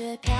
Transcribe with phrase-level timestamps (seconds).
[0.00, 0.39] 在大雪飘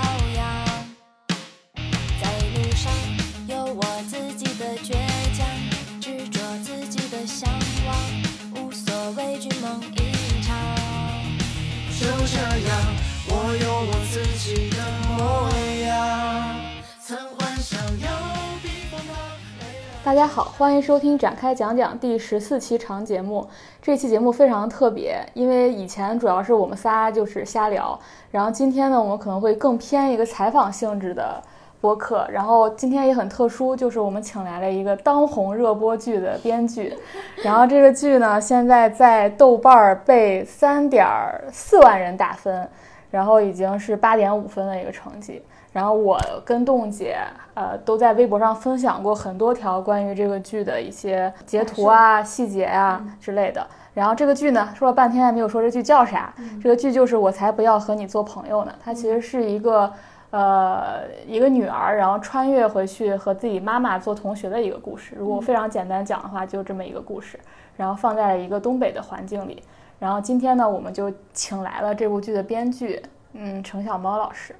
[20.11, 23.47] 大家好，欢迎收听展开讲讲第十四期长节目。
[23.81, 27.97] 这期节目非常特别，因为以前主要是我们仨就是瞎聊，
[28.29, 31.41] 然后今天呢，我们可能会更偏一个采访性质的
[31.79, 32.27] 播客。
[32.29, 36.93] 然后今天也很特殊，就是我们请来了一个当红热播剧的编剧，
[37.41, 41.07] 然后这个剧呢，现在在豆瓣儿被三点
[41.53, 42.67] 四万人打分，
[43.09, 45.41] 然后已经是八点五分的一个成绩。
[45.71, 47.17] 然后我跟栋姐，
[47.53, 53.65] 呃，都在微博上分享过很多条关于这个剧的一些截图啊、细节啊之类的。
[53.93, 56.33] 然后这个剧呢，说了半天还没有说这剧叫啥。
[56.61, 59.91] 这个剧就是《我才不要和你做朋友呢》，它其实是一个，
[60.29, 65.15] 呃，一个女儿，然后穿越回去和自己妈妈做同学的一个故事。
[65.17, 67.39] 如果非常简单讲的话，就这么一个故事。
[67.77, 69.63] 然后放在了一个东北的环境里。
[69.99, 73.01] 然后今天呢，我们就请来了这部剧的编剧，
[73.33, 74.53] 嗯，程小猫老师。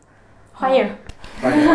[0.61, 0.87] 欢迎，
[1.41, 1.67] 欢迎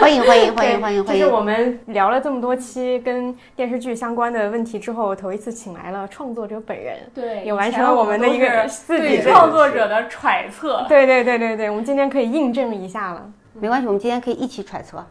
[0.00, 1.42] 欢迎欢迎欢迎欢迎欢这是我！
[1.42, 6.96] 们聊了这么多期跟电视剧相关的问题之后，头一次请来了创作者本人。
[7.14, 10.86] 对也完成了我们的一个自己对创作者的揣测。
[10.88, 13.30] 对对对对对，我们今天可以印证一下了。
[13.52, 15.04] 没关系，我们今天可以一起揣测。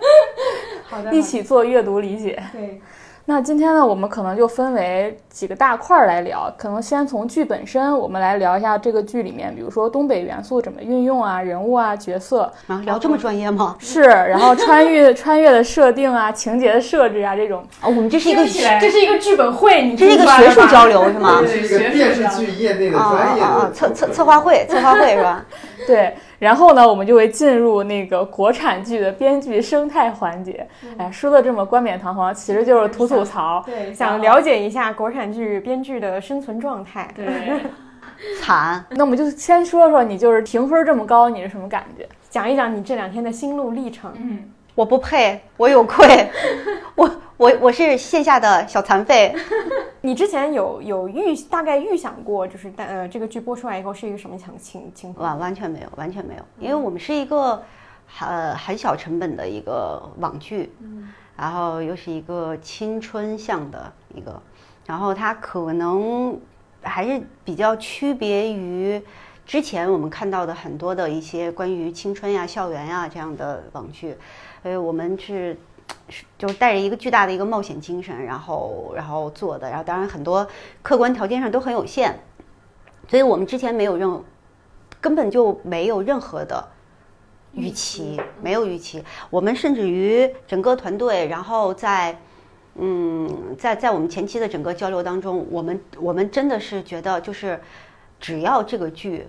[0.88, 2.42] 好的一起做阅读理解。
[2.50, 2.80] 对，
[3.26, 6.52] 那今天呢，我们可能就分为几个大块儿来聊。
[6.58, 13.76] 可能先从剧本身，我们来聊一下这个剧里面，比如说东北元素怎么运用啊，人物啊，角色啊，聊这么专业吗？
[13.78, 21.38] 是，然后穿越 穿越的设定啊，情节的设置啊，这种啊，我们这是一个这是一个剧本会，你这是一个学术交流是吗？
[21.40, 23.64] 这是一个电视剧业内的啊专业啊啊！
[23.64, 25.42] 的策策策划会，策划会是吧？
[25.86, 26.14] 对。
[26.38, 30.66] 然后呢，我们就会进入那个国产剧的编剧生态环节。
[30.98, 33.62] 哎，说的这么冠冕堂皇，其实就是吐吐槽。
[33.64, 37.08] 对，想了解一下国产剧编剧的生存状态。
[37.14, 37.26] 对。
[38.40, 42.08] 惨，那我们就先说说你就是评分这么高，你是什么感觉？
[42.30, 44.12] 讲一讲你这两天的心路历程。
[44.16, 44.38] 嗯，
[44.74, 46.28] 我不配，我有愧，
[46.96, 49.34] 我我我是线下的小残废。
[50.00, 55.30] 你之前有有预大概预想过，就是但呃这个剧播出来以后是一个什么情情情况？
[55.30, 57.62] 完完全没有，完全没有，因为我们是一个
[58.20, 60.72] 呃很小成本的一个网剧，
[61.36, 64.42] 然后又是一个青春向的一个，
[64.86, 66.38] 然后它可能
[66.82, 69.00] 还是比较区别于
[69.46, 74.16] 之前我们看到的很多的一些关于青春呀、校园呀这样的网剧，
[74.64, 75.54] 所以我们是。
[76.08, 80.46] 是，就是带着一个巨大的一个冒险精神，然后然后做的，然后当然很多
[80.82, 82.18] 客观条件上都很有限，
[83.08, 84.22] 所以我们之前没有任
[85.00, 86.66] 根本就没有任何的
[87.52, 89.04] 预期，没有预期。
[89.28, 92.18] 我们甚至于整个团队，然后在
[92.76, 97.60] 嗯，在在我们前期的整个交流当中，我们我们真的是觉得，就是
[98.20, 99.28] 只要这个剧。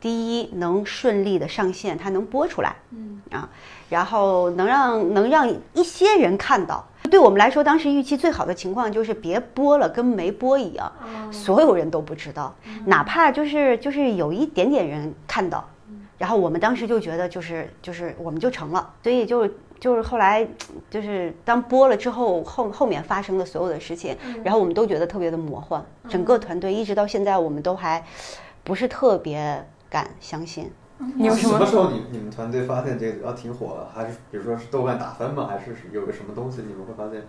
[0.00, 0.10] 第
[0.40, 3.48] 一，能顺利的上线，它能播出来，嗯啊，
[3.92, 6.82] 然后能让能让一些人看到。
[7.10, 10.90] 对我们来说，当时预期最好的情况就是别播了，跟没播一样，
[11.30, 12.54] 所有人都不知道，
[12.86, 15.62] 哪怕就是就是有一点点人看到，
[16.16, 19.46] 然后我们当时就觉得就是就是我们就成了，所以就
[19.78, 20.48] 就是后来
[20.88, 28.02] 就是当播了之后，后后面发生的所有的事情，然后我们都觉得特别的魔幻，整个团队一直到现在，我们都还
[28.64, 29.62] 不是特别。
[29.92, 30.72] 敢相信？
[31.16, 31.52] 你有什么？
[31.52, 33.88] 什么时候你你们团队发现这个要挺火了？
[33.94, 35.48] 还是比如说是豆瓣打分吗？
[35.48, 37.22] 还是有个什么东西你们会发现？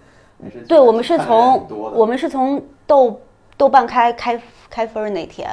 [0.67, 3.21] 对，我们是从我们是从豆
[3.57, 5.49] 豆瓣开开开分那天，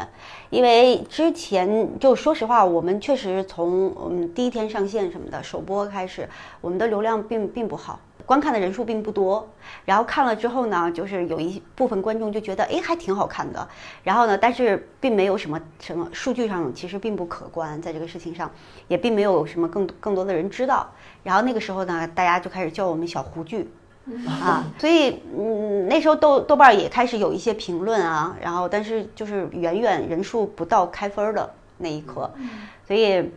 [0.48, 6.28] 因为之前就说实话，我们确实从我们第一天上线什么的首播开始，
[6.60, 8.00] 我们的流量并并不好。
[8.26, 9.48] 观看的人数并不多，
[9.84, 13.66] 然后看了之后呢，就是有一部分观众就觉得，哎，还挺好看的。
[14.04, 18.48] 然后呢，但是并没有什么什么数据上其实并不可观，在这个事情上
[18.86, 20.88] 也并没有什么更更多的人知道。
[21.24, 23.68] 然后那个时候呢，大家就开始叫我们小胡剧
[24.26, 32.30] 啊，所以嗯，那时候豆豆瓣也开始有一些评论啊，然后但是就是远远人数不到开分的那一刻，
[32.86, 33.30] 所以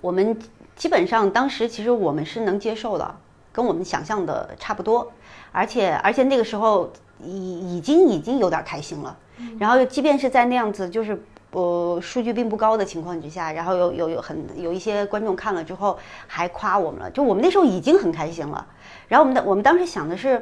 [0.00, 0.38] 我们
[0.76, 3.14] 基本上当时其实我们是能接受的。
[3.50, 5.10] 跟我们想象的差不多，
[5.50, 9.16] 而且而且那个时候已已经已经有点开心了。
[9.58, 11.20] 然后即便是在那样子就是
[11.58, 18.64] 呃数据并不高的情况之下，然后有有有很有一些观众看了之后还夸我们了，就我们那时候已经很开心了。
[19.08, 20.40] 然后我们的我们当时想的是，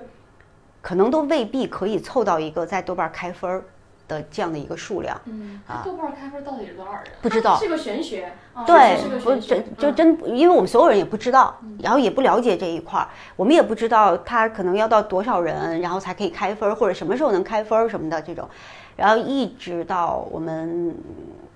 [0.83, 3.65] 可能都未必可以凑到一个在豆瓣开分儿
[4.09, 7.03] 的这样的一个数量，嗯，啊豆瓣开分到底是多少人？
[7.23, 7.69] 不知道是。
[7.69, 8.33] 个玄学，
[8.67, 18.49] 对是个，不玄学真就真，因为我们所有人也不知道，然后也不了解这一块儿，我们也不知道他可能要到多少人，然后才可以开分儿，或者什么时候能开分儿什么的这种，
[18.96, 20.96] 然后一直到我们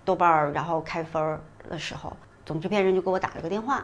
[0.05, 1.41] 豆瓣儿然后开分儿
[1.71, 2.13] 的时候，
[2.45, 3.83] 总制片人就给我打了个电话，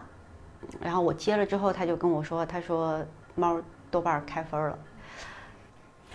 [0.80, 3.00] 然后我接了之后，他就跟我说，他说
[3.34, 3.58] 猫
[3.90, 4.78] 豆瓣儿开分儿了。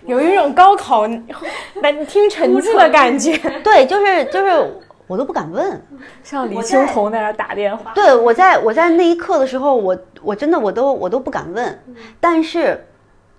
[0.05, 3.35] 有一种高考难听成绩的感觉。
[3.63, 5.83] 对，就是就是我都不敢问，
[6.23, 11.83] 像李青桐在那儿打电话，对我在我在那一刻的时候，我我真的我都我都不敢问，
[12.19, 12.85] 但是。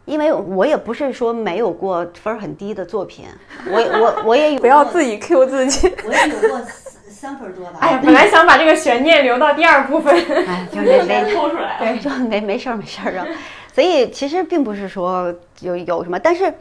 [0.05, 3.27] 因为我也不是说没有过分儿很低的作品，
[3.67, 5.95] 我我我 也有不要自己 Q 自己。
[6.07, 6.67] 我也有过三
[7.09, 10.13] 三分儿多吧，哎呀，本来想把这个悬念留到第二部分。
[10.47, 11.99] 哎，就没没 抽出来对。
[12.01, 13.27] 就没没事儿没事儿啊。
[13.73, 16.53] 所以其实并不是说有有什么，但是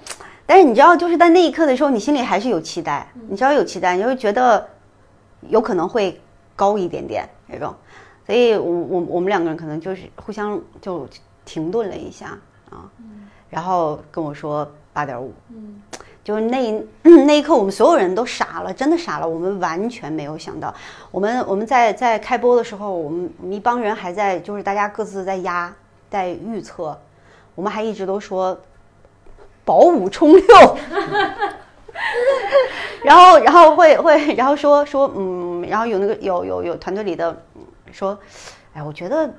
[0.46, 4.66] 但是你知道，就是在那一刻的时候，你心里还是有期待，你知道有期待，你就会觉得
[5.50, 6.22] 有可能会
[6.56, 7.74] 高一点点那种。
[8.26, 11.08] 所以我我我们两个人可能就是互相就
[11.44, 12.38] 停顿了一下啊，
[13.52, 15.82] 然后跟我说八点五，嗯，
[16.24, 16.82] 就是那一
[17.28, 19.28] 那一刻，我们所有人都傻了，真的傻了。
[19.28, 20.74] 我们完全没有想到，
[21.12, 25.74] 我们我们在在开播的时候，我们我们一帮人还在，就是大家各自在压，
[26.10, 26.98] 在预测，
[27.54, 28.58] 我们还一直都说
[29.66, 30.78] 保五冲六，
[33.04, 37.62] 然后然后会会然后说说嗯，然后有那个有有有团队里的嗯
[37.92, 38.18] 说，
[38.74, 39.30] 哎，我觉得。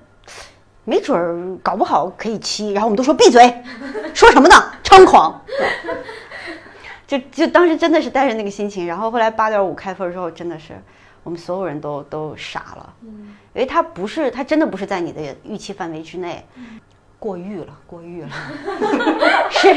[0.84, 3.62] 没准儿搞不好可以七，然后我们都说闭嘴，
[4.12, 4.54] 说什么呢？
[4.82, 5.40] 猖狂。
[7.06, 10.72] 就就当时真的是带着那个心情，然后后来八点五开分之后，真的是
[11.22, 16.42] 我们所有人都都傻了，嗯，因为它不是，它真的不是在你的预期范围之内，
[17.18, 18.28] 过誉了，过誉了，
[19.50, 19.68] 是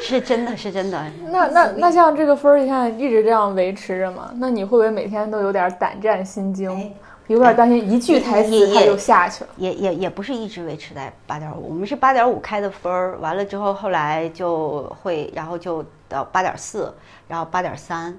[0.00, 1.02] 是真的是真的。
[1.30, 6.94] 那那那像这个分儿，你看一直这样维持着嘛，那你会不会每天都有点胆战心惊，
[7.28, 9.50] 有点担心一句台词也它就下去了？
[9.56, 16.94] 也也也不是一直维持在八点五，我们是八点五开的分儿，完了之后后来就会，然后就到八点四，
[17.26, 18.16] 然后八点三，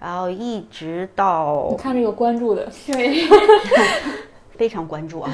[0.00, 3.28] 然后一直到你看这个关注的， 对，
[4.56, 5.30] 非常关注啊，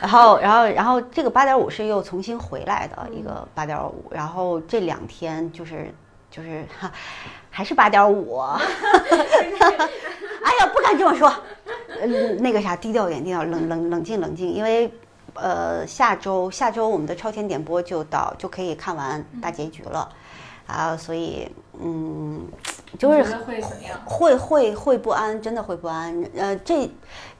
[0.00, 5.92] 然后然后然后这个八点五是又重新回来的一个八点五，然后这两天就是
[6.30, 6.92] 就是哈，
[7.50, 8.40] 还是八点五，
[12.44, 14.92] 那个啥，低调一点，低调，冷冷冷静冷静，因为
[15.32, 20.06] 呃，下周下周我们的超前点播就到，就可以看完大结局了，
[20.66, 21.50] 啊，所以
[21.80, 22.46] 嗯，
[22.98, 23.98] 就是会怎样？
[24.04, 26.22] 会会会不安，真的会不安。
[26.36, 26.90] 呃，这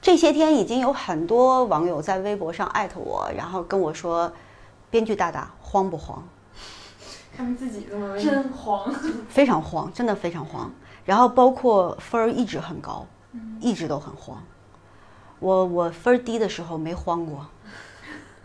[0.01, 4.33] 这些天已经有很多网友在微博上艾特我，然后跟我说，
[4.89, 6.21] 编剧大大慌不慌？
[7.37, 8.91] 他们自己这么真慌。
[9.29, 10.71] 非常慌，真的非常慌。
[11.05, 13.05] 然后包括分儿一直很高，
[13.61, 14.41] 一直都很慌。
[15.39, 17.45] 我我分儿低的时候没慌过，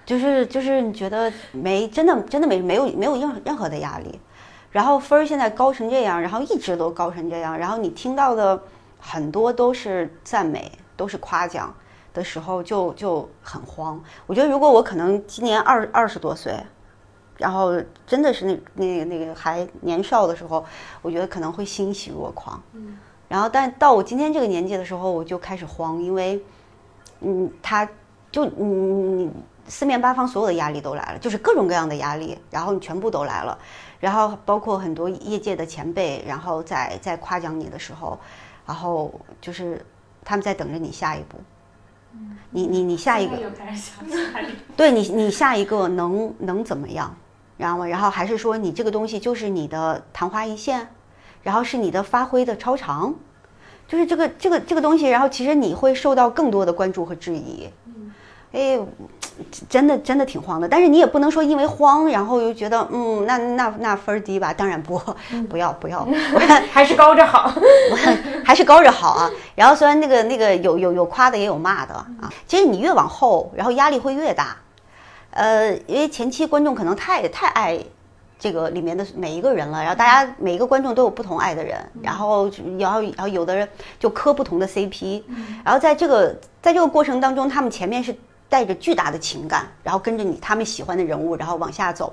[0.05, 4.19] 就是就是你觉得没真的真的没没有没有任任何的压力。
[4.71, 8.63] 然后分儿现在高成这样，然后一直都高成这样，然后你听到的
[8.99, 11.75] 很多都是赞美，都是夸奖
[12.15, 14.03] 的时候就就很慌。
[14.27, 16.55] 我觉得如果我可能今年二二十多岁，
[17.37, 17.73] 然后
[18.07, 20.65] 真的是那那个那个还年少的时候，
[21.03, 22.63] 我觉得可能会欣喜若狂。
[22.73, 22.99] 嗯。
[23.29, 26.45] 然后，但到我今天这个年纪的时候，我就开始慌，因为，
[27.21, 27.89] 嗯，他
[28.31, 29.33] 就嗯，你
[29.67, 33.59] 四面八方所有的压力都来了，就是各种各样的压力，然后你全部都来了，
[33.99, 38.19] 然后包括很多业界的前辈，然后在在夸奖你的时候，
[38.67, 39.85] 然后就是
[40.25, 41.39] 他们在等着你下一步。
[42.51, 43.37] 你你你下一个。
[44.77, 47.15] 对你，你下一个能能怎么样？
[47.57, 50.89] 然后，然后还是说你这个东西就是你的昙花一现，
[51.43, 53.15] 然后是你的发挥的超常，
[53.91, 57.69] 就是这个这个这个东西，然后其实你会受到更多的关注和质疑。
[58.53, 58.79] 哎，
[59.69, 64.53] 真的真的挺慌的，但是你也不能说因为慌，然后又觉得嗯，那那那分儿低吧？
[64.53, 65.01] 当然不，
[65.51, 66.07] 不要不要，
[66.73, 67.53] 还是高着好。
[68.45, 69.31] 还是高着好啊。
[69.55, 74.57] 然后虽然那个那个有有有夸的也有骂的啊，其实你越往后，然后压力会越大。
[75.31, 77.79] 呃，因为前期观众可能太太爱
[78.41, 83.69] 这个里面的每一个人了，然后大家每一个观众都有不同爱的人，然后然后然后有的人
[84.01, 85.23] 就磕不同的 CP，
[85.63, 88.13] 然后在这个在这个过程当中，他们前面是
[88.49, 92.13] 带着巨大的情感，然后跟着你他们喜欢的人物，然后往下走。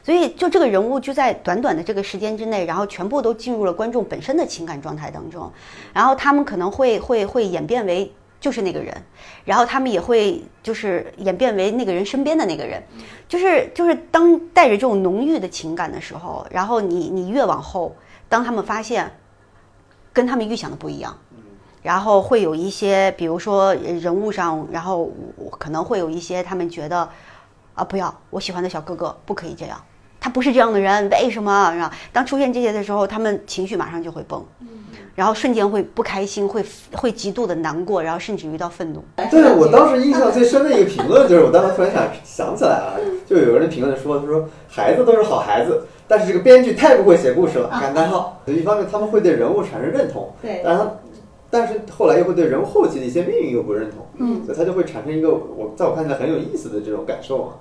[0.00, 5.50] 所以，就这个人物就在短短的这个时间之内，然后全部都进入了观众本身的情感状态当中，
[5.92, 8.94] 然后他们可能会会会演变为就是那个人，
[9.44, 12.82] 然后他们也会就是演变为那个人身边的那个人，
[13.28, 17.96] 就是就是当带着这种浓郁的情感的时候，然后你你越往后，
[18.28, 19.10] 当他们发现
[20.12, 21.16] 跟他们预想的不一样。
[21.80, 27.08] 然后会有一些，比如说人物上，然后我可能会有一些他们觉得，
[27.74, 29.80] 啊不要，我喜欢的小哥哥不可以这样，
[30.20, 31.72] 他不是这样的人，为什么？
[31.76, 34.44] 然后当出现这些的时候，他们情绪马上就会崩，
[35.18, 39.02] 然后瞬间会不开心，会会极度的难过，然后甚至于到愤怒。
[39.28, 42.94] 对我当时印象最深的一个评论就是，我当时突然想想起来啊，
[43.26, 48.40] 就有人评论说，他说孩子都是好孩子，但是这个编剧太不会写故事了，感叹号。
[48.46, 50.92] 一方面他们会对人物产生认同，对但他
[51.50, 57.54] 但是后来又会对人物后期的一些命运又不认同，嗯所以他就会产生一个我在我看起来很有意思的这种感受啊。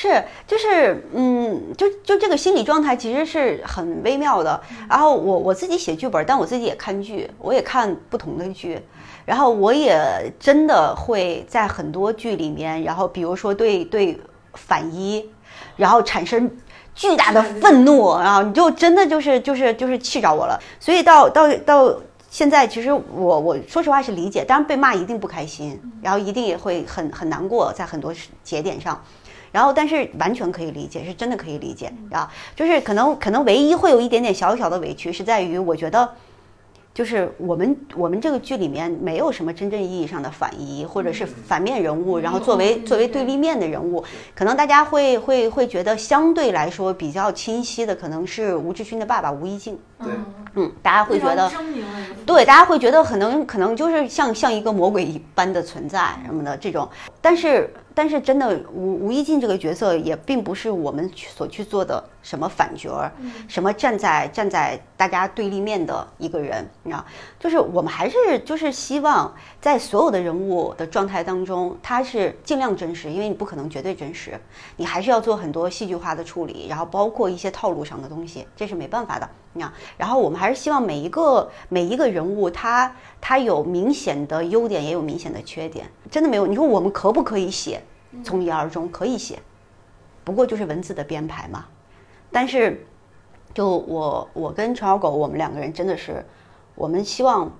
[0.00, 4.62] 是，就是，嗯，就就这个心理状态其实是很微妙的。
[4.88, 8.80] 然后我我自己写剧本，但我自己也看剧，我也看不同的剧，
[9.24, 14.16] 然后我也真的会在很多剧里面，然后比如说对对
[14.54, 15.28] 反一，
[15.74, 16.48] 然后产生
[16.94, 20.56] 巨大的 愤怒，然后你就真的就是就是就是气着我了。
[20.78, 21.92] 所以到到到
[22.30, 28.14] 现在，其实我我说实话是理解，当然被骂一定不开心，然后一定也会很很难过，在很多
[28.44, 29.02] 节点上。
[29.50, 32.30] 然后，但是完全可以理解，是真的可以理解啊。
[32.54, 36.08] 就是可能可能唯一会有一点点小小的委屈，是在于我觉得，
[36.92, 44.02] 就是我们我们这个剧里面没有什么真正意义上的反一或者是反面人物，然后作为作为对立面的人物，
[44.34, 49.78] 可能大家会会会觉得相对来说比较清晰的，可能是吴志勋的爸爸吴一静。
[50.02, 50.12] 对，
[50.54, 51.50] 嗯，大家会觉得
[52.24, 56.88] 对，大家会觉得可能可能就是像像一个魔鬼一般的存在什么的这种，
[57.20, 63.10] 但是但是真的吴吴一静这个角色也并不是我们所去做的什么反角儿，
[63.48, 67.04] 什么站在站在大家对立面的一个人，你知道，
[67.40, 74.38] 就是我们还是就是希望在所有的人物的状态当中，他是尽量真实，因为你不可能绝对真实，
[74.76, 79.28] 你还是要做很多戏剧化的处理，然后包括一些套路上的东西，这是没办法的。
[79.54, 85.90] 你看，然后我们还是希望每一个每一个人物他，他有明显的优点，也有明显的缺点。
[86.10, 87.82] 真的没有，你说我们可不可以写
[88.22, 88.90] 从一而终？
[88.90, 89.38] 可以写，
[90.22, 91.64] 不过就是文字的编排嘛。
[92.30, 92.86] 但是，
[93.54, 96.24] 就我我跟陈小狗，我们两个人真的是，
[96.74, 97.50] 我们希望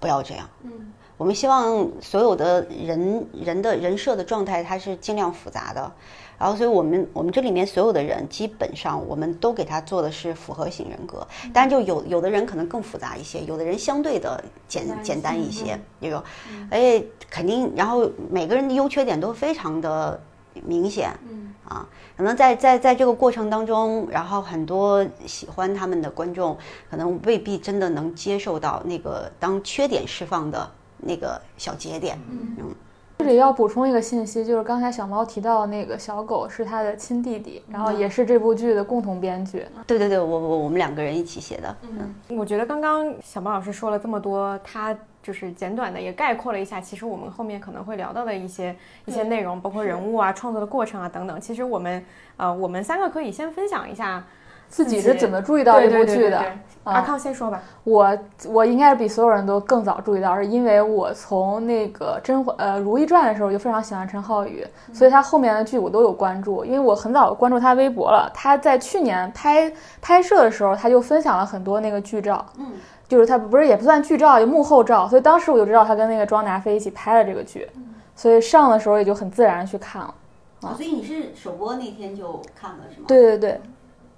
[0.00, 0.48] 不要这样。
[0.64, 5.92] 嗯，我们希望所有的人人的人设的状态，它是尽量复杂的。
[6.38, 16.22] 然后，所以我们我们这里面所有的人，基本上我们都给他做的是复合型人格，当然就有有的人可能更复杂一些，有的人相对的简简单一些，这个，
[16.70, 20.20] 而且肯定，然后每个人的优缺点都非常的
[20.64, 21.44] 明显，嗯。
[21.68, 26.56] 啊，可能在在在这个过程当中，然后很多喜欢他们的观众，
[26.90, 30.66] 可能未必真的能接受到那个当缺点释放的
[30.96, 32.74] 那个小节点，嗯
[33.18, 39.66] 这里要补充一个信息，就是刚才小猫提到的那个小狗是他的亲弟弟，然后也是这部剧的共同编剧。
[39.88, 51.40] 对对对，我我我们两个人一起写的，嗯我觉得刚刚小猫老师说了这么多，他就是简短的也概括了一下，其实我们后面可能会聊到的一些一些内容，包括人物啊、创作的过程啊等等。
[51.40, 52.04] 其实我们
[52.36, 54.24] 呃，我们三个可以先分享一下
[54.68, 56.42] 自己是怎么注意到这部剧的？
[56.84, 57.60] 阿康先说吧。
[57.84, 68.30] 我我应该是比所有人都更早注意到，是因为我从那个《甄嬛》呃《如懿传》的时候就非常喜欢陈浩宇，所以他后面的剧我都有关注，因为我很早关注他微博了。
[68.32, 69.70] 他在去年拍
[70.00, 72.72] 拍摄的时候，他就分享了很多那个剧照，嗯，
[73.06, 77.68] 就是他不是也不算剧照，就幕后照，所以当时我就知道他跟那个庄达菲一起拍了这个剧，
[78.16, 80.14] 所以上的时候也就很自然去看了。
[80.62, 83.04] 哦所以你是首播那天就看了是吗？
[83.06, 83.60] 对对对，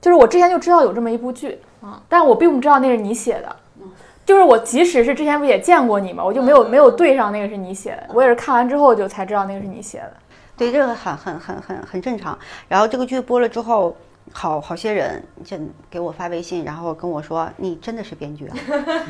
[0.01, 3.57] 就是我之前就知道有这么一部剧啊，但我并不知道那是你写的。
[4.25, 10.13] 就是我即使是之前不也见过你嘛，我就没有没有对上那个是你写的，我也是看完之后就才知道那个是你写的。
[10.57, 12.39] 对，这个很很很很很正常。
[12.69, 13.97] 然后这个剧播了之后，
[14.33, 15.57] 好好些人就
[15.91, 18.57] 给我发微信，然后跟我说：“你真的是编剧啊？”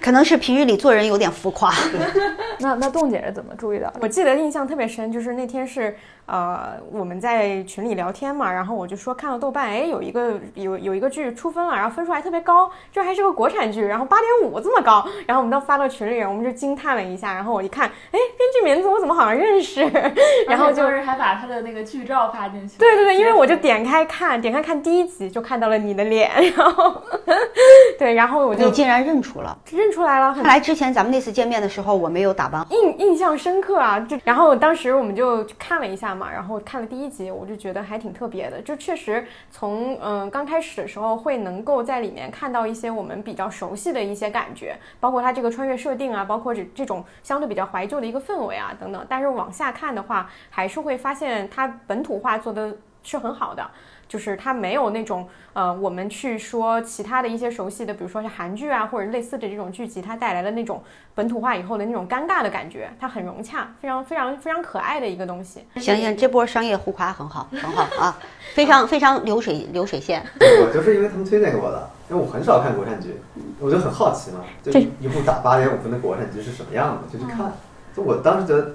[0.00, 1.70] 可能是平日里做人有点浮夸。
[2.60, 3.98] 那那栋姐是怎么注意到的？
[4.00, 5.94] 我记得印象特别深，就是那天是
[6.30, 19.82] 呃我们在群里聊天嘛，然后我就说看到豆瓣，哎有一个有有一个剧出分了，然后分数还特别高，这还是个国产剧，然后八点五这么高，然后我们都发到群里，我们就惊叹了一下，然后我一看，哎编剧名字我怎么好像认识，
[20.46, 22.78] 然后就是还把他的那个剧照发进去。
[22.78, 27.02] 对对对，因为我就点开看，点开看第一集就看到了你的脸，然后
[27.98, 29.58] 对，然后我就你竟然认出了！
[29.72, 32.64] 认出来了，看来之前咱们那次见面的时候，我没有打扮。
[32.70, 33.98] 印印象深刻啊！
[34.00, 38.60] 就然后当时我们就看了一下然后看了第一集，我就觉得还挺特别的。
[38.60, 49.06] 就确实从嗯、刚开始的时候会能够在里面看到一些我们比较熟悉的一些感觉，包括它这个穿越设定啊，包括这这种相对比较怀旧的一个氛围啊等等。
[49.08, 53.70] 但是往下看的话，还是会发现它本土化做的是很好的。
[54.10, 60.82] 就是它没有那种呃，我们去说其他的一些熟悉的，比如说是韩剧啊或者类似的这种剧集，它带来的那种
[61.14, 65.64] 本土化以后的那种尴尬的感觉，它很融洽，非常非常非常可爱的一个东西。
[65.76, 68.18] 行行，这波商业互夸很好，很好啊，
[68.52, 70.20] 非常非常流水流水线。
[70.40, 73.14] 我就是因为他们推荐给我的，因为我很少看国产剧，
[73.60, 77.52] 我就很好奇嘛，就一一部打八点五分的国产剧是什么样的，就去看。
[77.94, 78.74] 就我当时觉得，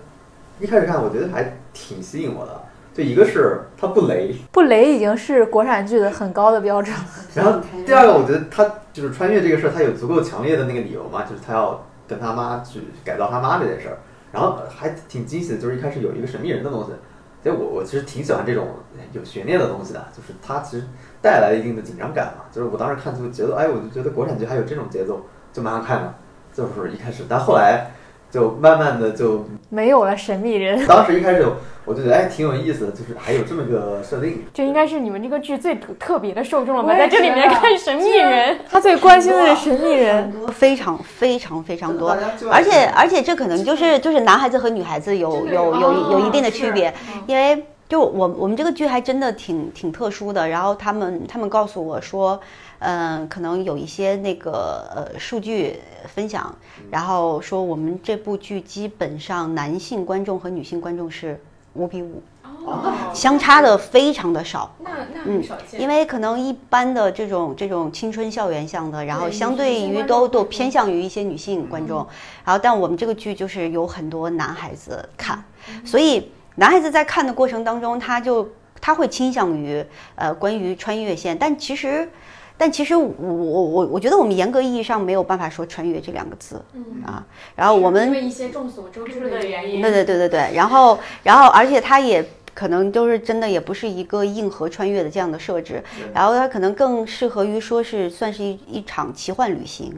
[0.61, 2.63] 一开始看我觉得还挺吸引我的。
[2.95, 7.03] 就一个是它不雷，不雷已经是国产剧的很高的标准了。
[7.33, 13.97] 然后第二个，我觉得他就是穿越这个事儿，他有足够强烈的那个理由嘛，就是他要跟他妈去改造他妈这件事儿。
[14.31, 16.91] 然后还挺惊喜的，就是一开始有一个神秘人的东西。
[17.43, 18.69] 所以我我其实挺喜欢这种
[19.11, 20.85] 有悬念的东西的，就是它其实
[21.21, 22.45] 带来一定的紧张感嘛。
[22.49, 26.13] 就是我当时看就节奏，哎，我就觉得国产剧还有这种节奏，就蛮好看的。
[26.53, 27.91] 就是一开始，但后来。
[28.35, 30.85] 就慢慢的就没有了神秘人。
[30.85, 31.47] 当时一开始
[31.85, 34.43] 我就觉得哎挺有意思的，就是还有这么个设定。
[34.53, 36.93] 这应该是你们这个剧最特别的受众了吧？
[36.97, 42.17] 在这里面看神秘人，他最关心的是神秘人，非常非常非常多。
[42.51, 46.93] 而且而且这可能就是就是男孩子和女孩子有有有有一定的区别，
[47.27, 50.49] 因为就我我们这个剧还真的挺挺特殊的。
[50.49, 52.37] 然后他们他们告诉我说。
[52.79, 55.79] 嗯，可能有一些那个呃数据
[56.13, 56.53] 分享，
[56.91, 61.41] 然后说我们这部剧基本上男性观众和女性观众是
[61.73, 62.21] 五比五，
[63.13, 64.75] 相差的非常的少。
[64.79, 65.81] 那那很少见。
[65.81, 72.05] 因为可能一般的这种这种青春校园向的，然后相对于都都偏向于一些女性观众，
[72.43, 75.43] 然后但我们这个剧就是有很多男孩子看，
[75.83, 78.47] 所以男孩子在看的过程当中，他就
[78.79, 79.83] 他会倾向于
[80.15, 82.07] 呃关于穿越线，但其实。
[82.57, 99.93] 但其实我我我我觉得我们严格意义上没有办法说穿越这两个字，嗯啊，然后我们因为一些众所周知的原因，对对对对对，然后然后而且它也可能就是真的也不是一个硬核穿越的这样的设置，然后它可能更适合于说是算是一一场奇幻旅行，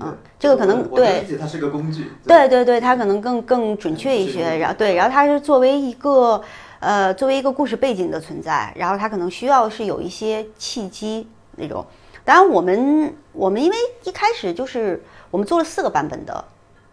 [0.00, 6.42] 嗯，这个可能对，它是个工具，对对对，它可能更更准确一些，然后对，然后它是作为一个
[6.80, 11.84] 呃作为一个故事背景的存在，然后它可能需要是有一些契机那种。
[12.28, 16.44] 当然，我们我们因为一开始就是我们做了四个版本的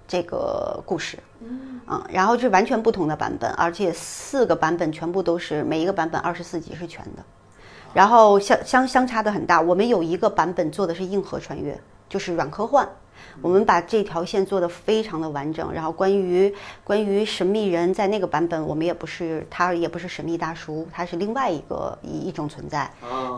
[0.07, 7.23] 这个故事，嗯，然后是完全不同的版本，而且四个版本全部都是每一个版本二十四集是全的，
[7.93, 9.59] 然后相相相差的很大。
[9.59, 12.87] 我们有一个版本做的是硬核穿越，就是软科幻。
[13.41, 22.89] 我们把这条线做得非常的完整，然后关于关于神秘人在那个版本，我们也不是他也不是神秘大叔，他是另外一个一一种存在，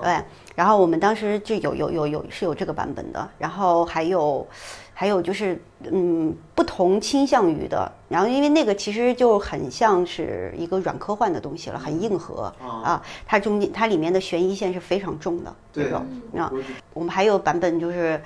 [0.01, 0.17] 对。
[0.55, 4.47] 然后我们当时就有有有有是有这个版本的，然后还有
[4.91, 16.03] 还有就是嗯不同倾向于的，然后因为那个其实就很像是一个软科幻的东西了，很硬核啊，它中间它里面的悬疑线是非常重的，对吧？
[16.35, 16.51] 啊，
[16.93, 18.19] 我们还有版本就是。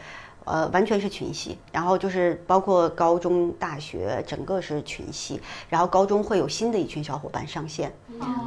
[0.44, 5.40] 呃，完全是群戏，然后就是包括高中、大学，整个是群戏。
[5.70, 7.94] 然后高中会有新的一群小伙伴上线，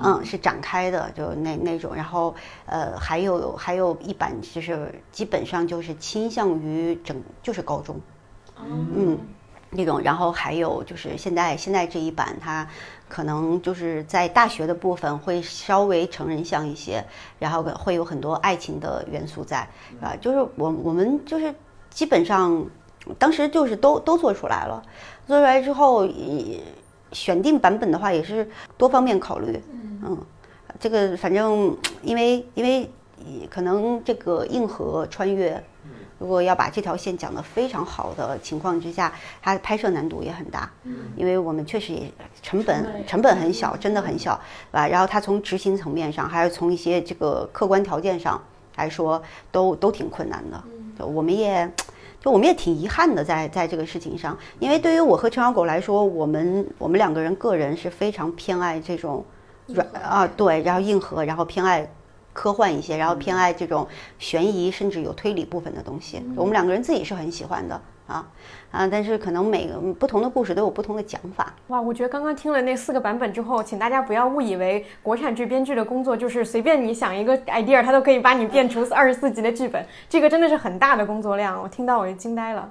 [0.03, 1.95] 嗯，是展开的，就那那种。
[1.95, 2.35] 然后
[2.67, 8.01] 呃，还有还有一版，就是基本上就是倾向于整就是高中，
[8.61, 9.17] 嗯，
[9.71, 10.01] 那种。
[10.01, 12.69] 然后还有就是现在现在这一版，它
[13.09, 17.05] 可能就是在大学的部分会稍微成人向一些，
[17.39, 19.69] 然后会有很多爱情的元素在，
[20.03, 21.55] 啊，就是我我们就是。
[21.95, 22.67] 基本上，
[23.19, 24.83] 当时就是都都做出来了，
[25.29, 26.07] 做出来之后，
[27.13, 29.63] 选定版本的话也是多方面考虑。
[30.03, 30.19] 嗯，
[30.81, 32.91] 这个反正因为因为
[33.49, 35.63] 可能这个硬核穿越，
[36.19, 40.69] 如果要把这条线讲得非常好的情况之下，它拍摄难度也很大。
[40.83, 44.35] 嗯，因为我们确实也成本成本很小，真的很小，
[44.73, 44.89] 对吧？
[44.89, 48.43] 然后它从执行层面上，还有从一些这个客观条件上
[48.75, 50.61] 来说，都都挺困难的。
[50.99, 51.71] 我们也，
[52.21, 59.25] 就我们也挺遗憾的，在在这个事情上，因为对于我和陈小狗来说，我们我们两个人个人是非常偏爱这种
[59.67, 61.91] 软啊，对，然后硬核，然后偏爱
[62.33, 63.87] 科幻一些，然后偏爱这种
[64.19, 67.81] 悬疑，甚至有推理部分的东西，我们两个人自己是很喜欢的。
[68.07, 68.27] 啊
[68.71, 68.87] 啊！
[68.87, 71.55] 但是可能每个不同的故事都有不同的讲法。
[71.69, 79.83] 哇，我觉得刚刚听了那四个版本之后，请大家不要误以为国产剧编剧的工作就是随便你想一个 idea，他都可以把你变出二十四集的剧本。
[80.09, 82.69] 这个真的是很大的工作量，我听到我就惊呆了。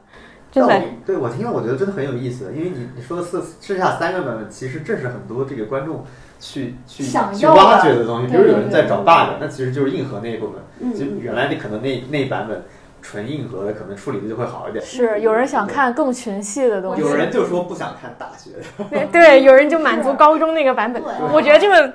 [0.51, 6.05] 真的，对我听了我觉得真的很有意思，因为你你说的四剩下三个版本，其实正是很多这个观众
[6.39, 8.27] 去去去挖掘的东西。
[8.27, 10.93] 比如有人在找 bug，那其实就是硬核那一部分。
[10.93, 12.63] 就原来你可能那那版本。
[13.03, 14.83] 纯硬核的可能处理的就会好一点。
[14.83, 18.51] 是有人想看更群戏的东西，有人就说不想看大学。
[18.89, 21.03] 对对，有人就满足高中那个版本。
[21.31, 21.93] 我觉得这个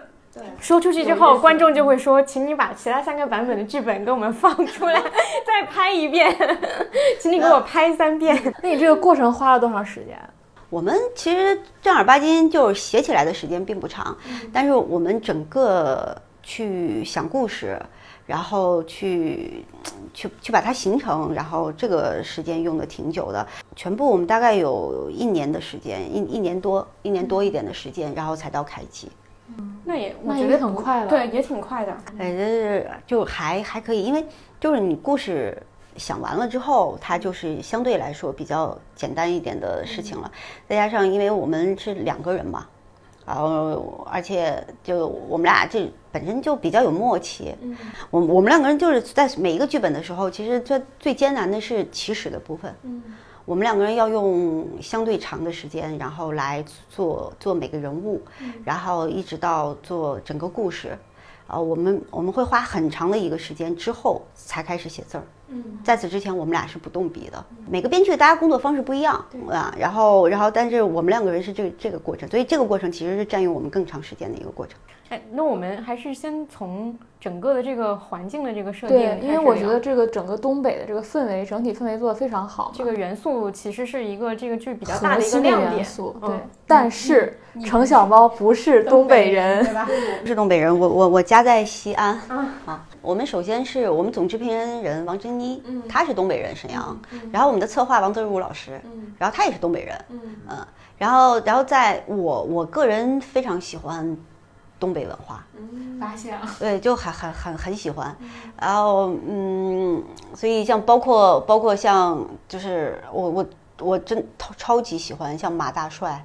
[0.60, 5.00] 说出去之后，观众就会说，请你把其他三个版本的剧本给我们放出来，
[5.44, 6.32] 再拍一遍，
[7.18, 8.54] 请你给我拍三遍。
[8.62, 10.16] 那你这个过程花了多长时间？
[10.70, 14.14] 我们其实正儿八经就是写起来的时间并不长，
[14.52, 17.80] 但是我们整个去想故事，
[18.28, 19.64] 然后去
[20.12, 23.44] 去去把它形成，然后这个时间用的挺久的。
[23.74, 29.10] 全部我们大概有一年的时间，一一年多，一年多一点的时间，然后才到开机。
[29.56, 31.08] 嗯那也我那也觉得很快了。
[31.08, 31.96] 对，也挺快的。
[32.18, 34.22] 哎，是就还还可以，因为
[34.60, 35.56] 就是你故事
[35.96, 40.30] 想完了之后，它就是相对来说比较简单一点的事情了。
[40.68, 42.66] 再加上因为我们是两个人嘛，
[43.24, 47.54] 然后而且就我们俩这本身就比较有默契。
[48.10, 52.74] 我我们两个人就是在每一个剧本的时候，其实最最艰难的是起始的部分。
[52.82, 53.02] 嗯
[53.44, 58.20] 我们两个人要用相对长的时间，然后来做做每个人物，
[58.62, 60.98] 然后一直到做整个故事。
[61.46, 65.24] 呃，我们我们会花很长的一个时间之后才开始写字儿。
[65.48, 67.42] 嗯，在此之前我们俩是不动笔的。
[67.70, 74.78] 每个编剧大家工作方式不一样啊，然后然后但是我们两个人是这个这个过程，所以这个过程其实是占用我们更长时间的一个过程。
[75.10, 82.70] 哎，那我们还是先从整个的这个环境的这个设定对，因为我觉得这个整个东北的这个氛围，整体氛围做的非常好。
[82.74, 85.76] 这个元素其实是一个这个剧比较大的一个亮点。
[85.76, 86.36] 元素，嗯对。
[86.66, 89.88] 但是程小猫不是东北人，对吧？
[90.20, 92.20] 不是东北人，我我我家在西安
[92.66, 92.84] 啊。
[93.00, 96.94] 我们首先是我们总制片人王珍妮，她是东北人，沈阳。
[97.32, 98.78] 然后我们的策划王泽如老师，
[99.18, 100.56] 然后他也是东北人，嗯
[100.98, 104.16] 然后然后在我我个人非常喜欢
[104.78, 105.44] 东北文化，
[106.00, 106.46] 发现了。
[106.58, 108.16] 对，就很很很很喜欢，
[108.60, 110.02] 然后嗯，
[110.34, 113.46] 所以像包括包括像就是我我
[113.80, 116.24] 我真超超级喜欢像马大帅，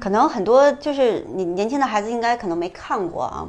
[0.00, 3.46] 可能很多就是你年轻的孩子应该可能没看过啊，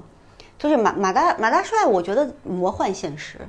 [0.57, 3.39] 就是马马大马大帅，我觉得魔幻现实，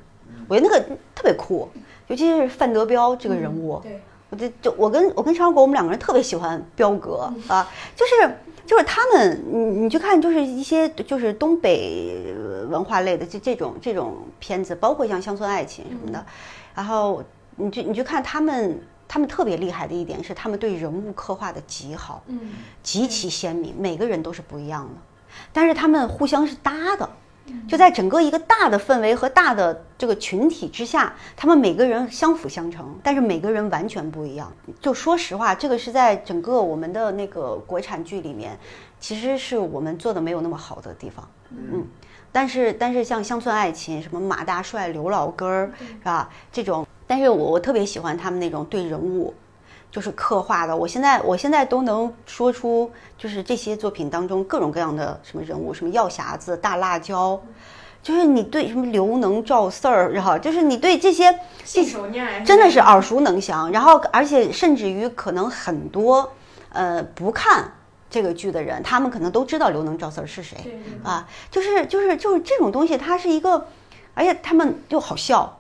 [0.49, 0.81] 我觉得那个
[1.15, 1.69] 特别酷，
[2.09, 8.37] 尤其是范德彪这个人物，对，我就就我跟我跟常国我们两个人特别喜欢彪哥 啊，就是
[8.67, 16.27] 就是他们，你你去看就是一些就是东北呃文化类的这这种这种片子，包括像乡村爱情什么的，
[16.75, 17.23] 然后
[17.57, 18.79] 你去你去看他们。
[19.09, 24.95] 他们特别厉害的一点是，他们对人物刻画的极好，嗯，极其鲜明，每个人都是不一样的，
[25.53, 27.09] 但是他们互相是搭的，
[27.69, 34.53] 就在整个一个大的氛围和大的这个群体之下，他们每个人相辅相成，但是每个人完全不一样。
[34.81, 38.59] 就说实话，这个是在整个我们的那个国产剧里面，
[39.01, 41.87] 其实是我们做的没有那么好的地方，嗯。
[42.33, 46.29] 但是但是像乡村爱情，什么马大帅、刘老根儿，是吧？
[46.53, 49.33] 这种，但是我我特别喜欢他们那种对人物。
[49.97, 57.41] 就是刻画的，我现在我现在都能说出，就是这些作品当中各种各样的什么人物，什么药匣子、大辣椒，
[58.03, 66.31] 就是你对什么刘能、赵四儿，然后就是你对这些信手拈来，真的是耳熟能详，然后而且甚至于可能很多
[66.75, 67.73] 呃不看
[68.11, 73.67] 这个剧的人，他们可能都知道刘能、赵四儿是谁啊，就是就是就是这种东西，它是一个，
[74.13, 75.59] 而且他们又好笑，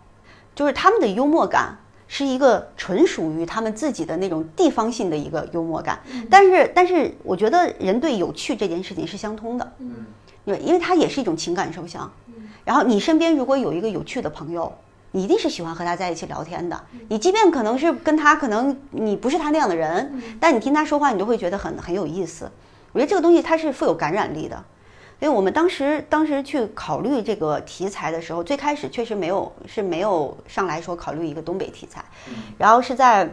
[0.54, 1.78] 就是他们的幽默感。
[2.08, 5.98] 是一个纯属于他们自己的那种地方性的一个幽默感，
[6.30, 10.06] 但是但是我觉得人对有趣这件事情是相通的，嗯，
[10.44, 12.10] 对，因为它也是一种情感受向，
[12.64, 14.72] 然后你身边如果有一个有趣的朋友，
[15.10, 22.50] 你一定是喜欢和他在一起聊天的，你即便可能是跟他可能你不是他那样的人，但你听他说话，你都会觉得很很有意思。
[22.92, 24.64] 我觉得这个东西它是富有感染力的。
[25.18, 32.04] 因为我们当时当时去考虑这个题材的时候，最开始确实没有是没有上来说考虑一个东北题材，
[32.58, 33.26] 然后是在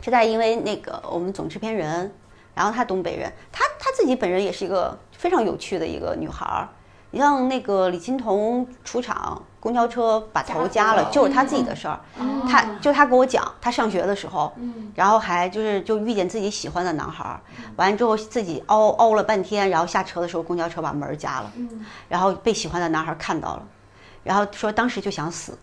[0.00, 2.12] 是在因为那个我们总制片人，
[2.54, 6.68] 然后他东北人，他他自己本人也是一个非常有趣的一个女孩儿。
[7.12, 11.98] 你像那个李青桐出场，公交车把头夹了，就是他自己的事儿。
[12.46, 14.52] 他就他给我讲，他上学的时候，
[14.94, 17.40] 然后还就是就遇见自己喜欢的男孩儿，
[17.76, 21.50] 完了之后自己凹凹了半天，然后下车的时候公交车把门儿夹了，
[22.10, 23.62] 然后被喜欢的男孩儿看到了，
[24.22, 25.58] 然后说当时就想死。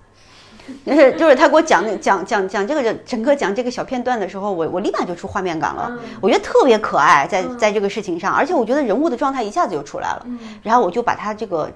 [0.86, 10.26] 就是就是他给我讲讲讲讲这个整个讲这个小片段的时候，我我立马就出画面感了，我觉得特别可爱，在在这个事情上，而且我觉得人物的状态一下子就出来了，
[10.62, 11.70] 然后我就把他这个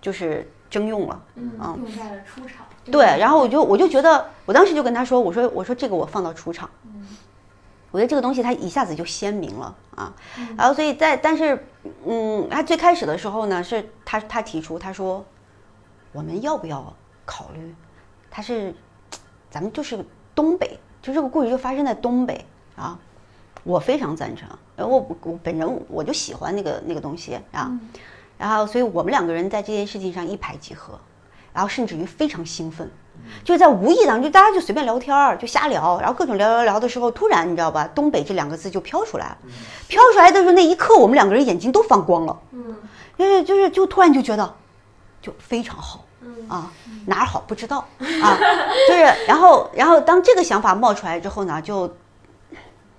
[0.00, 2.66] 就是征用了，嗯，用在了出场。
[2.90, 6.68] 对，然后我就我就觉得，我当时就跟他说，我说我说这个我放到出场，
[7.90, 10.12] 我觉得这个东西它一下子就鲜明了啊，
[10.56, 11.66] 然后所以在但是
[12.06, 15.24] 嗯，他最开始的时候呢，是他他提出他说
[16.12, 16.94] 我们要不要
[17.26, 17.74] 考虑，
[18.30, 18.74] 他是
[19.50, 20.04] 咱们就是
[20.34, 22.44] 东北，就这个故事就发生在东北
[22.76, 22.98] 啊，
[23.64, 27.70] 我非常赞成，然后我我本人我就喜欢那个那个东西啊。
[28.38, 30.98] 然后所以我们两个人在这件事情上一拍即合，
[31.52, 32.90] 然后甚至于非常兴奋。
[33.44, 39.38] 就是在无意当中，就大家就随便聊天儿，就瞎聊，然后各种聊聊聊的时候，突然你知道吧，东北这两个字就飘出来了。
[39.88, 42.40] 飘出来的时候，那一刻我们两个人眼睛都放光了。
[42.52, 42.76] 嗯，
[43.18, 44.54] 就是就是就突然就觉得，
[45.20, 46.04] 就非常好。
[46.48, 46.72] 啊，
[47.06, 48.38] 哪儿好不知道啊，
[48.88, 51.92] 就是然后然后当这个想法冒出来之后呢，就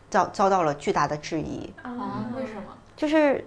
[0.10, 2.26] 遭遭到了巨大的质疑，啊？
[2.36, 2.62] 为什么？
[2.96, 3.44] 就是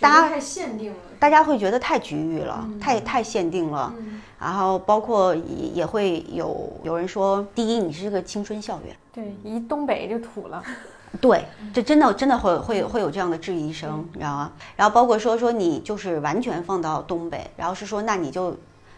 [0.00, 3.92] 大大家太限定了，大家会觉得太局域了，太太限定了，
[4.38, 10.62] 然后包括也也会有有人说，第一你是个青春校园，对，一东北就土了，
[11.20, 14.52] 对，这真的真的会会会有这样的质疑声，你知道吗？
[14.76, 18.56] 然后包括说说你就是完全放到东北，然后是说那你就。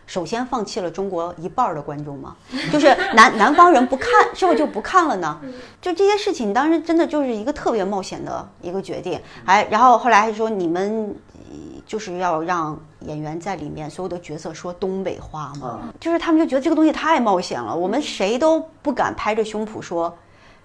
[0.08, 2.34] 首先放弃了中国一半儿的观众吗？
[2.72, 5.38] 就是南南方人不看，是不是就不看了呢？
[5.82, 9.20] 就这些事情，当时真的就是一个特别冒险的一个决定。
[9.44, 20.16] 还然后后来还说你们呃就是要让演员在里面所有的角色说东北话嘛，就是他们就觉得这个东西太冒险了，我们谁都不敢拍着胸脯说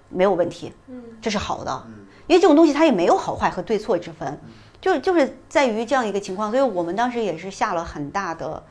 [0.07, 0.71] 没有问题，
[1.21, 1.83] 这是好的，
[2.27, 4.39] 因为这种东西它也没有好坏和对错之分，
[4.79, 8.63] 就就是在于这样一个情况，所以我们当时也是下了很大的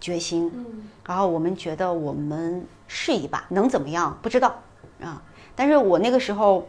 [0.00, 0.88] 决心，嗯。
[1.06, 4.62] 然后我们觉得我们试一把，能怎么样不知道。
[5.00, 5.22] 啊，
[5.54, 6.66] 但是我那个时候。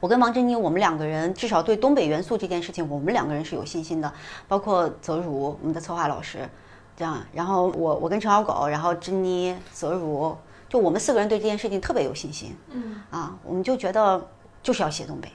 [0.00, 4.12] 我跟王珍妮，我们两个人至少对东北元素这件事情，我们两个人是有信心的，
[4.46, 6.48] 包括泽如，我们的策划老师，
[6.96, 10.36] 这样，然后我我跟陈小狗，然后珍妮、泽如，
[10.68, 14.24] 就我们四个人对这件事情特别有信心，嗯，啊，我们就觉得
[14.62, 15.32] 就是要写东北，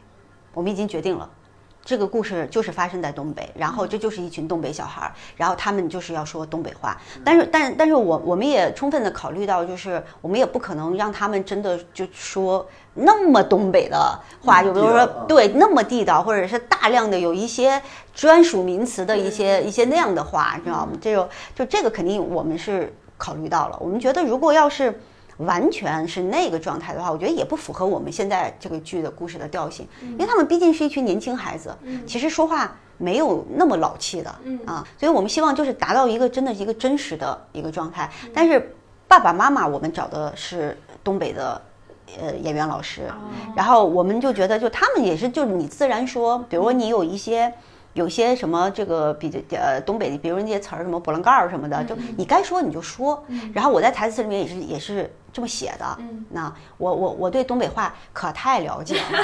[0.54, 1.30] 我们已经决定了。
[1.86, 6.98] 这个故事就是发生在东北，然后这就是一群东北小孩儿，然后他们就是要说东北话。
[7.26, 17.82] 但是，但但是我我们也充分的考虑到，就是我们也不可能让他们真的就说那么东北的话，就比如说对那么地道，或者是大量的有一些
[18.14, 20.94] 专属名词的一些一些那样的话，知道吗？
[21.02, 23.78] 这个就这个肯定我们是考虑到了。
[23.82, 25.02] 我们觉得如果要是
[25.38, 34.30] 完全是那个状态的话，我觉得也不符合我们现在这个剧的故事的调性，因为他们毕竟是一群年轻孩子，其实说话没有那么老气的，
[34.66, 38.10] 啊，所以我们希望就是达到一个真的一个真实的一个状态。
[38.34, 38.76] 但是
[39.08, 41.62] 爸爸妈妈我们找的是东北的。
[42.22, 43.10] 呃，演员老师，
[43.56, 47.52] 然后我们就觉得，就他们也是，就是你自然说，比如说你有一些，
[47.94, 53.24] 有些什么这个比较呃东北的，比如那些词儿什么波浪盖儿什么的，就你该说你就说。
[53.54, 55.98] 然后我在台词里面也是也是这么写的。
[56.30, 59.20] 那我我我对东北话可太了解了，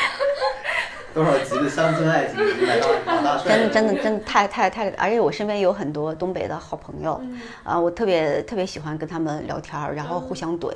[1.12, 7.20] 多少集的乡村爱情已经来到马大帅真的真的真的太太太，而且我身边有很多东北的好朋友，
[7.62, 10.72] 啊，我特别特别喜欢跟他们聊天儿，然后互相怼，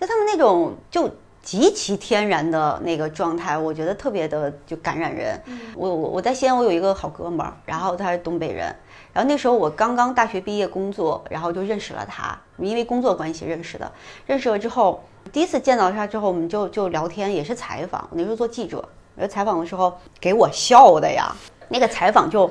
[0.00, 1.08] 就他们那种就。
[1.44, 5.38] 极其天然的那个状态，我觉得特别的就感染人。
[5.76, 8.74] 我我我在西安，我有一个好哥们儿，然后他是东北人，
[9.12, 13.92] 然后那时候我刚刚大学毕业工作，然后就认识了他，因为工作关系认识的。
[14.24, 18.00] 认识了之后，第一次见到他之后，我们就就聊天，也是采访。
[18.10, 18.82] 我那时候做记者，
[19.14, 21.30] 然后采访的时候给我笑的呀，
[21.68, 22.50] 那个采访就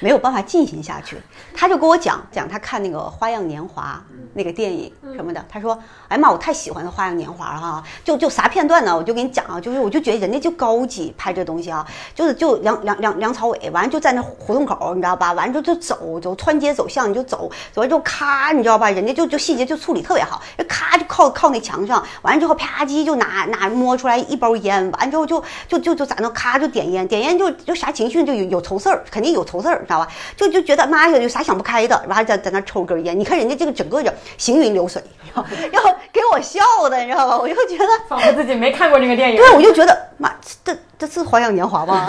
[0.00, 1.16] 没有办法进行下去。
[1.54, 4.02] 他就跟我讲讲他看那个《花样年华》
[4.34, 5.76] 那个电影什么的，他说
[6.08, 7.82] ：“哎呀妈，我太喜欢那《花样年华》了哈！
[8.04, 8.96] 就就啥片段呢？
[8.96, 11.84] 我就给你讲啊，就是我就觉得人家就高级拍这东西啊，
[12.14, 15.32] 就是就梁梁梁梁朝伟，完了就在那胡同口，你知道吧？
[15.32, 18.90] 完了就就走走穿街走巷，你就走走完之后咔，你知道吧？
[18.90, 30.08] 人家就就细节就处理特别好，就咔就靠靠那墙上，完了之后啪叽就拿拿摸出来一包烟，完了之后就就就就在那咔就点烟，点烟就就啥情绪就有有愁事儿，肯定有愁事儿，知道吧？
[30.36, 35.02] 就就觉得妈呀，有啥想不开的，然后在在那抽根烟，你看人家这个整个人行云流水，
[35.34, 37.38] 然后 然后给我笑的，你知道吧？
[37.38, 37.86] 我就觉得。
[38.08, 39.36] 仿佛自己没看过这个电影。
[39.36, 42.06] 对，我就觉得妈，这这是《花样年华》 吗？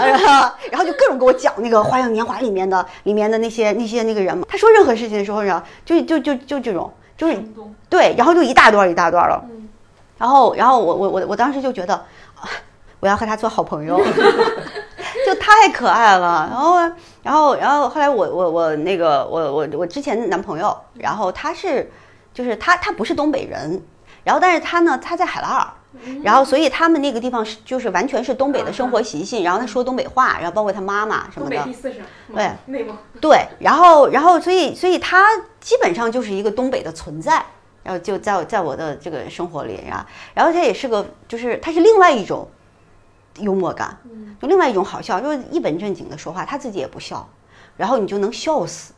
[0.72, 4.46] 然后就各种给我讲那个《花样年华》里面的里面的那些那些那个人嘛。
[4.50, 7.38] 他说任何事情的时候呢，就就就就这种，就是
[7.90, 9.44] 对，然后就一大段一大段了。
[10.18, 11.94] 然后然后我我我我当时就觉得，
[12.36, 12.44] 啊
[13.00, 13.98] 我要和他做好朋友，
[15.34, 16.48] 就太可爱了。
[16.52, 16.78] 然后
[17.24, 21.92] 然后然后后来我我我那个我我我之前男朋友，然后他是
[22.34, 23.82] 就是他他不是东北人，
[24.24, 25.68] 然后但是他呢他在海拉尔。
[26.24, 35.26] 然后，所以他们那个地方是就是完全是东北的生活习性，然后他说东北话，然后包括他妈妈什么的，四省，对内蒙，对，然后然后所以所以他
[35.60, 37.44] 基本上就是一个东北的存在，
[37.82, 42.48] 然后就在我在我的这个生活里啊，然后他也是个就是他是另外一种
[43.40, 43.98] 幽默感，
[44.42, 47.28] 就另外一种好笑，就是一本正经的说话，他自己也不笑，
[47.78, 48.94] 然后你就能笑死。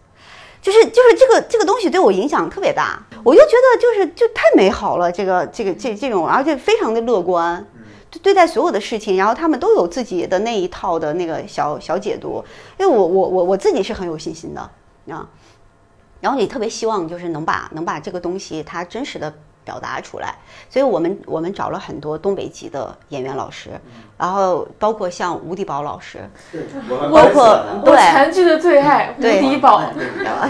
[0.62, 7.66] 就是就是这个这个东西对我影响特别大，我就觉得就是就太美好了，这个这个这这种，而且非常的乐观，
[8.22, 12.46] 对待所有的事情，然后他们都有自己的那一套的那个小小解读。
[12.78, 14.62] 因为我我我我自己是很有信心的
[15.10, 15.28] 啊，
[16.20, 20.38] 然后也特别希望就是能把能把这个东西它真实的表达出来，
[20.70, 23.72] 所以我们我们找了很多东北籍的演员老师，
[24.22, 26.20] 然后包括像吴迪宝老师，
[26.52, 26.62] 对，
[27.10, 27.98] 包括我对。
[28.12, 29.82] 全剧的最爱无对敌宝，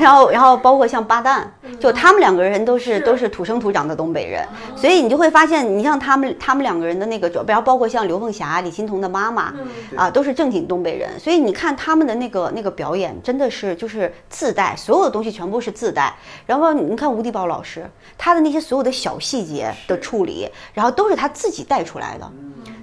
[0.01, 9.53] 然后，然后包括像八蛋，就他们两个人都是都是土生土长的东北人，所以你就会发现，你像他们他们两个人的那个，然后包括像刘凤霞、李欣彤的妈妈，
[9.95, 16.13] 啊，都是正经东北人，所以你看他们的那个那个表演，真的是就是自带，所有的东西全部是自带。
[16.45, 22.29] 然后你看吴迪宝老师，他的那些所有的小细节的处理，然后都是他自己带出来的。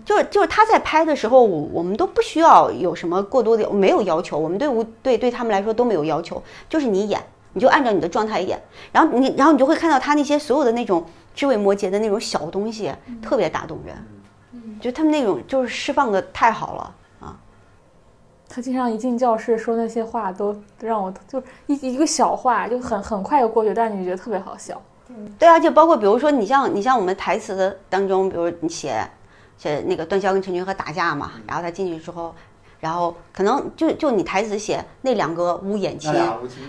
[0.09, 8.59] 就是就是他在拍的时候，我我们都不需要有什么过多的没有要求，我们对无对对他们来说都没有要求，就是你演，你就按照你的状态演，
[8.91, 12.91] 然后你然后你就会看到他那些所有的那种枝微末节的那种小东西，
[13.21, 13.95] 特别打动人。
[14.81, 17.37] 就他们那种就是释放的太好了啊！
[18.49, 24.81] 他经常一进教室说那些话，都让我就一一个小话就很很快就过去，但是你觉得特别好笑。
[25.39, 29.05] 对啊，就包括比如说你像你像我们台词的当中，比如你写
[29.59, 32.35] 写那个段霄跟陈君和打架嘛，然后他进去之后，
[32.79, 36.13] 然后可能就就你台词写那两个乌眼青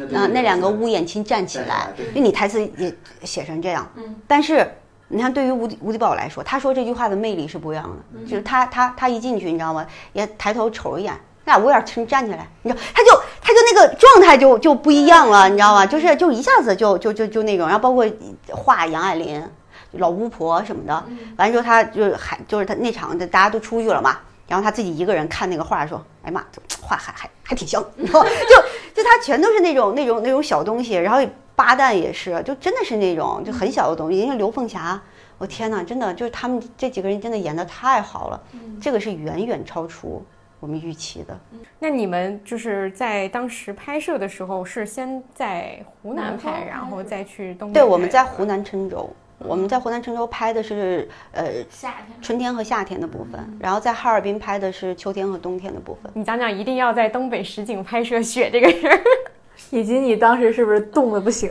[0.10, 3.88] 那，那两个乌眼青站起来站起来对，因为你台词也写成这样，
[4.28, 4.67] 但是
[5.10, 9.86] 你看对于吴迪吴迪宝来说，他说这句话的魅力是不一样的，就是他他他一进去，你知道吗？
[10.13, 11.13] 也抬头瞅一眼，
[11.45, 15.86] 那俩乌眼青站起来，你知道，他就他就那个状态就就不一样了，你知道吗？
[15.86, 18.04] 就是就一下子就就就就那种，然后包括
[18.49, 19.47] 画杨爱玲。
[19.93, 20.93] 老巫婆什么的，
[21.38, 35.02] 完了之后他就还就是他那场大家都出去了嘛，然后他自己一个人看那个画说，哎呀妈，这画还还还挺像，然 后就就他全都是那种那种那种小东西，然后八蛋也是，就真的是那种就很小的东西，因为刘凤霞，
[35.38, 38.41] 我天哪，真的就是他们这几个人真的演的太好了，
[38.82, 40.23] 这个是远远超出
[40.60, 41.38] 我们预期的。
[41.80, 56.12] 那你们就是在当时拍摄的时候，是先在湖南拍，然后再去东北对，我们在湖南郴州，我们在湖南郴州拍的是呃夏天春天和夏天的部分，然后在哈尔滨拍的是秋天和冬天的部分。
[56.13, 58.99] 你讲讲，一定要在东北实景拍摄雪这个事儿。
[59.71, 61.49] 以及你当时是不是冻得不行？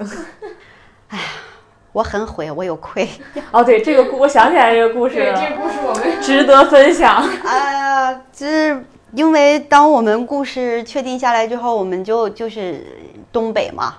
[1.09, 1.24] 哎呀
[1.92, 3.09] 我很悔，我有愧。
[3.51, 7.27] 哦，对，这个故我想起来这个故事了，这个故事我们值得分享。
[7.44, 7.72] 哎
[8.12, 12.85] 呀，就是因为当我们故事确定下来之后，我们就就是
[13.33, 13.96] 东北嘛，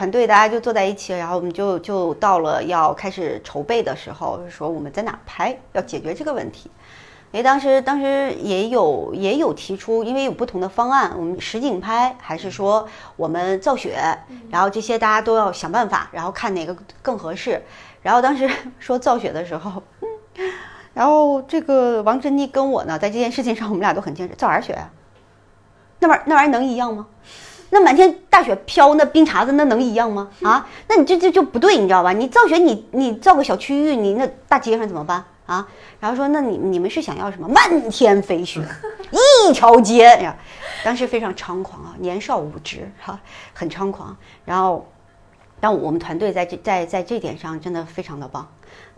[0.00, 6.70] 团队大家就坐在一起，然后我们就就到了要开始筹备的时候，说我们在哪儿拍，要解决这个问题。
[7.32, 14.00] 因为当时当时也有也有提出，因为有不同的方案，我们实景拍还是说我们造雪，
[14.50, 17.62] 然后这些大家都要想办法，然后看哪个更合适。
[18.00, 19.82] 然后当时说造雪的时候，
[20.94, 24.90] 然后这个王珍妮跟我呢，在这件事情上，我们俩都很坚持，造啥雪啊？
[25.98, 27.06] 那玩意儿那玩意儿能一样吗？
[27.70, 30.28] 那满天大雪飘，那冰碴子那能一样吗？
[30.42, 32.12] 啊，那你这这就不对，你知道吧？
[32.12, 35.66] 你造雪你你造个小区域，你那大街上怎么办啊？
[35.98, 37.48] 然后说那你你们是想要什么？
[37.48, 38.60] 漫天飞雪，
[39.48, 40.36] 一条街呀！
[40.82, 43.20] 当时非常猖狂啊，年少无知哈、
[43.52, 44.16] 很猖狂。
[44.44, 44.86] 然后，
[45.60, 48.48] 但我们团队在这在在这点上真的非常的棒，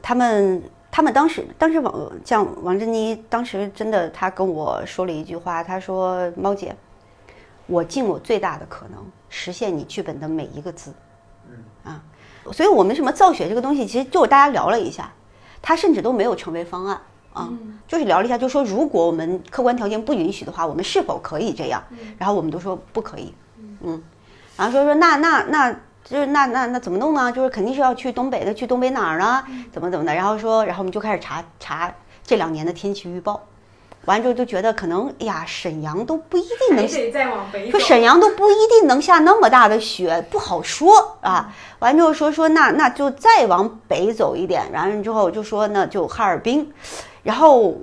[0.01, 6.75] 他们他们当时当时王像王珍妮当时真的，她跟我说了一句话，她说：“猫姐，
[7.67, 10.93] 我尽我最大的可能实现你剧本的每一个字。”
[11.85, 12.01] 啊，
[12.53, 15.13] 所以我们什么造血这个东西，其实就是大家聊了一下，
[15.61, 17.01] 它甚至都没有成为方案
[17.33, 17.51] 啊，
[17.87, 21.83] 就是聊了一下，就说如果我们客观条件不允许的话，我们是否可以这样？
[22.19, 23.35] 然后我们都说不可以，
[23.81, 24.03] 嗯，
[24.57, 25.77] 然后说说那那那。
[26.05, 27.31] 就是那那那怎么弄呢？
[27.31, 29.45] 就是肯定是要去东北的，去东北哪儿呢？
[29.71, 30.13] 怎么怎么的？
[30.13, 31.95] 然后说，然后我们就开始查查
[32.25, 33.41] 这两年的天气预报，
[34.07, 36.89] 完了之后就觉得可能，哎呀，沈阳都不一定能
[37.71, 41.55] 说沈阳都不一定能下那么大的雪，不好说啊。
[41.79, 46.73] 完之后说说那那就再往北走一点，完了之后就说那就哈尔滨，
[47.23, 47.77] 然后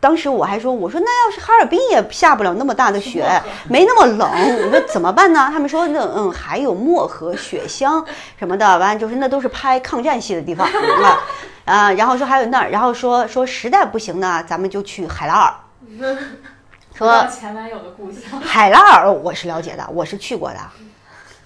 [0.00, 3.26] 当时我还说我说那要是哈尔滨也下不了那么大的雪，
[3.68, 4.28] 没那么冷，
[4.66, 5.48] 我说怎么办呢？
[5.50, 8.04] 他们说那嗯还有漠河、雪乡
[8.38, 10.66] 什么的，完了就是那都是拍抗战戏的地方
[11.02, 11.20] 啊
[11.64, 15.54] 啊，然后说还有那儿，然后说说实在不行呢，咱们就去海拉尔。
[16.94, 20.58] 说前男友的故乡，海拉尔我是了解的，我是去过的。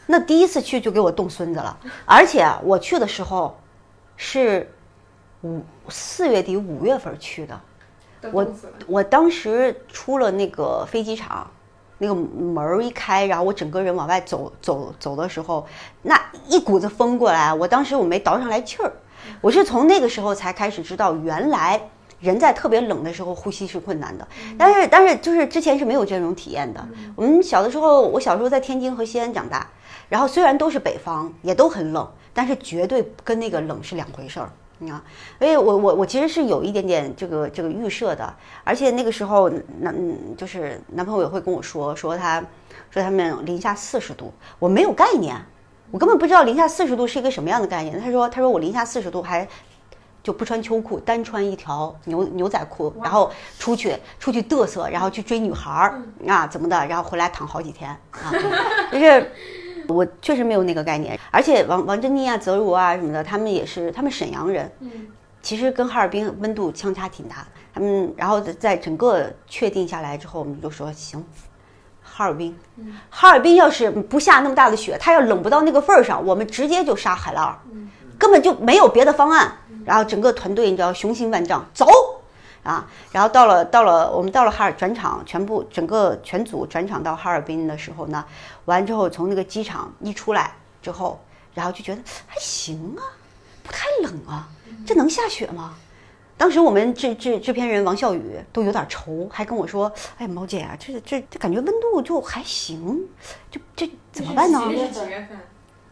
[0.07, 3.59] 那第一次去就给我冻孙子了，而且我去的时候
[4.17, 4.71] 是
[5.43, 7.61] 五四月底五月份去的，
[8.33, 8.47] 我
[8.87, 11.51] 我当时出了那个飞机场，
[11.97, 15.67] 那个门儿一开，然后我整个人往外走走走的时候，
[16.03, 18.93] 那一股子风过来，我当时我没倒上来气儿，
[19.41, 21.81] 我是从那个时候才开始知道，原来
[22.21, 24.27] 人在特别冷的时候呼吸是困难的。
[24.59, 26.87] 但是但是就是之前是没有这种体验的。
[27.15, 29.67] 我们小的时候，我小时候在天津和西安长大，
[30.09, 34.51] 然后虽然都是北方，也都很冷，但是绝对跟那个冷是两回事儿。
[34.89, 35.03] 啊，
[35.41, 39.51] 所以我我我其实是有一点点这个这个预设的，而且那个时候
[39.81, 39.93] 男
[40.37, 42.41] 就是男朋友也会跟我说说他
[42.89, 45.35] 说他们零下四十度，我没有概念，
[45.91, 48.01] 我根本不知道零下四十度是一个什么样的概念。
[48.01, 49.47] 他说他说我零下四十度还
[50.23, 58.33] 就不穿秋裤，单穿一条牛牛仔裤，然后出去出去嘚瑟，然后去追女孩儿啊怎么的，然后回来躺好几天啊，
[58.93, 59.31] 就是。
[59.91, 64.91] 我确实没有那个概念，而且王王珍妮啊、泽如啊什么的，他们也是，他们沈阳人，嗯，
[65.41, 67.49] 其实跟哈尔滨温度相差挺大。
[67.73, 71.25] 他们然后在整个确定下来之后，我们就说行，
[72.19, 72.59] 哈尔滨，
[73.11, 77.57] 哈尔滨要是不下那么大的雪，它要冷不到那个份儿上，我们直接就杀海拉尔，
[78.19, 79.53] 根本就没有别的方案。
[79.85, 81.87] 然后整个团队你知道雄心万丈，走。
[82.65, 88.25] 啊，然后到了到了，我们到了哈尔转场，全部整个全组转场到哈尔滨的时候呢，
[88.65, 90.53] 完之后从那个机场一出来
[90.83, 91.21] 之后，
[91.55, 93.15] 然后就觉得还行啊，
[93.63, 94.49] 不太冷啊，
[94.85, 95.77] 这能下雪吗？
[96.39, 98.23] 当时我们制制制片人王笑宇
[98.53, 103.07] 都有点愁，还跟我说：“哎，毛姐啊，这这这感觉温度就还行，
[103.51, 105.39] 就这怎么办呢？”几月份？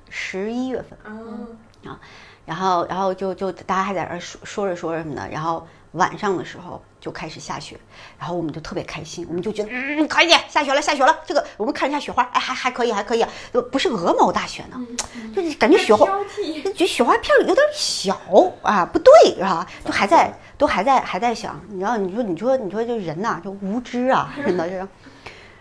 [0.09, 0.99] 十一月份。
[1.05, 2.01] 嗯啊，
[2.47, 5.67] 然后然后就就大家还在那说说着说着什么的，然后。
[5.93, 7.79] 晚上的时候就开始下雪，
[8.19, 14.87] 然后我们就特别开心，我们就觉得嗯可以下雪了下雪了，这个我们看一下雪花，哎还还可以还可以，呃不是鹅毛大雪呢，
[15.33, 16.05] 就是感觉雪花，
[16.35, 18.21] 觉得雪花片有点小
[18.63, 19.65] 啊，不对是吧？
[19.85, 24.85] 就还在都还在还在想，你知道你说你说你说这人呐就无知啊，真的是。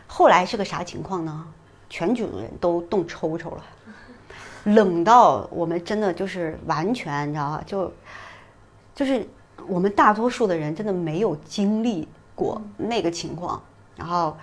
[0.08, 1.46] 后来是个啥情况呢？
[1.92, 3.64] 全组人都冻抽抽了，
[4.64, 7.64] 冷到我们真的就是完全你知道吧？
[7.68, 7.94] 就
[8.96, 9.30] 就是。
[9.68, 13.62] 我们大多数的人真的没有经历过那个情况。
[13.96, 14.36] 然后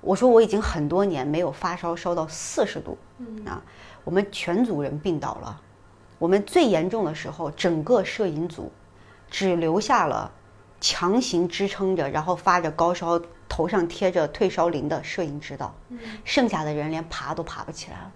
[0.00, 2.96] 我说我已经很多年没有发烧烧到四十度
[3.46, 3.62] 啊。
[4.04, 5.60] 我们全组人病倒了。
[6.18, 8.72] 我们最严重的时候，整个摄影组
[9.30, 10.30] 只留下了
[10.80, 15.74] 强行支撑着，然后发着高烧，头上贴着退烧灵的摄影指导。
[16.24, 18.12] 剩下的人连爬都爬不起来了，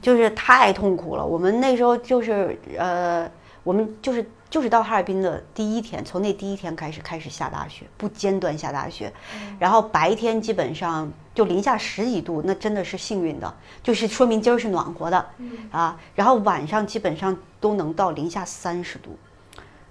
[0.00, 1.24] 就是太痛苦了。
[1.24, 3.30] 我们那时候就是呃，
[3.62, 4.26] 我们就是。
[4.50, 9.12] 就是到哈尔滨的第一天，从那第一天开始开始下大雪，不间断下大雪，
[9.60, 15.24] 然后白天基本上就零下十几度，那真的是幸运的，就是说明今儿是暖和的，
[15.70, 19.16] 啊，然后晚上基本上都能到零下三十度，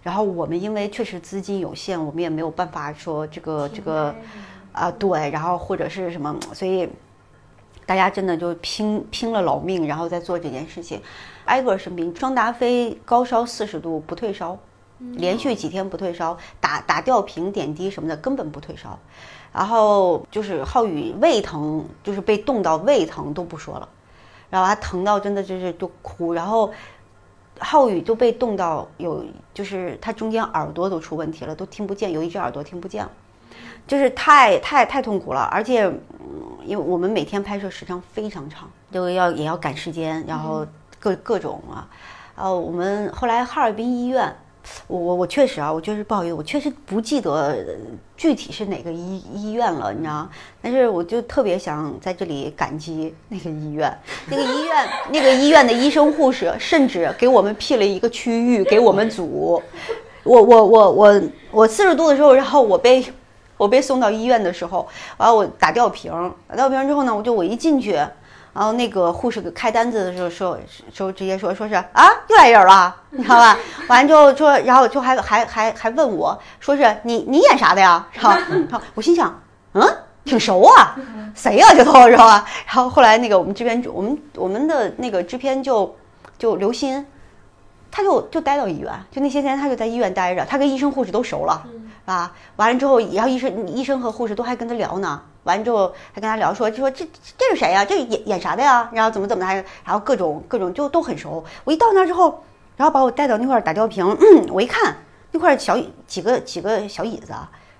[0.03, 4.14] 然后我们因为确实资金有限，我们也没有办法说这个这个，
[4.74, 6.89] 啊对，然后或者是什么，所以
[7.90, 11.02] 大家真的就拼拼了老命，然后再做这件事情。
[11.46, 14.56] 挨个生病，张达飞高烧四十度不退烧，
[15.16, 19.00] 连续几天不退烧，打打吊瓶点滴什么的根本不退烧，
[19.52, 23.90] 然后就是浩宇胃疼，就是被冻到胃疼都不说了，
[24.52, 26.72] 然后他疼到真的就是就哭，然后
[27.58, 33.12] 浩宇就被冻到有就是他中间耳朵都出问题了，都听不见，有一只耳朵听不见了，
[33.90, 35.98] 就是太太太痛苦了，而且嗯，
[36.64, 40.66] 因为我们每天拍摄时长非常长，就要也要赶时间，然后。
[41.02, 41.88] 各各种啊，
[42.36, 44.36] 呃，我们后来哈尔滨医院，
[44.88, 47.56] 我我我确实啊，我确实不好意思，我确实不记得
[48.18, 50.28] 具体是哪个医医院了，你知道
[50.62, 59.64] 但是我就特别想在这里感激那个医院，那个医院那个医院的医生护士，甚至给我们辟了一个区域给我们组。
[60.26, 61.22] 我我我我
[61.52, 63.02] 我四十度的时候，然后我被
[63.60, 64.88] 我被送到医院的时候，
[65.18, 67.99] 完了我打吊瓶，打吊瓶之后呢，我就我一进去。
[68.51, 70.57] 然后那个护士给开单子的时候说，
[70.91, 73.55] 就直接说说是啊，又来人了，你知道吧？
[73.88, 78.05] 完之后说，然后就还还还还问我说是你你演啥的呀？
[78.18, 78.32] 好，
[78.72, 79.39] 好，我心想，
[79.74, 79.88] 嗯，
[80.26, 80.95] 挺熟啊，
[81.36, 82.43] 谁呀这都知道吧？
[82.66, 85.95] 然后后来那个我们制片，我们我们的那个制片就
[86.38, 87.05] 就刘鑫，
[87.91, 91.64] 他就就待到医院，就那些天他就在医院待着，他跟医生护士都熟了，
[92.10, 95.22] 啊，完了之后，然后医生医生和护士都还跟他聊呢。
[95.43, 97.07] 完了之后还跟他聊说，就说这
[97.38, 97.86] 这是谁呀？
[97.86, 98.89] 这演演啥的呀？
[98.91, 99.55] 然后怎么怎么还，
[99.86, 101.43] 然后各种各种就都很熟。
[101.64, 102.43] 我一到那之后，
[102.76, 104.18] 然后把我带到那块打吊瓶，
[104.51, 104.97] 我一看
[105.32, 107.32] 那块小几个几个小椅子，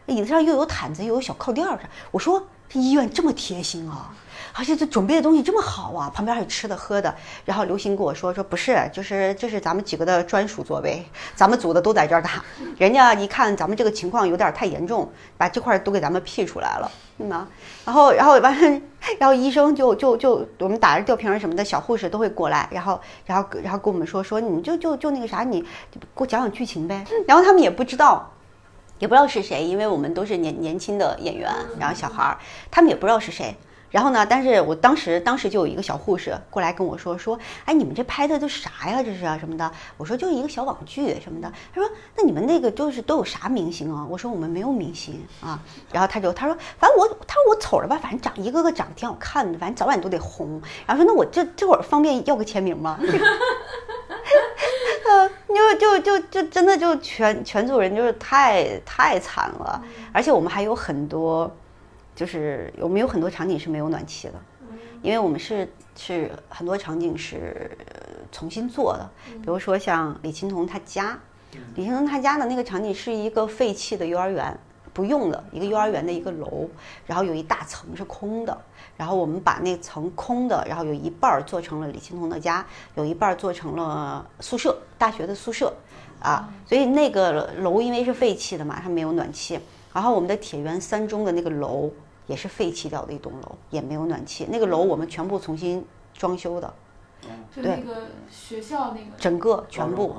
[0.06, 1.80] 椅子上又有毯子又有小靠垫儿
[2.12, 4.14] 我说这医院这么贴心啊。
[4.60, 7.16] 而且这准备的东西这么好啊，旁边还有吃的喝的。
[7.46, 11.02] 然后刘星跟我说说不是，就是这是咱们几个的专属座位，
[11.34, 12.44] 咱们组的都在这儿打。
[12.78, 17.48] 人家一看咱们这个情况有点太严重，把这块都给咱们辟出来了，嗯吗？
[17.86, 18.82] 然后然后完，
[19.18, 25.68] 然后医生就就就我们打着吊瓶什么的，小护士都会过来，然后然后然后跟我们说说你就就就那个啥，你给
[26.16, 27.06] 我讲讲剧情呗。
[27.26, 28.30] 然后他们也不知道。
[29.00, 31.50] 也不知道是谁，因为我们都是年年轻的演员，
[31.80, 32.38] 然后小孩儿，
[32.70, 33.56] 他们也不知道是谁。
[33.90, 39.02] 然后呢，但是我当时当时就有一个小护士过来跟我说说，哎，你们这拍的都啥呀？
[39.02, 39.72] 这是啊什么的？
[39.98, 41.52] 我说就是一个小网剧什么的。
[41.74, 44.06] 他说那你们那个就是都有啥明星啊？
[44.10, 45.60] 我说我们没有明星啊。
[45.92, 50.62] 然后他就他说反正我他说我瞅着吧，反正长一个个长得挺好看的，反正早晚都得红。
[50.86, 53.00] 然后说那我这这会儿方便要个签名吗？
[55.10, 59.82] 呃，就就就就真的就全全组人就是太太惨了，
[60.12, 61.52] 而且我们还有很多，
[62.20, 64.34] 就是我们有很多场景是没有暖气的，
[65.02, 65.66] 因为我们是
[65.96, 67.72] 是很多场景是
[68.30, 71.18] 重新做的，比如说像李青桐他家，
[71.76, 74.54] 李青桐他家的那个场景是一个废弃的幼儿园，
[74.92, 76.70] 不用的一个幼儿园的一个楼，
[77.06, 78.58] 然后有一大层是空的，
[78.98, 82.66] 然后我们把那层空的，然后有一半儿做成了李青桐的家，
[82.96, 85.74] 有一半儿做成了宿舍，大学的宿舍，
[86.20, 89.58] 啊，所以那个楼因为是废弃的嘛，它没有暖气。
[89.92, 91.92] 然后我们的铁原三中的那个楼
[92.30, 94.48] 也是废弃掉的一栋楼，也没有暖气。
[94.50, 96.74] 那个楼我们全部重新装修的，
[97.54, 100.16] 就对那个学校那个，整个全部。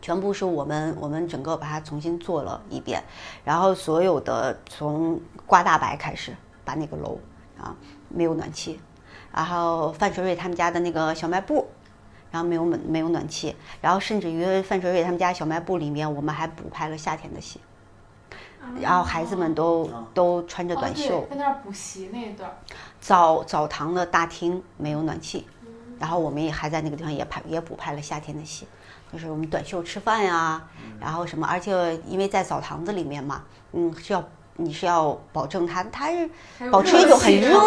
[0.00, 3.02] 全部是我们我们整个把它重新做了一遍，
[3.42, 7.18] 然后所有的从刮大白开始把那个楼
[7.58, 7.74] 啊
[8.10, 8.78] 没有暖气，
[9.32, 11.66] 然后范水蕊他们家的那个小卖部，
[12.30, 17.58] 然后没有暖没有暖气，然后甚至于范水蕊他们家小卖部里面我们还补拍了夏天的戏，
[18.80, 22.56] 然后孩子们都都穿着哦短袖，对在那儿补习那一段儿，
[23.00, 25.46] 澡澡堂的大厅没有暖气，
[25.98, 28.66] 然后我们也还在那个地方也拍也补拍了夏天的戏，
[29.12, 30.62] 就是我们短袖吃饭呀，
[31.00, 33.42] 然后什么，而且因为在澡堂子里面嘛，
[33.72, 34.24] 嗯，是要
[34.56, 36.28] 你是要保证它它是
[36.70, 37.58] 保持一种很热，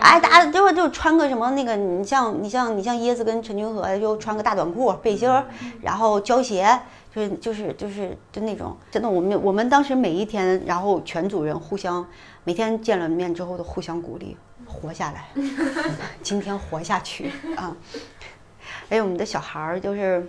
[0.00, 5.46] 哎，大家就就穿个什么那个，你像你像你像椰子跟陈君和就穿个大短裤背心儿，
[5.82, 6.80] 然后胶鞋。
[7.14, 12.04] 就是就是就是就那种，真的，我们我们当时每一天，然后全组人互相
[12.42, 14.36] 每天见了面之后都互相鼓励，
[14.66, 15.28] 活下来，
[16.22, 17.76] 今天活下去啊！
[18.88, 20.28] 而 且我们的小孩儿就是，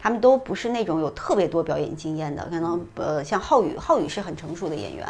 [0.00, 5.06] 他们都不是那种有特别多表演经验的，可能呃像浩宇，浩宇是很成熟的演员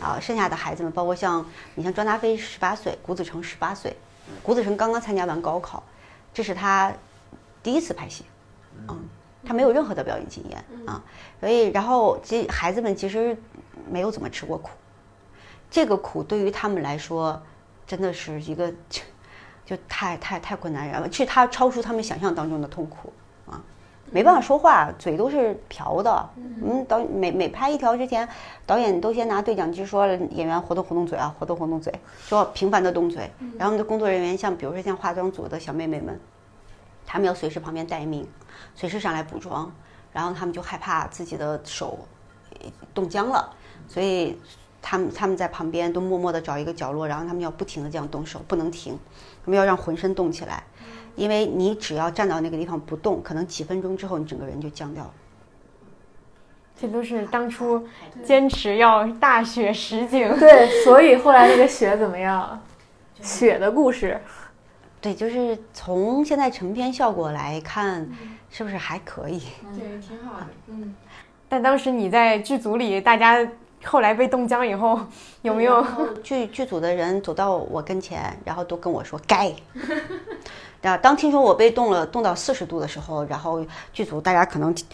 [0.00, 1.44] 啊，剩下的孩子们，包括像
[1.74, 3.96] 你像庄达菲十八岁，谷子成十八岁，
[4.40, 5.82] 谷子成刚刚参加完高考，
[6.32, 6.92] 这是他
[7.60, 8.24] 第一次拍戏，
[8.88, 8.96] 嗯，
[9.44, 11.02] 他没有任何的表演经验啊，
[11.40, 13.36] 所以然后这孩子们其实
[13.90, 14.70] 没有怎么吃过苦，
[15.70, 17.40] 这个苦对于他们来说
[17.86, 19.02] 真的是一个就
[19.64, 23.12] 就太太太困难了，是他超出他们想象当中的痛苦
[23.46, 23.62] 啊，
[24.10, 26.28] 没办法说话，嘴都是瓢的。
[26.36, 28.28] 嗯，导每每拍一条之前，
[28.66, 33.30] 导演都先拿对讲机说演员活动活动嘴啊，活动活动嘴，说频繁的动嘴。
[33.56, 36.18] 然后我们的工作人员像比如说像化妆组的小妹妹们，
[37.12, 38.24] 他们要随时旁边待命，
[38.72, 39.68] 随时上来补妆，
[40.12, 42.06] 然后他们就害怕自己的手
[42.60, 43.52] 呃冻僵了，
[43.88, 44.40] 所以
[44.80, 48.96] 他们他们在旁边都默默地找一个角落，然后他们要不停地这样动手，不能停，
[49.44, 50.62] 他们要让浑身动起来，
[51.16, 55.10] 因为你只要站到那个地方不动，可能几分钟之后你整个人就僵掉了。
[56.80, 57.88] 这都是当初
[58.24, 60.38] 坚持要大雪实景。
[60.38, 62.62] 对，所以后来那个雪怎么样？
[63.20, 64.18] 雪的故事，
[65.00, 68.08] 对，就是从现在成片效果来看，
[68.50, 69.40] 是不是还可以？
[69.74, 70.46] 对，挺好的。
[70.66, 70.94] 嗯，
[71.48, 73.48] 但当时你在剧组里，大家
[73.84, 75.00] 后来被冻僵以后，
[75.42, 75.82] 有没有？
[76.22, 79.50] 剧剧组的人走到我跟前，然后都跟我说该。
[80.82, 84.86] 然后当听说我被冻了，冻到四十度的时候，然后剧组大家可能挺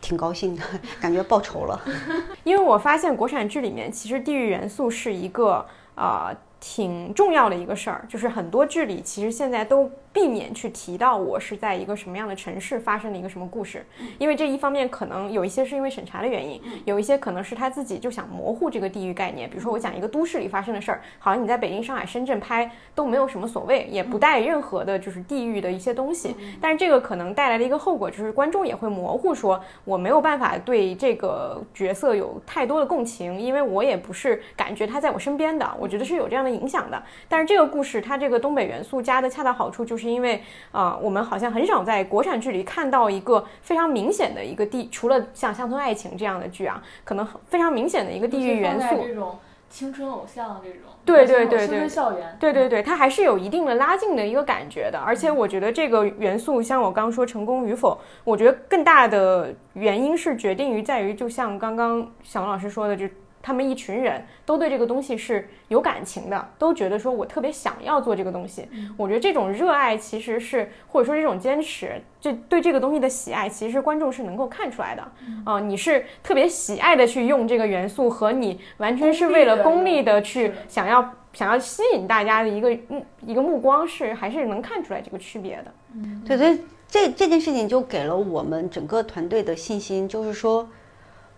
[0.00, 0.62] 挺高兴的，
[1.00, 1.80] 感觉报仇了。
[2.42, 6.36] 因为我发现国产剧里面，其实地域元素是一个啊、呃
[6.66, 13.84] 挺重要的一个事儿，就是很多治理其实现在都避免去提到我是在一个什么样的城市发生的一个什么故事，
[14.16, 19.50] 因为这一方面可能有一些是因为审查的原因，有一些可能是他自己就想模糊这个地域概念。
[19.50, 26.36] 比如说我讲一个都市里发生的事儿，好像你在北京、上海、深圳拍都没有什么所谓，也不带任何的就是地域的一些东西。
[26.60, 37.02] 但是这个可能带来的一个后果就是观众也会模糊说，我没有办法对这个角色有太多的共情，因为我也不是感觉他在我身边的，我觉得是有这样的影响的。
[37.28, 40.36] 但是这个故事它这个东北元素加的恰到好处，就是因为
[40.72, 49.04] 啊、呃我们好像很少在国产剧里看到一个非常明显的一个地，除了像《乡村爱情》这样的剧啊，可能非常明显的一个地域元素。
[49.06, 49.38] 这种
[49.68, 63.04] 青春偶像这种，对对对青春校园，对对对，它还是有一定的拉近的一个感觉的，而且我觉得这个元素，像我刚说成功与否，我觉得更大的原因是决定于在于，就像刚刚小王老师说的，就
[63.44, 68.66] 他们一群人都对这个东西是有感情的，都觉得说我特别想要做这个东西。
[68.96, 75.02] 我觉得这种热爱其实是，或者说这种坚持，这对这个东西的喜爱，其实观众是能够看出来的。
[75.44, 85.64] 啊、你是特别喜爱的去用这个元素，和你完全是为了功利的去想要想要吸引大家的一个目一个目光是，还是能看出来这个区别的。
[85.96, 90.66] 嗯对，所以这这件事情就给了我们整个团队的信心，就是说，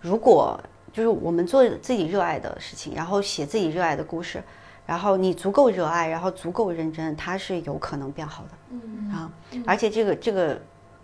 [0.00, 0.60] 如果
[0.96, 4.42] 就是我们做自己热爱的事情，然后写自己热爱的故事，
[4.86, 8.50] 然后你足够热爱，然后足够认真，它是有可能变好的。
[8.70, 9.30] 嗯啊，
[9.66, 10.58] 而且这个这个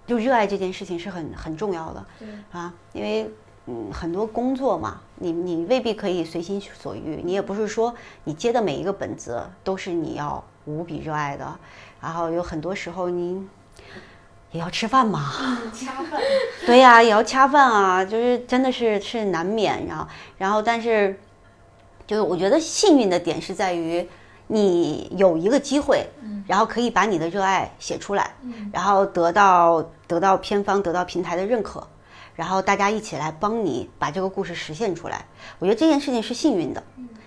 [0.07, 2.07] 就热爱这件事情是很很重要的。
[2.51, 3.31] 啊，因为。
[3.67, 11.61] 嗯，很多工作嘛，你你未必可以随心所欲，你也不是说你接的每一个本子都是你要无比热爱的，
[12.01, 13.47] 然后有很多时候你
[14.53, 15.33] 也要吃饭嘛。
[16.65, 20.07] 对呀、也要恰饭啊，就是真的是是难免，然后
[20.39, 21.19] 然后但是，
[22.07, 24.07] 就是我觉得幸运的点是在于
[24.47, 26.07] 你有一个机会，
[26.47, 28.35] 然后可以把你的热爱写出来，
[28.73, 31.85] 然后得到得到片方得到平台的认可，
[32.37, 35.25] 然后大家一起来帮你把这个故事实现出来。
[35.59, 36.83] 我觉得这件事情是幸运的，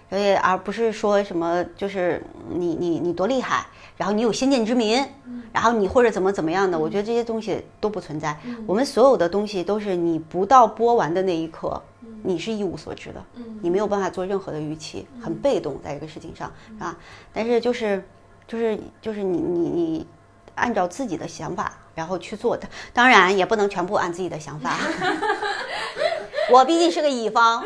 [0.09, 3.65] 所以而不是说什么就是你你你多厉害，
[3.97, 5.05] 然后你有先见之明，
[5.53, 8.37] 然后你或者怎么怎么样的，我觉得这些东西都不存在。
[8.67, 11.81] 我们所有的东西都是你不到播完的那一刻，
[12.23, 13.23] 你是一无所知的，
[13.61, 16.97] 你没有办法做任何的预期，很被动在这个事情上啊。
[17.33, 18.03] 但是就是
[18.47, 20.07] 就是就是你你你
[20.55, 24.77] 按照自己的想法然后去做的，当然也不能全部按自己的想法。
[26.51, 27.63] 我毕竟是个乙方，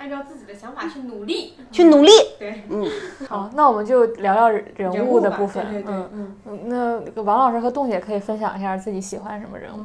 [0.00, 1.52] 按照自己的想法去努力。
[1.70, 2.10] 去努力。
[2.38, 2.88] 对，嗯，
[3.28, 5.64] 好，那我们就聊聊人物的部分。
[5.66, 9.80] 对对对嗯嗯，那那个王老师和洞姐可以分享一下自己喜欢什么人物。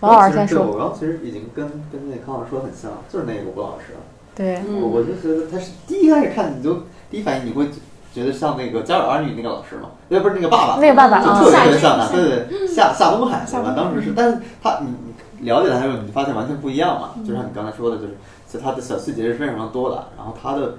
[0.00, 0.66] 王老师先说。
[0.66, 3.94] 我刚刚其实已经跟跟那个康老师说得很像，就是那个吴老师。
[4.34, 7.66] 对，嗯我我就觉得他是第一开始看你就第一反应你会
[8.12, 13.74] 觉得像那个《家有儿女》那个老师嘛，那不是那个爸爸，那个爸爸啊就特别特别像他，对对对，夏夏东海对吧？
[13.74, 14.94] 当时是，但是他你
[15.40, 17.10] 你了解他之后，你发现完全不一样嘛。
[17.26, 18.16] 就像你刚才说的，就是
[18.48, 20.76] 其实他的小细节是非常多的，然后他的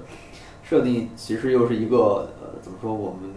[0.62, 3.30] 设定其实又是一个呃怎么说我们。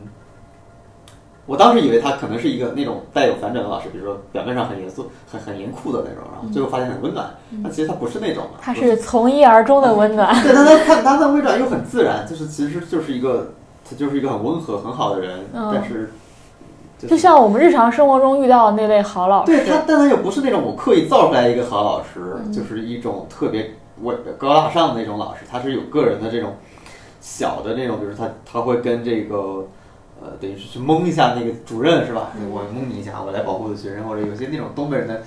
[1.45, 7.29] 我当时以为他可能是一个那种带有反转的老师，比如说表面上很严肃、很很严酷的那种，然后最后发现很温暖。
[7.61, 10.33] 但其实他不是那种的，他是从一而终的温暖。
[10.41, 13.51] 对，他他他他的微转又很自然，就是其实就是一个，
[13.83, 16.13] 他就是一个很温和很好的人，嗯但是
[16.97, 23.69] 就就像我们日常生活中遇到的那类好老师，对他，但他又不是那种我刻意造出来一个好老师，嗯就是一种特别
[24.01, 26.55] 我高大上的那种老师，他是有个人的这种
[27.21, 29.67] 小的那种，比如他他会跟这个。
[30.21, 32.31] 呃，等于是去蒙一下那个主任是吧？
[32.49, 35.21] 我蒙你一下，我来保护的学生，或者有些那种东北人的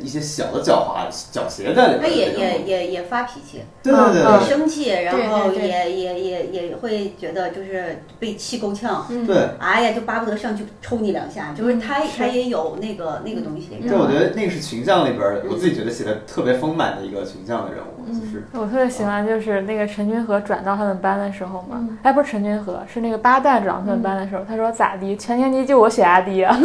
[0.00, 2.02] 一些小的狡猾、狡黠在里面。
[2.02, 9.36] 他也也也也发脾气，对对对嗯生气，然后也也也也会觉得就是被气够呛，对。
[9.58, 13.68] 哎呀，就巴不得上去抽你两下，就是他他也有那个那个东西。
[13.86, 26.58] 对我觉得那个是群像里边儿，我自己觉得写的特别丰满的一个群像的人物，就是我特别喜欢，就是那个陈君和转到他们班的时候嘛，哎，不是陈君和，是那个八蛋转到他们班的时候，他说咋的，全年级就我血压低啊。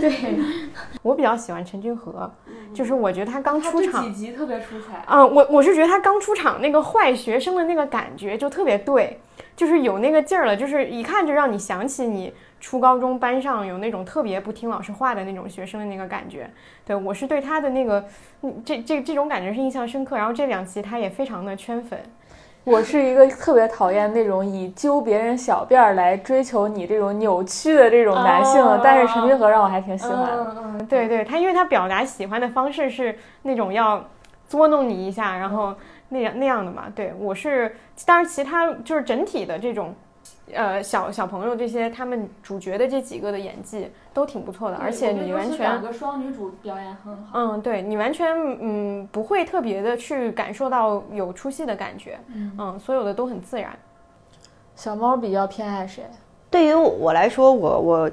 [0.00, 0.10] 对，
[1.02, 2.30] 我比较喜欢陈君和，
[2.74, 5.02] 就是我觉得他刚出场几，集特别出彩。
[5.06, 9.18] 嗯，我我是觉得他刚出场那个坏学生的那个感觉就特别对，
[9.56, 16.50] 就是有那个劲儿了，就是一看就让你想起你初高中班上有那种特别不听老师话的那种学生的那个感觉。
[16.84, 18.04] 对我是对他的那个，
[18.42, 20.16] 嗯这这这种感觉是印象深刻。
[20.16, 21.98] 然后这两集他也非常的圈粉，
[22.64, 30.54] 我是一个特别讨厌那种以揪别人小辫儿来追求你这种扭曲的这种男性，哦但是陈君和让我还挺喜欢的。
[30.56, 34.04] 嗯嗯，对对，他因为他表达喜欢的方式是那种要
[34.48, 35.74] 捉弄你一下，然后
[36.10, 36.84] 那样那样的嘛。
[36.94, 39.94] 对我是，但是其他就是整体的这种。
[40.54, 47.30] 呃，小小朋友这些，他们主角的这几个的演技都挺不错的，而且你完全两，个双女主表演很好。
[47.34, 48.28] 嗯，对你完全
[48.60, 53.70] 嗯不会特别的去感受到有出戏的感觉，嗯，所有的都很自然。
[54.76, 56.04] 小猫比较偏爱谁？
[56.50, 58.10] 对于我来说，我我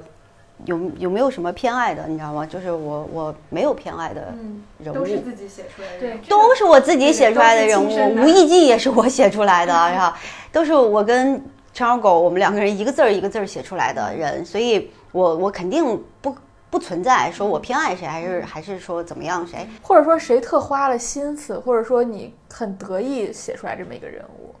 [0.64, 2.44] 有有没有什么偏爱的，你知道吗？
[2.44, 4.34] 就是我我没有偏爱的
[4.78, 10.18] 人物，都是自己写出来的，对都是我自己写出来的人物，的吴亦静也是我写出来的，是吧？
[10.52, 11.42] 都是我跟
[11.72, 16.34] 陈小狗我们两个人一个字儿一个字儿写出来的人，所以我我肯定不
[16.70, 19.68] 不存在说我偏爱谁，还是还是说怎么样谁。
[19.80, 24.54] 或者说谁特花了心思，或者说你很得意写出来这么一个人物？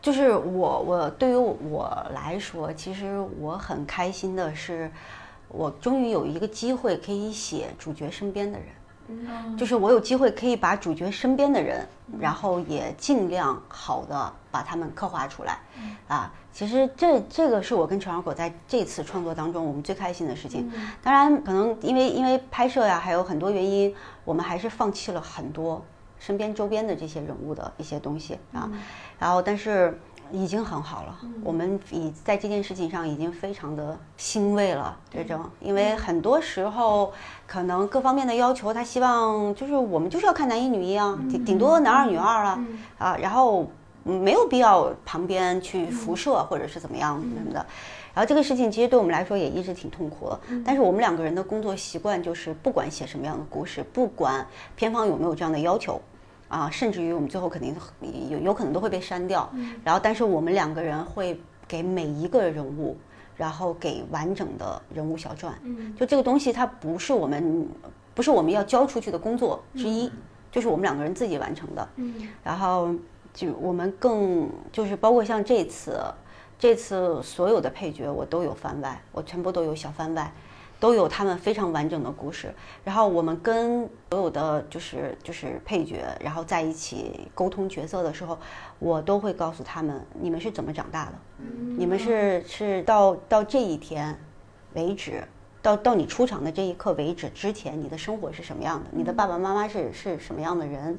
[0.00, 4.90] 就是我我对于我来说，其实我很开心的是，
[5.48, 8.68] 我终于有一个机会可以写主角身边的人。
[9.58, 11.86] 就是我有机会可以把主角身边的人，
[12.18, 15.58] 然后也尽量好的把他们刻画出来，
[16.08, 20.70] 啊，其实这这个是我跟陈小果在这次创作当中我们最开心的事情。
[21.02, 23.92] 当然，可能因为因为拍摄呀，还有很多原因，
[24.24, 25.84] 我们还是放弃了很多
[26.18, 28.70] 身边周边的这些人物的一些东西啊，
[29.18, 30.00] 然后但是。
[30.32, 34.96] 已经很好了，我们已在这件事情上已经非常的欣慰了。
[35.10, 37.12] 这种，因为很多时候
[37.46, 42.58] 可能各方面的要求，他希望就是我们就是要看男一女一啊，顶顶多男二女二了
[42.96, 43.70] 啊，然后
[44.04, 47.66] 没有必要旁边去辐射或者是怎么样什么的。
[48.14, 54.46] 然后这个事情其实对我们来说也一直挺痛苦的，但是我们两个人的工作习惯就是不管写什么样的故事，不管
[54.76, 56.00] 片方有没有这样的要求。
[56.46, 57.74] 啊，甚至于我们最后肯定
[58.30, 59.50] 有有可能都会被删掉，
[59.82, 62.96] 然后但是我们两个人会给每一个人物，
[63.34, 65.52] 然后给完整的人物小传。
[65.98, 67.66] 就这个东西，它不是我们
[68.14, 70.08] 不是我们要交出去的工作之一，
[70.52, 71.88] 就是我们两个人自己完成的。
[72.44, 72.94] 然后
[73.34, 76.00] 就我们更就是包括像这次，
[76.58, 80.32] 这次所有的配角我都有番外，我全部都有小番外。
[80.80, 82.52] 都有他们非常完整的故事，
[82.84, 88.36] 然后我们跟所有的就是就是配角，然后在一起沟通角色的时候，
[88.78, 91.12] 我都会告诉他们，你们是怎么长大的，
[91.78, 94.14] 你们是是到到这一天
[94.74, 95.24] 为止，
[95.64, 100.98] 到到你出场的这一刻为止之前，你的生活是什么样的，你的爸爸妈妈是是什么样的人，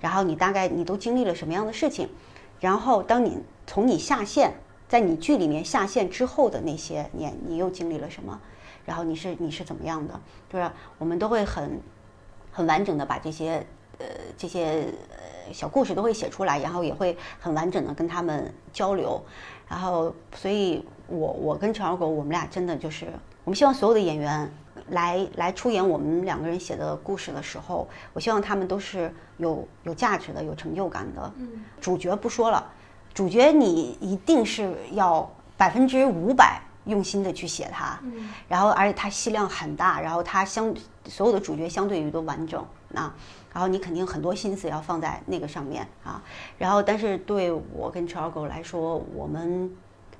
[0.00, 2.08] 然后你大概你都经历了什么样的事情，
[2.58, 4.54] 然后当你从你下线，
[4.88, 8.40] 在你剧里面下线之后的那些年，你又经历了什么？
[8.86, 10.18] 然后你是你是怎么样的？
[10.50, 11.78] 就是我们都会很
[12.50, 13.66] 很完整的把这些
[13.98, 14.06] 呃
[14.38, 19.22] 这些呃小故事都会写出来，然后也会很完整的跟他们交流。
[19.68, 23.08] 然后，所以我我跟陈小狗，我们俩真的就是
[23.46, 24.52] 我们希望所有的演员
[24.90, 31.32] 来来出演我们两个人写的故事的时候，我希望他们都是有有价值的、有成就感的。
[31.80, 32.66] 主角不说了，
[33.14, 36.60] 主角你一定是要百分之五百。
[36.86, 37.98] 用心的去写它，
[38.46, 40.72] 然后而且它戏量很大，然后它相
[41.06, 43.12] 所有的主角相对于都完整啊，
[43.52, 46.22] 然后你肯定很多心思要放在那个上面啊，
[46.56, 49.68] 然后但是对我跟陈小狗来说，我们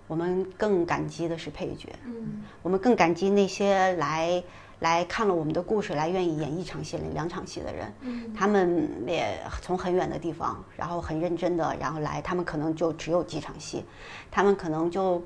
[0.06, 4.42] 我们更感激的是配角，嗯，我们更感激那些来
[4.80, 13.84] 来看了我们的故事，来愿意演一场戏、两场戏的人，嗯，他们也从很远的地方，然后很认真的，然后来，他们可能就只有几场戏，
[14.30, 15.22] 他们可能就。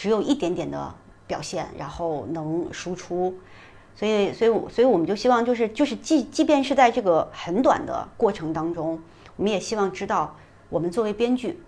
[0.00, 0.94] 只有一点点的
[1.26, 3.34] 表现，然后能输出，
[3.96, 9.02] 所以，所以，所以我们就希望，就是，就是，即即便是在这个很短的过程当中，
[9.34, 10.36] 我们也希望知道，
[10.68, 11.60] 我们作为编剧，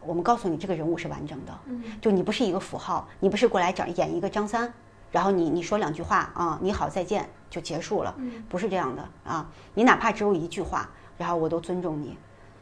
[0.00, 1.58] 我们告诉你这个人物是完整的，
[2.00, 4.72] 就你不是一个符号，你不是过来讲演一个张三，
[5.12, 8.14] 然后你你说两句话啊，你好再见就结束了，
[8.48, 12.16] 不是这样的啊，你哪怕只有一句话，然后我都尊重你。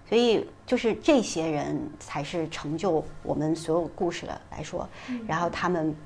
[0.07, 4.87] 所以，就是这些人才是成就我们所有故事的来说，
[5.27, 5.97] 然后他们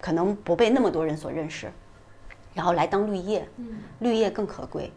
[0.00, 1.70] 可能不被那么多人所认识，
[2.54, 3.46] 然后来当绿叶，
[3.98, 4.92] 绿叶更可贵，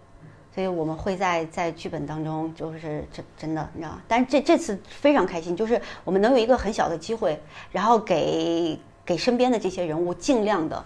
[0.53, 7.39] 所以我们会在在剧本当中，就是真真的，你知道但是这这次非常开心，就是我们能有一个很小的机会，
[7.71, 10.83] 然后给给身边的这些人物尽量的。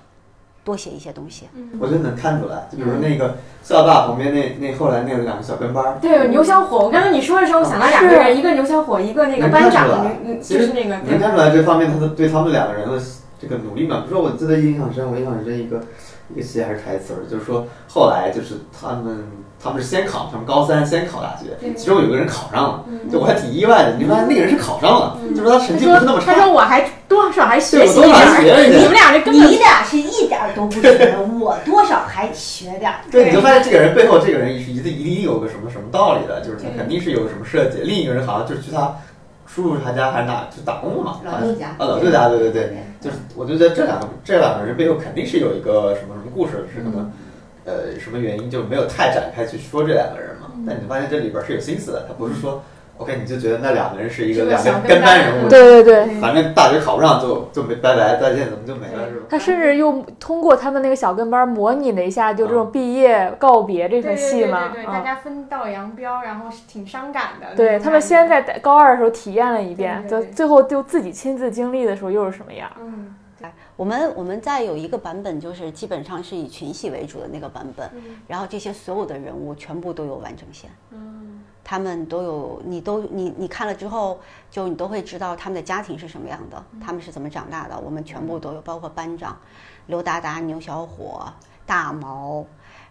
[0.63, 1.47] 多写一些东西，
[1.79, 2.67] 我觉得能看出来。
[2.71, 6.79] 就比如那个四老大旁边那那后来那两个小跟班儿，对牛小火。
[6.79, 10.03] 我刚才你说的时候，我想到两个人，一个牛小火，一个那个班长，
[10.41, 10.97] 就是那个。
[10.97, 12.99] 能看出来这方面他的对他们两个人的
[13.39, 13.97] 这个努力嘛。
[13.97, 15.79] 比如说我记得印象深，我印象深一个
[16.33, 19.25] 一个戏还是台词，就是说后来就是他们。
[19.57, 23.95] 他们是先考，他们高三先考大学，其中有个人考上了，就我还挺意外的。
[23.97, 26.35] 你发现那个人是考上了，就说他成绩不是那么差。
[26.35, 32.97] 他说我还多少还学习一点，你们俩这根本你俩是一点都不学， 我多少还学点儿。
[33.09, 37.79] 对，你就发现这个人背后，这个人是一定一定有个什么什么道理的，就是他肯定是有什么设计。
[37.81, 38.93] 另一个人好像就是去他
[39.55, 41.69] 叔叔他家还是哪就打工了嘛，老舅家。
[41.69, 42.39] 啊，老舅家，对。
[42.39, 47.09] 对对，就是我就觉得这两个这两个人背后肯定是有一个什么什么故事，是什么。
[47.63, 50.51] 呃，什么原因就没有太展开去说这两个人嘛？
[50.67, 52.61] 但你发现这里边是有心思的，他不是说
[52.97, 59.25] ，OK，你就觉得那两个人是一个两个跟班人物，对对对，反正大学考不上就就没拜拜再见，怎么就没了是吧？
[59.29, 67.55] 他甚至又通过他们那个小跟班模拟了一下，就这种毕业告别这份戏嘛，对，大家分道扬镳，然后挺伤感的。
[67.55, 72.69] 对他们先在高二的时候体验了一遍，就最后就自己亲自经历的时候又是什么样？
[72.79, 73.13] 嗯。
[73.75, 77.89] 我们我们在有一个版本，就是基本上是以群戏为主的那个版本，
[78.27, 84.19] 然后这些所有的人物全部都有完整线，嗯，他们都有，你都你你看了之后，
[84.49, 89.37] 就你都会知道他们的家庭是什么样的，他们是怎么长大的，我们全部都有，包括班长
[89.87, 91.25] 刘达达、牛小伙、
[91.65, 92.45] 大毛，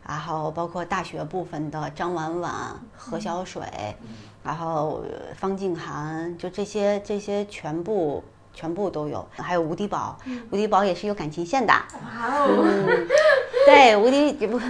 [0.06, 2.52] 然后包括大学部分的张婉婉、
[2.94, 3.62] 何小水，
[4.42, 8.22] 然后呃方静涵，就这些这些全部
[8.54, 10.16] 全部都有，还有吴迪宝，
[10.50, 11.72] 吴迪宝也是有感情线的。
[11.72, 13.08] 哇哦，嗯，
[13.66, 14.60] 对，吴迪不，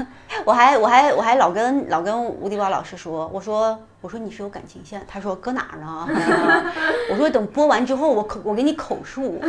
[0.44, 6.06] 我还我还我还老跟老跟吴迪宝老师说，我说我说你是有感情线，他说搁哪儿呢？
[7.10, 9.40] 我说等播完之后，我口我给你口述。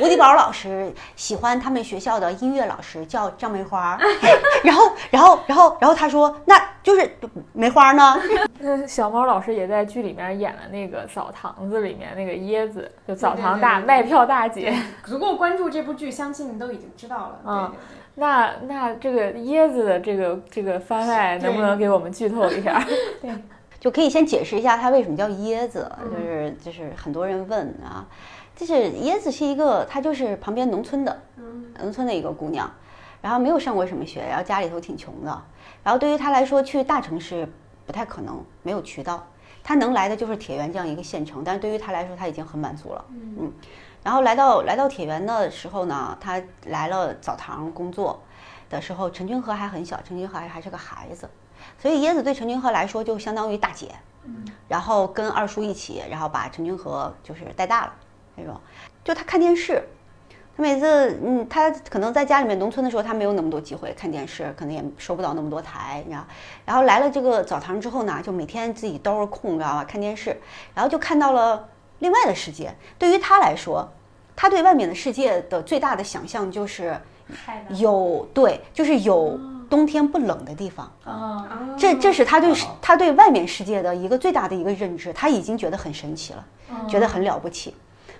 [0.00, 3.98] 吴迪宝老师喜欢他们学校的音乐老师叫张梅花，
[4.64, 7.14] 然后然后然后然后他说那就是
[7.52, 8.16] 梅花呢？
[8.58, 14.74] 那小猫老师也在剧里面演了那个澡堂子里面那个椰子，就澡堂大卖票大姐。
[15.04, 17.40] 如果关注这部剧，相信都已经知道了。
[17.44, 18.03] 嗯对对对。
[18.16, 22.84] 那那这个椰子的这个这个番外能不能给我们剧透一下？
[23.20, 23.30] 对。
[23.80, 28.06] 就可以先解释一下它为什么叫椰子，就是就是很多人问啊，
[28.56, 31.20] 就是椰子是一个，她就是旁边农村的，
[31.82, 32.70] 农村的一个姑娘，
[33.20, 35.42] 然后没有上过什么学，然后家里头挺穷的，
[35.82, 37.46] 然后对于她来说去大城市
[37.84, 39.22] 不太可能，没有渠道，
[39.62, 43.52] 她能来的就是铁原这样一个县城，但是对于她来说她已经很满足了，嗯，
[44.04, 48.22] 然后来到来到铁原的时候呢，他来了澡堂工作
[48.70, 51.28] 的时候，陈君和还很小，陈君和还还是个孩子。
[51.78, 53.94] 所以椰子对陈君和来说就相当于大姐，
[54.68, 57.92] 然后跟二叔一起，然后把陈君和就是带大了
[58.36, 58.60] 那种。
[59.02, 59.82] 就他看电视，
[60.54, 66.26] 他每次嗯，他可能在家里面农村的时候，他没有那么多机会看电视，可能也收不到那么多台，你知道。
[66.66, 70.38] 然后来了这个澡堂之后呢，就每天自己兜着空，你知道吧，看电视，
[70.74, 71.66] 然后就看到了
[71.98, 72.74] 另外的世界。
[72.98, 73.88] 对于他来说，
[74.36, 76.98] 他对外面的世界的最大的想象就是
[77.70, 79.38] 有对，就是有
[79.70, 80.90] 冬天不冷的地方。
[81.04, 86.44] 啊，这这是他对他对外面世界的一个最大的一个认知，他已经觉得很神奇了，
[86.88, 87.74] 觉得很了不起。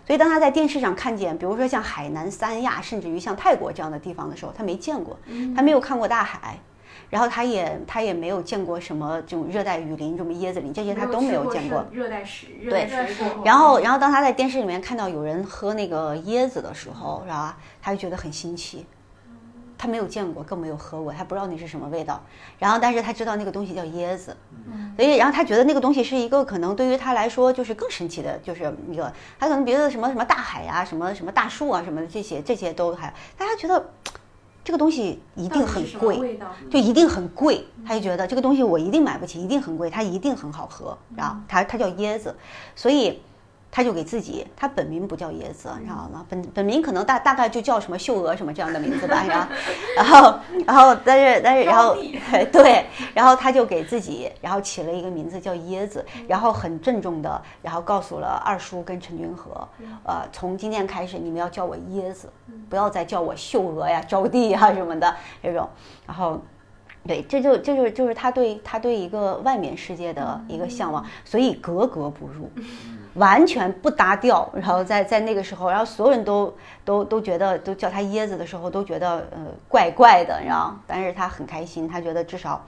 [0.07, 5.19] 所以当他在电视上看见，比如说像海南、三亚，甚至于像泰国这样的地方的时候，他没见过，
[5.57, 6.59] 他没有看过大海，
[7.15, 11.87] 然后他也他也没有见过什么这种热带雨林、什么椰子林，这些他都没有见过。
[11.93, 13.45] 热带水，热对带水果。
[13.45, 17.57] 然后，然后当他在电视里面看到有人喝那个椰子的时候，是吧？
[17.81, 18.85] 他就觉得很新奇，
[19.79, 22.21] 他没有见过，更没有喝过，他不知道那是什么味道。
[22.59, 24.37] 然后，但是他知道那个东西叫椰子，
[24.97, 33.89] 所以，然后他觉得那个东西是一个可能对于他来说就是更神奇的，就是一个他可能别的什么什么大海呀、什么什么大树啊，什么的这些这些都还，但他觉得
[34.65, 36.41] 这个东西一定很贵，
[36.71, 42.35] 就一定很贵，他就觉得这个东西我一定买不起，一定很贵，它一定很好喝，然后它它叫椰子，
[42.75, 43.21] 所以
[43.75, 46.25] 他就给自己，他本名不叫椰子，你知道吗？
[46.29, 49.49] 本本名可能大大概就叫什么秀娥什么这样的名字吧， 然后
[49.97, 51.97] 然后然后但是但是然后
[52.53, 59.67] 对，然后他就给自己然后起了一个名字叫椰子，然后很郑重的然后告诉了二叔跟陈君和，
[60.05, 62.33] 呃，从今天开始你们要叫我椰子，
[62.71, 65.13] 不要再叫我秀娥呀、招娣呀什么的
[65.43, 65.69] 这种，
[66.07, 66.41] 然后。
[67.07, 72.51] 对，这就这就是就是他对他对一个外面世界的一个向往，所以格格不入，
[73.15, 74.49] 完全不搭调。
[74.55, 76.55] 然后在在那个时候，然后所有人都
[76.85, 82.65] 都都觉得都叫他椰子的时候，都觉得呃怪怪的，然后但是他很开心，他觉得至少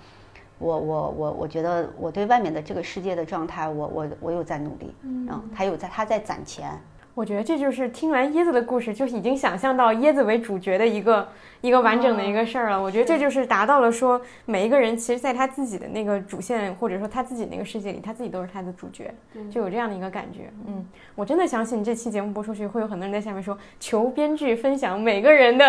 [0.59, 6.71] 我我我我觉得我对外面的这个世界的状态，我我我有在努力，嗯，他有在他在攒钱，
[7.17, 11.27] 我觉得这就是听完椰子的故事，就已经想象到椰子为主角的一个
[11.62, 12.81] 一个完整的一个事儿了。
[12.81, 19.14] 我觉得这就是达到了说每一个人其实在他自己的那个主线或者说他自己那个世界里，他自己都是他的主角，
[19.51, 20.51] 就有这样的一个感觉。
[20.67, 25.64] 嗯，我真的相信这期节目播出去，会有很多人在下面说求编剧分享每个人的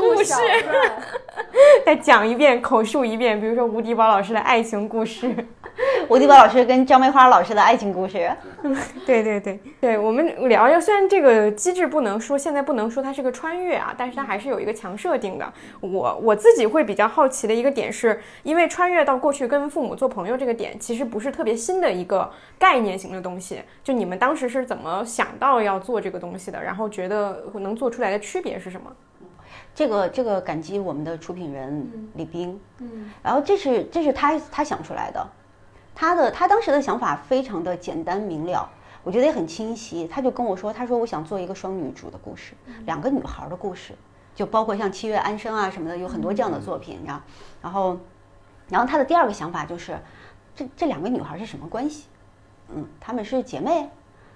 [0.00, 0.32] 故事，
[1.84, 3.38] 再讲一遍，口述一遍。
[3.38, 5.34] 比如说吴迪宝老师的爱情故事。
[6.08, 8.30] 吴迪宝老师跟张梅花老师的爱情故事，
[9.04, 15.52] 对对对对，我们聊聊，虽然这个机制不能说现在不能说它是个穿越啊，但是它还是有一个强设定的。
[15.80, 23.60] 我我自己会比较好奇的一个点是，因为穿越到过去跟父母做朋友这个点，其实不是特别新的一个概念型的东西。
[23.82, 26.62] 就你们当时是怎么想到要做这个东西的？
[26.62, 28.92] 然后觉得能做出来的区别是什么？
[29.74, 35.26] 这个这个感激我们的出品人李冰，嗯，然后这是这是他他想出来的，
[35.96, 38.68] 他的他当时的想法非常的简单明了，
[39.02, 40.06] 我觉得也很清晰。
[40.06, 42.52] 他就跟我说，他说我想做一个双女主的故事，
[42.84, 43.94] 两个女孩的故事，
[44.34, 47.20] 就包括像《七月安生》啊什么的，有很多这样的作品，你知道。
[47.62, 47.98] 然后，
[48.68, 49.98] 然后他的第二个想法就是，
[50.54, 52.04] 这这两个女孩是什么关系？
[52.68, 53.88] 嗯，她们是姐妹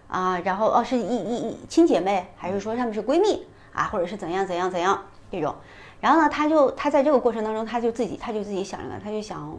[0.09, 5.55] 啊，然后哦是一一一亲姐妹，还是说她们是闺蜜啊，或者是怎样怎样怎样这种？
[6.01, 9.55] 然后呢，他就他在这个过程当中，他就自己他就自己想了，他就想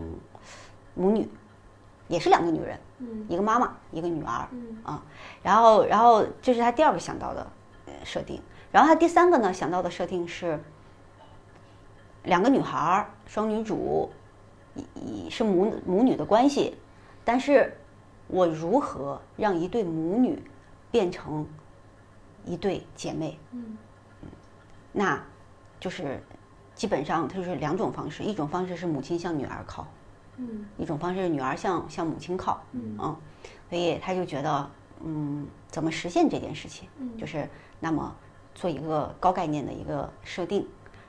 [0.95, 1.29] 母女。
[2.11, 2.77] 也是两个女人，
[3.29, 4.45] 一个妈妈，一个女儿，
[4.83, 5.01] 啊，
[5.41, 7.47] 然后，然后这是他第二个想到的
[7.85, 10.59] 呃设定，然后他第三个呢想到的设定是，
[12.23, 14.11] 两个女孩儿，双女主，
[14.75, 16.75] 以以是母母女的关系，
[17.23, 17.77] 但是
[18.27, 20.43] 我如何让一对母女
[20.91, 21.47] 变成
[22.43, 23.39] 一对姐妹？
[23.51, 23.77] 嗯，
[24.91, 25.17] 那
[25.79, 26.21] 就是
[26.75, 29.87] 基本上它就是两种方式，一种方式是母亲向女儿靠，
[30.37, 32.97] 嗯，一种方式是女儿向向母亲靠，嗯，
[33.69, 34.69] 所以他就觉得，
[35.03, 36.89] 嗯，怎么实现这件事情？
[37.17, 37.47] 就是
[37.79, 38.15] 那么
[38.55, 40.67] 做一个高概念的一个设定，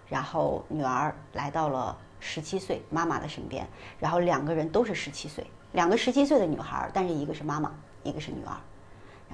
[0.08, 3.66] 然后女儿来到了十七岁妈妈的身边，
[3.98, 8.52] 然后两个人都是十七岁，两个十七岁的女孩，但是一个是妈妈，一个是女儿，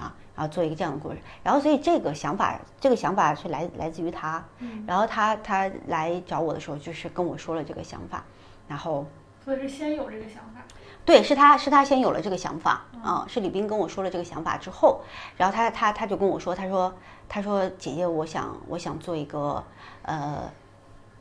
[0.01, 4.45] 啊，然后做一个这样的故事，然后所以这个想法，这个想法是来来自于他，
[4.87, 8.23] 然后他他来找我的时候，就是跟我说了这个想法，
[8.69, 9.05] 然后。
[9.49, 10.61] 所以是先有这个想法，
[11.07, 15.01] 对，是他是他先有了这个想法啊，是李斌跟我说了这个想法之后，
[15.39, 16.95] 然后他他他就跟我说，他说
[17.31, 19.65] 他说姐姐，我想我想做一个
[20.03, 20.53] 呃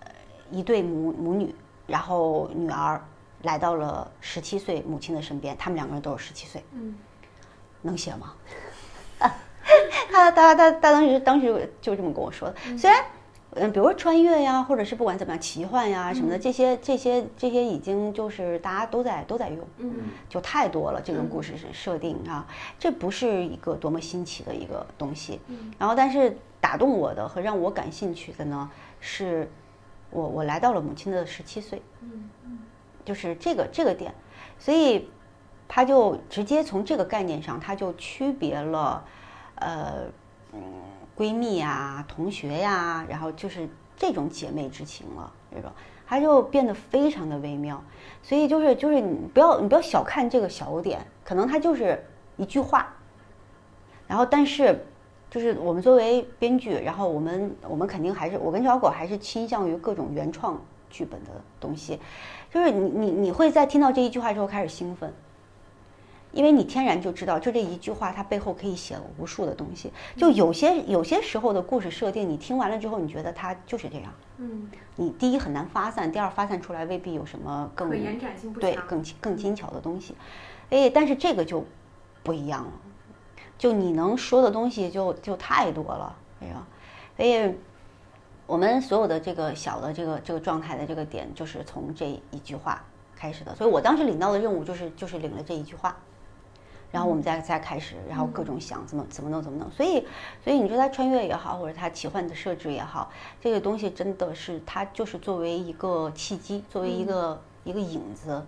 [0.01, 0.11] 呃
[0.51, 1.55] 一对母母女，
[1.85, 3.01] 然后女儿
[3.43, 6.97] 来到了十七岁母亲的身边，他们两个人都是十七岁，嗯，
[7.81, 8.33] 能写吗？
[10.11, 13.01] 他他他他当时当时就这么跟我说的，虽然。
[13.01, 13.16] 嗯，
[13.71, 19.93] 比如说穿越呀，或者是不管怎么样奇幻呀什么的，这些这些这些已经就是大家都在都在用，嗯，
[20.29, 21.01] 就太多了。
[21.01, 22.45] 这种故事是设定啊，
[22.77, 25.39] 这不是一个多么新奇的一个东西。
[25.47, 29.49] 嗯，然后但是打动我的和让我感兴趣的呢，是
[30.11, 32.59] 我我来到了母亲的十七岁，嗯嗯，
[33.03, 34.13] 就是这个这个点，
[34.59, 35.09] 所以
[35.67, 39.03] 他就直接从这个概念上，他就区别了，
[39.55, 40.05] 呃，
[40.53, 40.61] 嗯。
[41.17, 45.71] 闺蜜呀，同学呀，然后就是这种姐妹之情了，这种
[46.05, 47.83] 它就变得非常的微妙。
[48.21, 52.05] 所以就是就是你不要你不要小看这个小点，可能它就是
[52.35, 52.93] 一句话。
[54.07, 54.85] 然后但是
[55.29, 61.99] 就是我们作为编剧，然后我们我们肯定还是我跟小狗还是倾向于各种原创剧本的东西。
[62.53, 65.11] 就是你你你会在听到这一句话之后开始兴奋。
[66.37, 69.91] 因为你天然就知道，就这一句话，它背后可以写无数的东西。
[70.15, 74.13] 就有些有些时候的故事设定，你听完了之后，你觉得它就是这样。
[74.37, 74.69] 嗯。
[74.97, 80.15] 你第一很难发散，第二发散出来未必有什么更延展性不对更更精巧的东西。
[80.69, 81.65] 哎，但是这个就
[82.21, 82.71] 不一样了，
[83.57, 86.67] 就你能说的东西就就太多了，哎呀，
[87.17, 87.51] 所以
[88.45, 92.83] 我们所有的这个小的这个这个状态的这个点，就是从这一句话
[93.15, 93.55] 开始的。
[93.55, 95.97] 所以我当时领到的任务就是就是领了这一句话。
[96.89, 100.07] 然后我们再再开始，然后各种想怎么怎么弄怎么弄，所以
[100.41, 103.11] 所以你说他穿越也好，或者他奇幻的设置也好，
[103.41, 108.41] 这个东西真的是他就是作为一个契机，作为一个一个影子，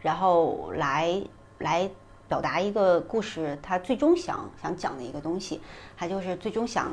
[0.00, 1.22] 然后来
[1.58, 1.88] 来
[2.26, 5.60] 表达一个故事，他最终想想讲的一个东西，
[5.94, 6.90] 他就是最终想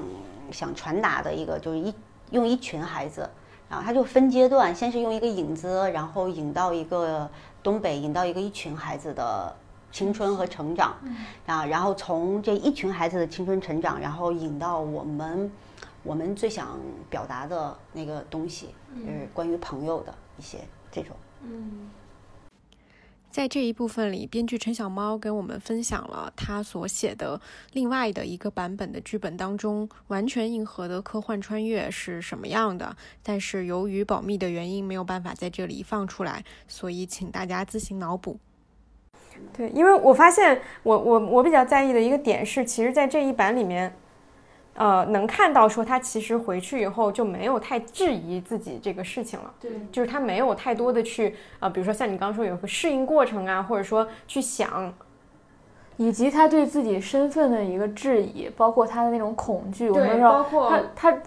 [0.51, 1.95] 想传达的一个，就是一
[2.31, 3.27] 用一群孩子，
[3.69, 7.29] 然后他就分阶段，先是用一个影子，然后引到一个
[7.63, 9.55] 东北，引到一个一群孩子的。
[9.91, 10.95] 青春和成长，
[11.45, 15.51] 啊，然后从这一群孩子的青春成长，然后引到我们，
[16.03, 16.79] 我们最想
[17.09, 20.59] 表达的那个东西，就是关于朋友的一些
[20.91, 21.15] 这种。
[21.43, 21.89] 嗯，
[23.29, 27.39] 在这一部分里，编剧陈小猫跟我们分享了他所写的
[27.73, 32.95] 另外的一个版本的剧本当中，完全硬核的科幻穿越是什么样的。
[33.23, 38.39] 但是由于保密的原因，没有办法在这里放出来，所以请大家自行脑补。
[39.55, 43.93] 对，因为我发现，我我我比较在意的一个点是，其实，在这一版里面，
[44.75, 49.53] 呃，能看到说他其实回去以后就没有太质疑自己这个事情了。
[49.59, 54.93] 对，就是他没有太多的去啊，比如说像你刚刚说有个适应过程啊，或者说去想，
[55.97, 59.89] 以及他对自己身份的一个质疑，包括他的那种恐惧。
[59.89, 61.21] 我们包括他他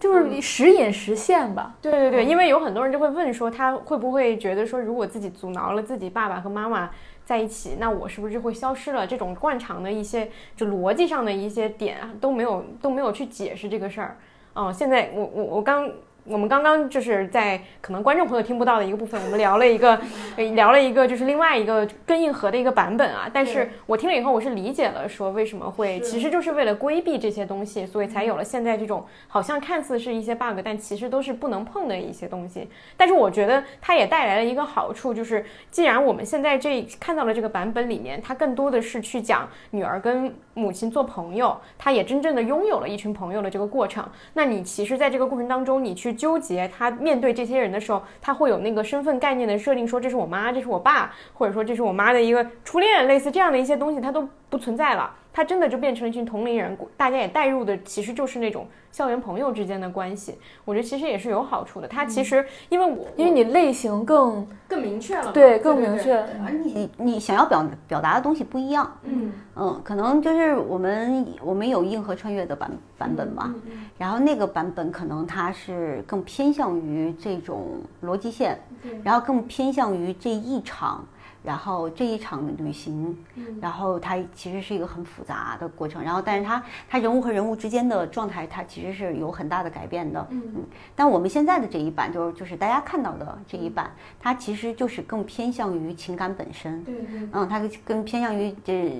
[0.00, 1.76] 就是时隐时现吧。
[1.80, 6.90] 对对对，因为有很多人就会问说，他会不会觉得说，如果自己阻挠了自己爸爸和妈妈。
[7.28, 9.06] 在一起，那我是不是就会消失了？
[9.06, 14.16] 这种惯常的一些就逻辑上的一些点啊都没有都没有去解释这个事儿。
[14.54, 15.92] 嗯，现在我我我刚。
[16.30, 19.98] 我们刚刚就是在可能观众朋友听不到的一个部分，我们聊了一个，
[20.54, 23.30] 聊了一个就是另外一个更硬核的一个版本啊。
[23.32, 32.68] 但是我听了以后，我是理解了说为什么会，其实就是为了规避这些东西，所以才有了现在这种好像看似是一些 bug，但其实都是不能碰的一些东西。
[32.94, 44.06] 但是我觉得它也带来了一个好处，就是既然我们现在这看到了这个版本里面，它更多的是去讲女儿跟母亲做朋友，她也真正的拥有了一群朋友的这个过程。
[44.34, 46.17] 那你其实在这个过程当中，你去。
[46.18, 55.14] 纠结，他面对这些人的时候，他会有那个身份概念的设定，说这是我妈，这是我爸，或者说这是我妈的一个初恋，类似这样的一些东西，他都不存在了。
[55.38, 60.36] 他真的就变成了一群同龄人，大家也带入的其实就是那种校园朋友之间的关系。
[60.64, 61.86] 我觉得其实也是有好处的。
[61.86, 72.68] 他其实因为我因为你类型更更明确了，对更明确，而你你想要表表达的东西不一样，嗯嗯，可能就是我们我们有硬核穿越的版
[72.98, 73.54] 版本嘛，
[73.96, 78.58] 然后那个版本可能它是更偏向于这种逻辑线，
[79.04, 81.06] 然后更偏向于这一场。
[81.48, 83.16] 然后这一场旅行，
[83.58, 86.02] 然后它其实是一个很复杂的过程。
[86.02, 90.26] 然后，但是它它人物和人物之间的状态，它其实是有很大的改变的。
[90.28, 90.62] 嗯嗯。
[90.94, 93.90] 但我们现在的这一版，就是就是大家看到的这一版，
[94.20, 96.84] 它其实就是更偏向于情感本身。
[96.84, 97.28] 对对。
[97.32, 98.92] 嗯，它更偏向于这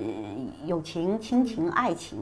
[0.65, 2.17] 友情、亲情、爱情，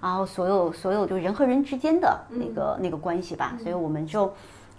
[0.00, 3.58] 然后所有所有就人和人之间的那个那个关系吧。
[3.60, 4.32] 所以我们就。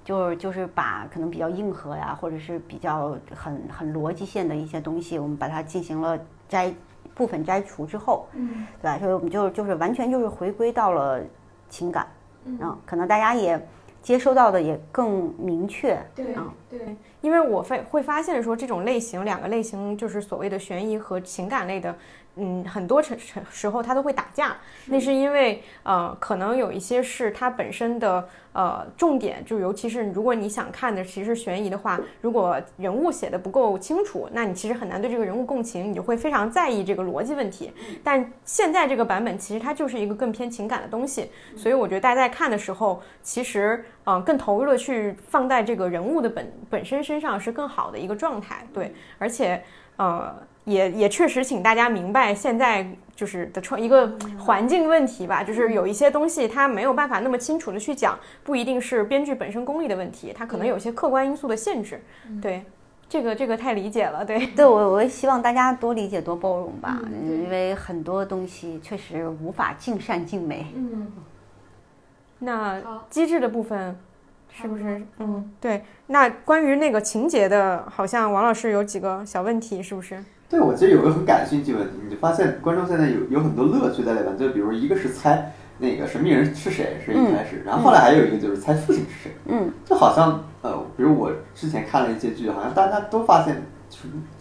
[0.04, 6.74] 就是就是把可能比较硬核呀，或者是比较很很逻辑线的一些东西，我们把它进行了摘
[7.14, 8.98] 部分摘除之后，嗯，对吧？
[9.00, 11.22] 所以我们就就是完全就是回归到了
[11.70, 12.08] 情感，
[12.46, 13.60] 嗯，可能大家也
[14.02, 21.96] 接收到的也更明确，对啊，对，因为我会会发现说这种类型两个类型就是所谓的悬疑和情感类的。
[22.36, 23.16] 嗯，很多时
[23.52, 24.58] 时候它都会打架，
[24.88, 37.72] 那是因为呃，可能有一些是它本身的呃重点，就尤其是如果你想看的其实悬疑的话，如果人物写的不够清楚，那你其实很难对这个人物共情，你就会非常在意这个逻辑问题。
[38.04, 48.66] 但现在这个版本其实它就是一个更偏情感的东西，所以我觉得大家在看的时候，其实嗯更投入的去放在这个人物的本本身身上是更好的一个状态。
[48.74, 49.64] 对，而且
[49.98, 50.36] 呃。
[50.66, 62.02] 也也确实，请大家明白现在就是的创一个环境问题吧，就是有一些东西它没有办法那么清楚的去讲，不一定是编剧本身功力的问题，它可能有些客观因素的限制。
[62.42, 62.64] 对，
[63.10, 64.24] 这个这个太理解了。
[64.24, 70.68] 对，对我我也希望大家多理解多包容吧，因为很多东西确实无法尽善尽美。
[70.76, 71.12] 嗯，
[72.40, 73.96] 那机制的部分
[74.50, 75.02] 是不是？
[75.20, 75.84] 嗯，对。
[76.08, 80.24] 那关于那个情节的，好像王老师有几个小问题，是不是？
[80.54, 93.64] 对，我其实有个很感兴趣问题，你就发现观众现在有有很多乐趣在里边，就比如一个是猜那个神秘人是谁，是一开始，然后后来还有一个就是猜父亲是谁，嗯，就好像呃，比如我之前看了一些剧，好像大家都发现，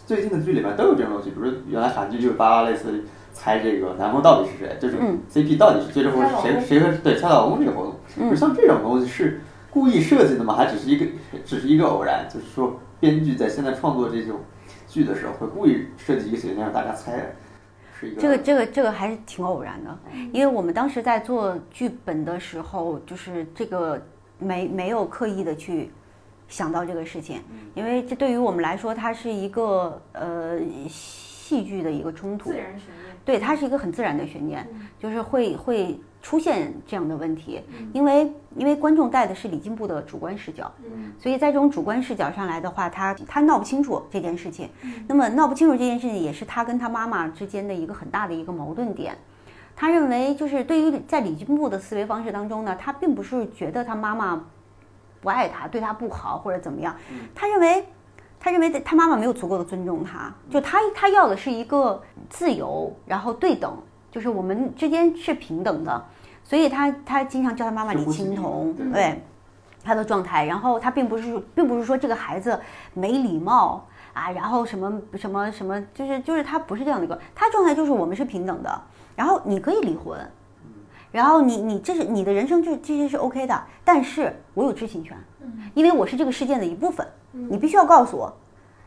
[0.07, 4.99] 最近的剧里面都有这种东西，比如原来韩剧就发类似猜这个男方到底是谁，就是
[5.33, 7.85] CP 到底是最终是谁谁和对猜老公这个活
[8.19, 9.41] 动，就像这种东西是
[9.71, 10.57] 故意设计的吗？
[10.57, 11.07] 还只是一个
[11.47, 12.29] 只是一个偶然？
[12.29, 14.39] 就是说编剧在现在创作这种。
[14.93, 17.35] 剧的时候会故意设计一个情节让大家猜，
[18.19, 19.99] 这个这个这个还是挺偶然的，
[20.35, 24.01] 因为我们当时在做剧本的时候，就是这个
[24.39, 25.91] 没没有刻意的去
[26.47, 27.41] 想到这个事情，
[27.75, 34.69] 因为这对于我们来说，它是一个呃戏剧的一个冲突，自然悬念，对，它是一个很自然的悬念，
[34.99, 35.99] 就是会会。
[36.23, 37.61] 出现这样的问题，
[37.93, 40.71] 因为因为观众带的是李进步的主观视角，
[41.19, 44.71] 所以在这种主观视角上来的话，他他闹不清楚这件事情，
[45.09, 49.19] 那么闹不清楚这件事情也是他跟他妈妈之间的一个很大的一个矛盾点。
[49.75, 54.45] 他认为就是对于在李进步的思维方式当中呢，他并不是觉得他妈妈
[55.21, 56.95] 不爱他，对他不好或者怎么样，
[57.35, 57.85] 他认为
[58.39, 62.01] 他认为他妈妈没有足够的尊重他，就他他要的是一个
[62.31, 63.77] 自由，然后对等。
[64.13, 66.05] 就是我们之间是平等的，
[66.45, 69.23] 所以他他经常叫他妈妈李青桐，对
[69.83, 70.45] 他的状态。
[70.45, 72.61] 然后他并不是并不是说这个孩子
[72.93, 78.83] 没礼貌啊，然后什么什么什么，就是就是他不是这样的一个，他状态就是我们是平等的。
[79.17, 80.19] 然后你可以离婚，
[81.11, 85.17] 然后你你这是你的人生就这些是 OK 的，但是我有知情权，
[85.73, 88.31] 因为我是这个事件的一部分，你必须要告诉我。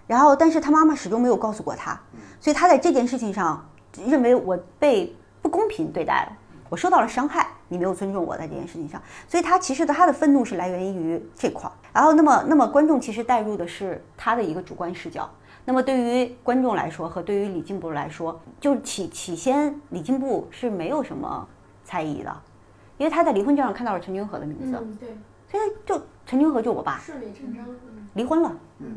[0.06, 2.00] 然后但是他妈妈始终没有告诉过他，
[2.40, 3.68] 所以他在这件事情上。
[4.08, 6.38] 认为我被不公平对待了，
[6.70, 11.74] 我受到了伤害，你没有尊重我在这件事情上，所以他其实他的愤怒是来源于这块儿。
[11.94, 15.30] 然后，那么那么观众其实带入的是他的一个主观视角。
[15.68, 21.48] 那么对于观众来说和对于李进步来说，就起起先李进步是没有什么
[21.84, 22.36] 猜疑的，
[22.98, 25.10] 因为他在离婚证上看到了陈君和的名字，对，
[25.50, 27.66] 所以就陈君和就我爸，顺理成章，
[28.14, 28.52] 离婚了，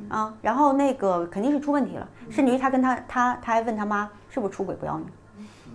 [0.09, 4.11] 啊，然后那个肯定是出问题了，甚至于他跟他他他还问他妈。
[4.39, 5.01] 是不是出轨不要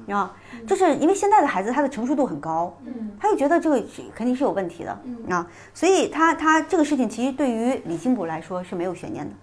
[0.05, 0.33] 你啊？
[0.65, 3.83] 就是因为现在的孩子他的成熟度很高，嗯他就觉得这个
[4.15, 4.97] 肯定是有问题的
[5.29, 9.35] 啊，所以他他这个事情其实对于李金博来说是没有悬念的，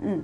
[0.00, 0.22] 嗯，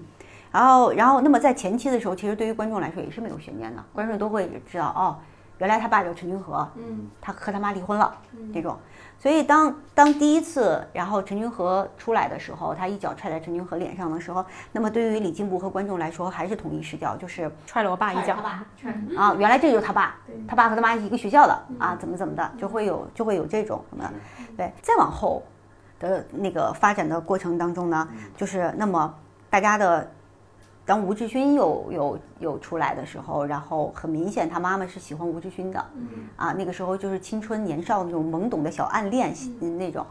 [0.53, 5.19] 然后然后那么在前期的时候，其实对于观众来说也是没有悬念的，观众都会知道哦，
[5.57, 8.15] 原来他爸叫陈君和，嗯，他和他妈离婚了，
[8.53, 8.77] 这种。
[9.25, 18.35] 所以当当第一次，然后陈君和出来的时候，他一脚踹在陈君和脸上的时候，那么对于李进步和观众来说，还是同一视角，就是踹了我爸一脚。
[19.17, 20.15] 啊，原来这就是他爸，
[20.47, 24.13] 他爸和他妈一个学校的啊，怎么怎么的，就会有就会有这种什么的，
[24.59, 25.43] 对，再往后
[25.99, 28.07] 的那个发展的过程当中呢，
[28.37, 29.15] 就是那么
[29.49, 30.07] 大家的。
[30.87, 35.85] 当吴志勋有有有出来的时候，然后很明显他妈妈是喜欢吴志勋的，
[36.37, 39.35] 啊，那个时候就是青春年少那种懵懂的小暗恋
[39.79, 40.05] 那种，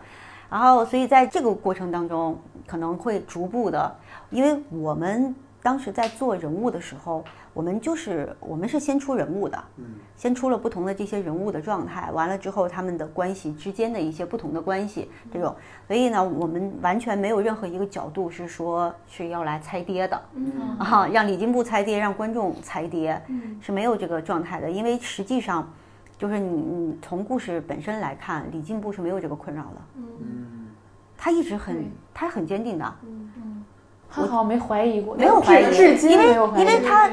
[0.50, 3.96] 然后所以在这个过程当中，可能会逐步的，
[4.30, 7.24] 因为我们当时在做人物的时候。
[7.54, 9.86] 我们就是我们是先出人物的，嗯，
[10.18, 15.56] 先出了不同的这些人物的状态，完了之后他们的关系之间的一些不同的关系，这种，
[15.88, 20.52] 所以呢，我们完全没有任何一个角度是说是要来猜爹的，嗯。
[20.80, 25.72] 啊，让李金步猜爹，让观众猜爹，嗯，是没有这个状态的，因为实际上，
[26.18, 30.70] 就是你你从故事本身来看，李进步是没有这个困扰的，嗯，
[31.16, 31.86] 他一直很
[32.16, 33.32] 他很坚定的，嗯。
[33.38, 33.64] 嗯，
[34.10, 37.12] 他好像没怀疑过，没有怀疑，至今没有怀疑，因为他。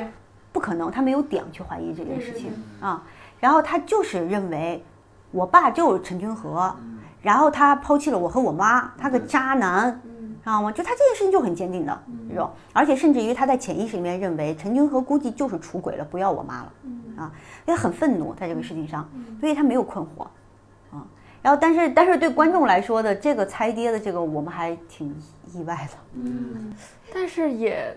[0.53, 3.03] 不可能，他没有点去怀疑这件事情啊。
[3.39, 4.85] 然后他就是认为，
[5.31, 6.75] 我爸就是陈君和，
[7.23, 9.91] 然后他抛弃了我和我妈，他个渣男，
[10.43, 10.71] 知道吗？
[10.71, 16.73] 就他这件事情就很坚定的这种，而且甚至于他在潜意识里面认为陈君和估计就是出轨了，不要我妈了
[17.17, 17.33] 啊，
[17.67, 19.09] 因为很愤怒在这个事情上，
[19.41, 20.25] 所以他没有困惑
[20.91, 21.07] 啊。
[21.41, 25.09] 然后但是但是对观众来说的这个猜爹的这个，我们还挺
[25.55, 26.75] 意外的，嗯，
[27.15, 27.97] 但是也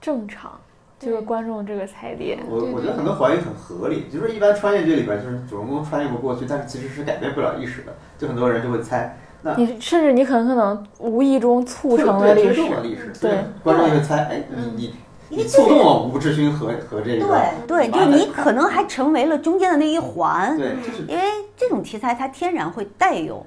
[0.00, 0.52] 正常。
[0.98, 4.06] 就是观众这个踩点，我我觉得很多还原很合理。
[4.12, 9.16] 就是一般穿越剧里边，就是主人公穿越过过去，但是其实是改变不了历史的，就很多人就会猜。
[9.42, 14.94] 那你甚至你很可能无意中促成了历史，对，观众会猜，哎，你你
[15.28, 17.26] 你触动了吴志勋和和这个，
[17.66, 20.74] 对对，就你可能还成为了中间的那一环，对，
[21.06, 21.22] 因为
[21.56, 23.46] 这种题材它天然会带有。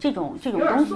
[0.00, 0.94] 这种这种东西，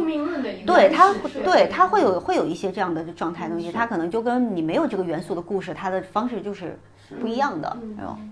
[0.65, 1.15] 对它
[1.45, 6.79] 对它会有会有一些这样的状态东西，它可能就跟你没有这个元素的故事，它的方式就是
[7.21, 7.77] 不一样的。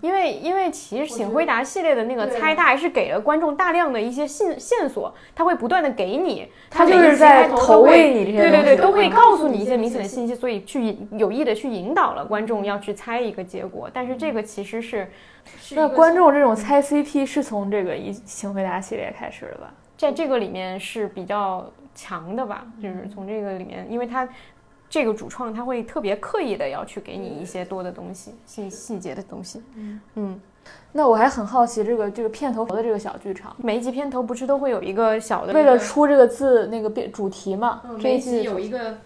[0.00, 13.90] 因为因为其实请回答系列的那个猜，它还是给了观众大量的一些线线索，它会不断的给你，它就是在投喂你这些对对对，都会告诉你一些明显的信息，所以去有意的去引导了观众要去猜一个结果。
[13.92, 15.06] 但是这个其实是，
[15.76, 19.70] 那观众这种猜 CP 是从这个一请回答系列开始的吧？
[19.96, 21.64] 在这个里面是比较
[21.94, 24.28] 强的吧，就是从这个里面，因为他
[24.88, 29.62] 这个主创他会特别刻意的要去给你一些多的东西，细细节的东西。
[29.76, 30.40] 嗯嗯，
[30.92, 37.82] 那我还很好奇，这个这个片头的这个小剧场，每一集片头不是都会有一个小的，为了出这个字那个变主题嘛？
[38.00, 38.96] 这一集有一个。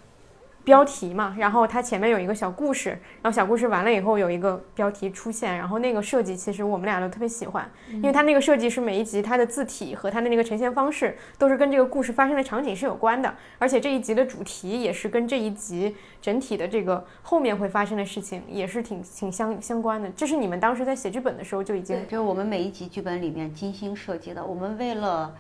[0.67, 2.91] 标题嘛，然后它前面有一个小故事，
[3.23, 20.11] 然后小故事完了以后有一个标题出现，然后那个设计其实我们俩都特别喜欢，因为它那个设计是每一集它的字体和它的那个呈现方式都是跟这个故事发生的场景是有关的，而且这一集的主题也是跟这一集整体的这个后面会发生的事情也是挺挺相相关的。
[20.17, 25.33] 这是你们当时在写剧本的时候就已经，就是我们每一集剧本里面精心设计的，我们为了。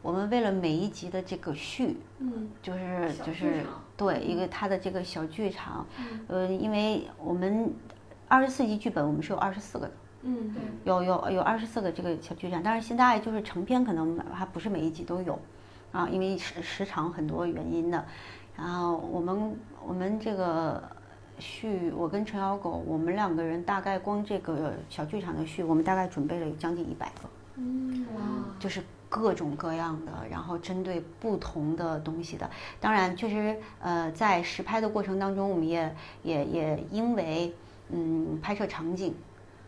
[0.00, 3.62] 我们为了每一集的这个序，嗯，就是就是
[3.96, 5.86] 对一个他的这个小剧场，
[6.26, 7.72] 呃，因为我们
[8.26, 9.92] 二十四集剧本我们是有二十四个的，
[10.22, 15.38] 嗯，对，有有有二十四个这个小剧场，但是现在就是成片可能还不是每一集都有，
[15.92, 18.04] 啊，因为时时长很多原因的，
[18.56, 19.56] 然后我们
[19.86, 20.82] 我们这个
[21.38, 28.22] 序，我跟陈小狗，我们两个人大概光这个小剧场的序，我们大概准备了有将近一百个，嗯，哇，
[28.58, 28.82] 就是。
[29.14, 32.50] 各种各样的，然后针对不同的东西的，
[32.80, 37.54] 当然确实，呃，在实拍的过程当中，我们也也也因为，
[37.90, 39.14] 嗯，拍摄场景，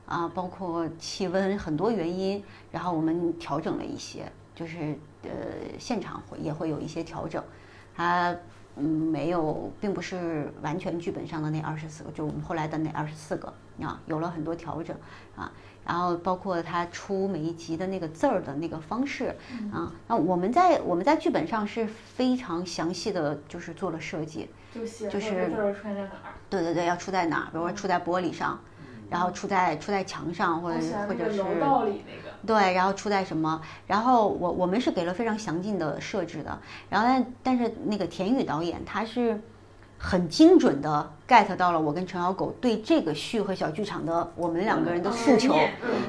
[0.04, 2.42] 啊，包括气温很多原因，
[2.72, 5.30] 然后我们调整了一些，就是呃，
[5.78, 7.40] 现场会也会有一些调整，
[7.94, 8.36] 它
[8.74, 13.46] 嗯没有，并不是完全剧本上的那二十四个，就我们后来的那二十四个
[13.80, 14.96] 啊，有了很多调整
[15.36, 15.52] 啊。
[15.86, 19.34] 然后包括他出每一集的那个字儿的那个方式
[19.72, 26.34] 啊，那我们在我们在剧本上是非常详细的就是做了设计，就是字儿出在哪儿？
[26.50, 27.44] 对对对，要出在哪儿？
[27.52, 28.58] 比如说出在玻璃上，
[29.08, 32.36] 然后出在出在墙上，或者或者是楼道里那个。
[32.44, 33.62] 对，然后出在什么？
[33.86, 36.58] 然后我我们是给了非常详尽的设置的，
[36.90, 39.40] 然后但但是那个田宇导演他是。
[39.98, 45.54] 很精准的 get 到了我跟陈小狗对这个序和小剧场的我们两个人的诉求，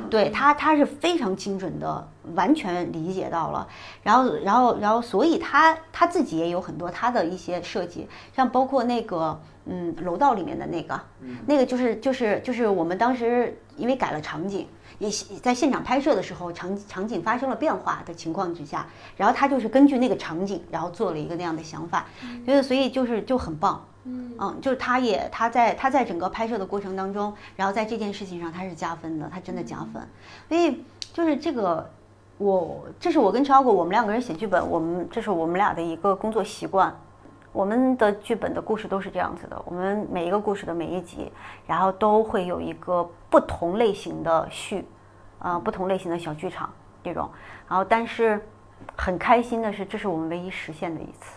[0.09, 3.67] 对他他是非常精准的，完全理解到了。
[4.03, 11.37] 然后然后然后，所以他他自己也有很多他的一些设计，像包括那个嗯，楼道里面的那个，嗯。
[11.47, 14.67] 那个就是就是就是我们当时因为改了场景，
[14.99, 15.09] 也
[15.41, 22.05] 在现场拍摄的时候，场场景发生了变化的情况之下，然后他就是根据那个场景，然后做了一个那样的想法，
[22.45, 23.83] 觉得所以就是就很棒。
[24.05, 30.01] 嗯，就是他也他在他在整个拍摄的过程当中，然后在这件事情上他是加分的，他真的加分。
[30.47, 30.81] 所以
[31.13, 31.89] 就是这个，
[32.37, 36.97] 我这是我跟超果我们两个人写剧本，我们这是我们俩的一个工作习惯。
[37.57, 41.31] 我们的剧本的故事都是这样子的，我们每一个故事的每一集，
[41.65, 44.85] 然后都会有一个不同类型的序，
[45.39, 46.71] 啊、不同类型的小剧场
[47.03, 47.27] 这种。
[47.67, 48.39] 然后，但是
[48.95, 51.36] 很开心的是，这是我们唯一实现的一次。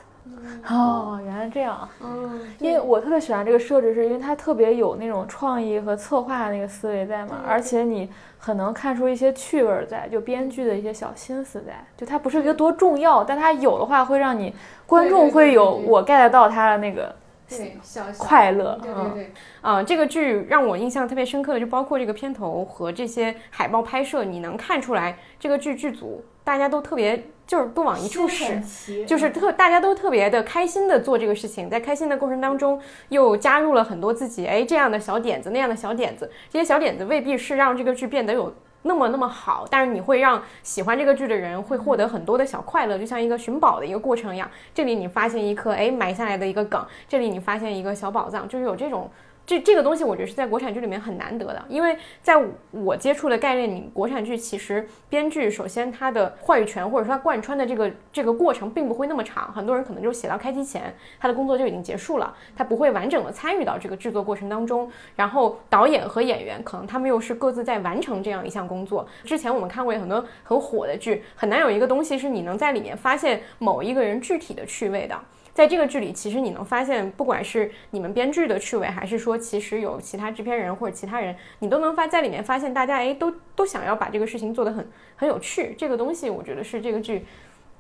[0.68, 1.88] 哦，原来这样。
[2.02, 11.84] 嗯，因为我特别喜欢这个设置，是因为它特别有那种创意和策划的那个思维在嘛，而且你很能看出一些趣味儿在，就编剧的一些小心思在。
[11.96, 14.54] 就它不是一个多重要，但它有的话会让你
[14.86, 17.14] 观众会有我 get 到它的那个
[17.48, 18.78] 对，小小快乐。
[18.84, 38.54] 嗯对对对，啊、这个剧让我印象特别深刻的，就包括这个片头和这些海报拍摄，你能看出来这个剧剧组大家都特别就是不往一处使，使就是特大家都特别的开心的做这个事情，在开心的过程当中又加入了很多自己哎这样的小点子那样的小点子，这些小点子未必是让这个剧变得有。
[38.82, 44.48] 那么那么好，但是你会让喜欢这个剧的人会获得很多的小快乐，就像一个寻宝的一个过程一样。
[44.72, 49.10] 这里你发现一颗哎埋下来的一个梗，这里你发现一个小宝藏，就是有这种
[49.50, 52.40] 这这个东西，我觉得是在国产剧里面很难得的，因为在
[52.70, 64.88] 我接触的概念里，国产剧其实编剧首先他的话语权或者说他贯穿的这个这个过程并不会那么长，很多人可能就写到开机前，他的工作就已经结束了，他不会完整的参与到这个制作过程当中。
[65.16, 69.04] 然后导演和演员可能他们又是各自在完成这样一项工作。
[69.24, 75.20] 之前我们看过很多很火的剧，很难有一个东西是你能在里面发现某一个人具体的趣味的。
[75.52, 84.86] 在这个剧里，其实你能发现，不管是你们编剧的趣味，还是说其实有其他制片人或者其他人，你都能发在里面发现大家哎都都想要把这个事情做得很
[85.16, 85.74] 很有趣。
[85.76, 87.24] 这个东西我觉得是这个剧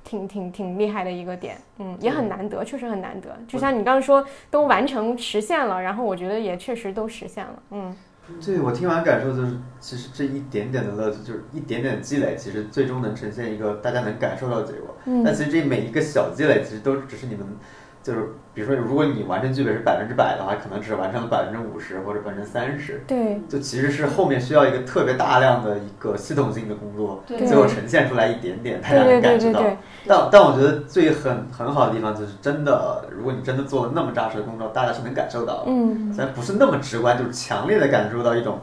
[0.02, 3.36] 挺挺挺厉害的一个点，嗯，也很难得，确实很难得。
[3.46, 7.94] 就像你刚刚说，都完成实现了，然后我觉得也确实都实现了，嗯，
[8.44, 14.96] 对我听完感受就是，其实这一点点的乐趣，就是一点点的积累，其实最终能呈现一个大家能感受到的结果。
[15.06, 17.46] 嗯但其实这每一个小积累，其实都只是你们，
[18.02, 29.62] 就是比如说，如果你完成剧本是百分之百的话，可能只完成了百分之五十或者百分之三十，对，就其实是后面需要一个特别大量的一个系统性的工作，对最后呈现出来一点点，大家能感觉到。
[30.06, 35.64] 但但我觉得最很很好的地方就是真的，如果你真的做了那么扎实的工作，大家是能感受到的。
[35.66, 38.58] 嗯，虽然不是那么直观，就是强烈的感受到一种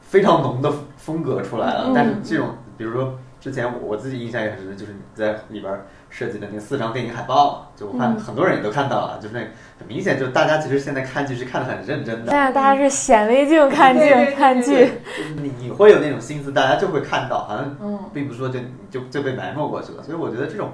[0.00, 1.86] 非常浓的风格出来了。
[1.88, 5.72] 嗯但是这种，比如说之前我我自己印象也很深，就是你在里边
[6.10, 9.40] 设计的那四张电影海报，就我看嗯很多人也都看到了，就是那
[9.78, 12.26] 很明显，就是大家其实现在看剧是看得很认真的现。
[12.26, 14.86] 在大家是显微镜看剧看剧，
[15.16, 18.60] 就是你你会有那种心思，大家就会看到，好像嗯并不是说就
[18.90, 20.02] 就就被埋没过去了。
[20.02, 20.72] 所以我觉得这种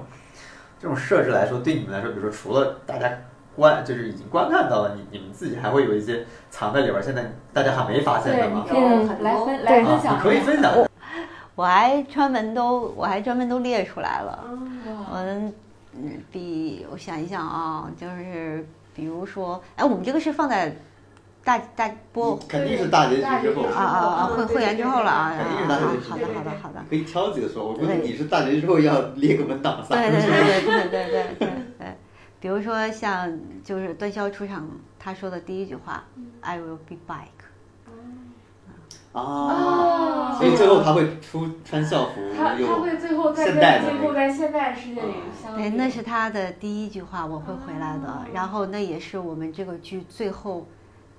[0.77, 3.09] 这种设置来说，对你们来说，比如说除了大家
[3.55, 8.65] 观就是已经观看到了，你你们自己还会有一些藏在里边儿，现在大家还没发现的吗？
[8.69, 10.73] 嗯来分来分啊，享你可以分享。
[11.57, 14.47] 我还专门都我还专门都列出来了。
[15.11, 15.51] 我们
[15.93, 18.63] 嗯，比我想一想啊，就是
[18.93, 20.71] 比如说，哎，我们这个是放在
[21.43, 27.67] 大大播肯定是大结局之后，啊啊啊会会员之后了啊，肯定是啊大结局之后好的好的好的，可以挑几个说。
[27.67, 30.11] 我估计你是大结局之后要列个文档撒对。
[30.11, 31.97] 对对对对对对对对，
[32.39, 34.69] 比如说像就是段霄出场
[34.99, 36.03] 他说的第一句话
[36.41, 37.36] ，I will be back，
[39.17, 44.13] 啊，所以最后他会出穿校服，他他会最后现代的那个。
[44.17, 50.65] 在现代世界里相对，那是他的第一句话，我会回来的，然后那也是我们这个剧最后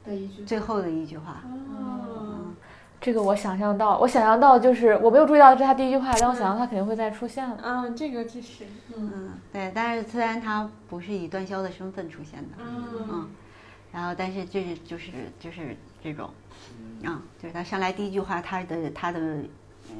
[0.04, 0.44] 的一句。
[0.44, 1.42] 最后的一句话，
[3.00, 7.62] 这个我想象到，我想象到就是我没有注意到这是他第一句话，但我想象他肯定会再出现的。
[7.62, 8.64] 啊，这个这是，
[8.96, 13.28] 嗯，对，但是虽然他不是以段霄的身份出现的，嗯，
[13.92, 16.28] 然后但是这是就是就是这种，
[17.04, 19.46] 啊，就是他上来第一句话，他的他的嗯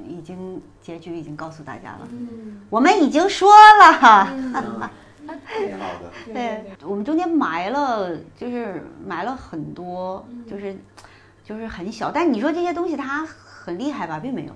[0.08, 2.08] 已经结局已经告诉大家了，
[2.70, 3.50] 我们已经说
[3.80, 4.88] 了，嗯。
[5.58, 6.32] 挺好的。
[6.32, 10.74] 对，我们中间埋了就是埋了很多，就是
[11.44, 14.52] 就是很小，但你说这些东西它很厉害吧，并没有，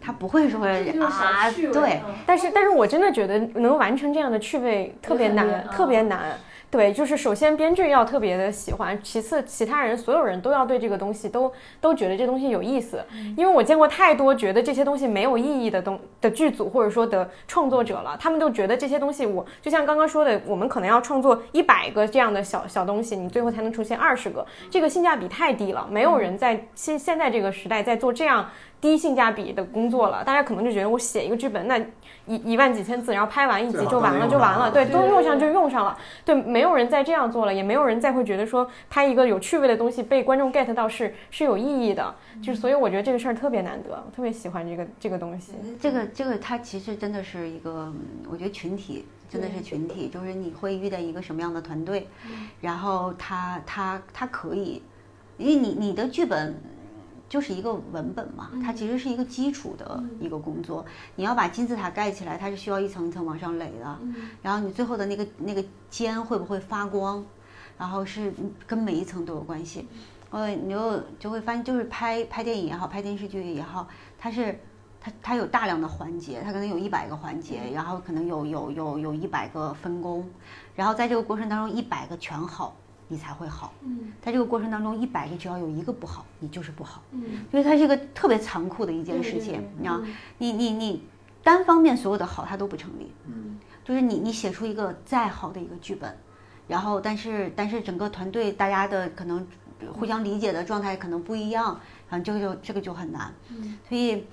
[0.00, 6.38] 它不会说啊，对，但是但是我真的觉得能完成这样的趣味特别难，特别难。
[6.68, 13.02] 对，就是首先编剧要特别的喜欢，其次其他人所有人都要对这个东西都都觉得这东西有意思，
[13.36, 31.80] 因为我见过太多觉得这些东西没有意义的东的剧组或者说的创作者了，他们都觉得这些东西我就像刚刚说的，我们可能要创作一百个这样的小小东西，你最后才能出现二十个，这个性价比太低了，没有人在现现在这个时代在做这样低性价比的工作了，大家可能就觉得我写一个剧本那。
[32.26, 34.70] 一一万几千字，然后拍完一集就完了，就完了。
[34.70, 35.96] 对，都用上就用上了。
[36.24, 42.14] 对，没有人再这样做了，也没有人再会觉得说拍一个有趣味的东西被观众 get 到是是有意义的。
[42.42, 45.52] 就是所以我觉得这个事儿特别难得，我特别喜欢这个这个东西。
[45.80, 47.92] 这个这个它其实真的是一个，
[48.30, 52.08] 我觉得群体真的是群体，就是你会遇到一个什么样的团队，
[52.60, 54.82] 然后他他他可以，
[55.38, 56.54] 因为你你的剧本。
[57.28, 60.86] 就是一个文本嘛，它其实是一个基础的一个工作。
[61.16, 63.98] 你要把金字塔盖起来，它是需要一层一层往上垒的。
[64.42, 67.24] 然后你最后的那个那个尖会不会发光，
[67.76, 68.32] 然后是
[68.66, 69.88] 跟每一层都有关系。
[70.30, 73.88] 呃，你就就会发现，就是拍拍电影也好，拍电视剧也好，
[74.18, 74.60] 它是
[75.00, 80.28] 它它有大量的环节，它可能有一百个环节，然后可能有有有有一百个分工，
[80.74, 82.76] 然后在这个过程当中，一百个全好。
[83.08, 83.72] 你才会好。
[83.82, 87.02] 嗯，在这个过程当中，一百个只要有一个不好，你就是不好。
[87.12, 89.62] 嗯，因为它是一个特别残酷的一件事情。
[89.78, 90.00] 你知道，
[90.38, 91.02] 你你你
[91.42, 93.12] 单方面所有的好，它都不成立。
[93.26, 96.12] 嗯，就是你你写出一个再好的一个剧本，
[96.66, 99.46] 然后但是但是整个团队大家的可能
[99.92, 101.78] 互相理解的状态可能不一样，
[102.10, 103.32] 然后这个就这个就很难。
[103.50, 104.26] 嗯，所以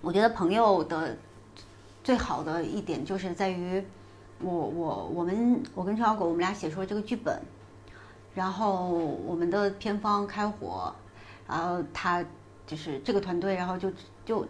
[0.00, 1.14] 我觉得朋友的
[2.02, 3.84] 最好的一点就是在于，
[4.40, 7.38] 我我我们我跟陈小狗我们俩写出了这个剧本。
[8.34, 8.88] 然后
[9.24, 10.94] 我们的片方开火，
[11.48, 12.24] 然后他
[12.66, 13.92] 就是这个团队，然后就
[14.24, 14.46] 就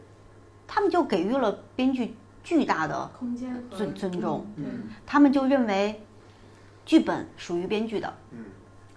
[0.67, 4.47] 他们就给予了编剧巨大的空间尊尊重，
[5.05, 6.01] 他们就认为
[6.87, 8.15] 剧本属于编剧的。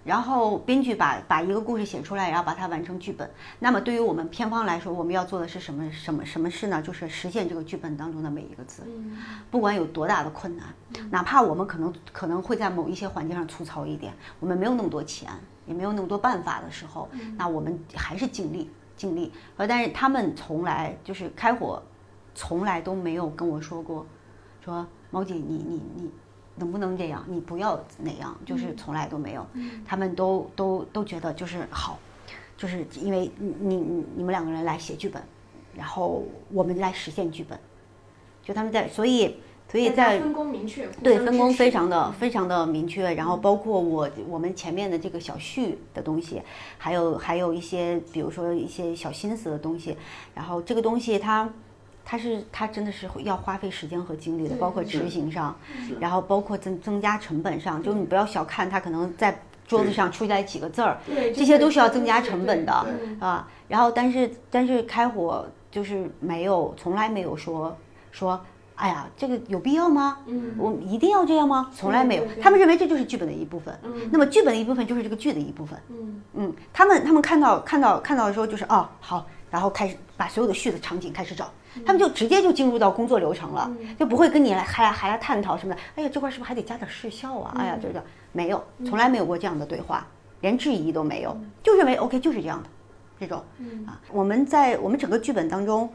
[0.08, 3.30] 然后编剧把把一个故事写出来，然后把它完成剧本。
[3.58, 6.80] 那么对于我们片方来说，我们要做的是什么什么什么事呢？
[6.80, 8.84] 就是实现这个剧本当中的每一个字，
[9.50, 10.66] 不管有多大的困难，
[11.10, 15.28] 哪怕我们可能可能会在某一些环节上粗糙一点，我们没有那么多钱，
[15.66, 17.06] 也没有那么多办法的时候，
[17.36, 19.30] 那我们还是尽力尽力。
[19.58, 21.82] 呃，但是他们从来就是开火，
[22.34, 24.06] 从来都没有跟我说过，
[24.64, 26.10] 说毛姐，你你你。
[26.58, 27.24] 能不能这样？
[27.28, 29.46] 你不要那样，就是从来都没有。
[29.86, 31.98] 他们都都都觉得就是好，
[32.56, 35.22] 就是因为你你你们两个人来写剧本，
[35.74, 37.58] 然后我们来实现剧本。
[38.42, 39.36] 就他们在，所以
[39.70, 43.14] 所以在分工明确，对分工非常的非常的明确。
[43.14, 46.42] 然后包括我我们前面的这个小序的东西，
[46.76, 49.96] 还有还有一些比如说一些小心思的东西，
[50.34, 51.48] 然后这个东西它。
[52.10, 55.54] 它是它真的是要花费时间和精力的，包括执行上，
[56.00, 60.96] 然后包括增增加成本上，就是你不要小看它可能在桌子上出来几个字儿，
[61.36, 62.72] 这些都是要增加成本的
[63.20, 63.46] 啊。
[63.68, 67.76] 然后但是但是开火就是没有从来没有说
[68.10, 68.40] 说，
[68.76, 70.16] 哎呀这个有必要吗？
[70.24, 71.70] 嗯，我一定要这样吗？
[71.76, 73.78] 从来没有，他们认为这就是剧本的一部分。
[73.82, 75.78] 嗯，那么剧本的一部分就是这个剧的一部分。
[75.90, 81.50] 嗯嗯，他们他们看到看到看到的时候就是哦好，然后开始把所有的续的场景开始找。
[81.86, 85.80] 他们就直接就进入到工作流程了，就不会跟你来还还来探讨什么的。
[85.94, 87.54] 哎呀，这块是不是还得加点视效啊？
[87.56, 88.02] 哎呀，这个
[88.32, 90.06] 没有，从来没有过这样的对话，
[90.40, 92.68] 连质疑都没有，就认为 OK 就是这样的，
[93.20, 93.42] 这种
[93.86, 94.00] 啊。
[94.10, 95.88] 我们在我们整个剧本当中，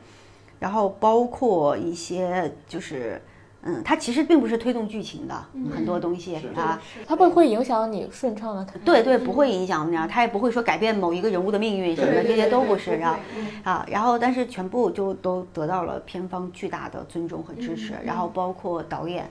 [0.60, 3.22] 然后包括一些就是。
[3.66, 8.66] 嗯，它其实并不是推动剧情的很多东西啊，它不会影响你顺畅的。
[8.84, 13.20] 对对，不会影响那样，它也不会说改变某一个人物的命运什么的，这些都不是啊
[13.64, 13.86] 啊。
[13.90, 19.30] 然后，但是全部就都得到了片方巨大的尊重和支持，然后包括导演。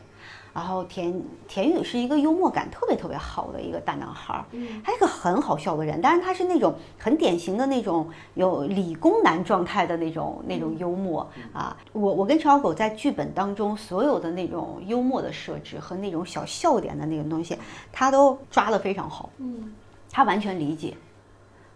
[0.55, 4.45] 然后田田宇是一个幽默感特别特别好的一个大男孩儿，
[4.85, 11.77] 他是个很好笑的人，但是他是那种很典型的那种有理工男状态的那种那种幽默啊。
[11.93, 17.57] 我我跟陈小狗在剧本当中所有的那种幽默的设置和那种小笑点的那种东西，
[17.91, 19.73] 他都抓得非常好，嗯，
[20.11, 20.95] 他完全理解。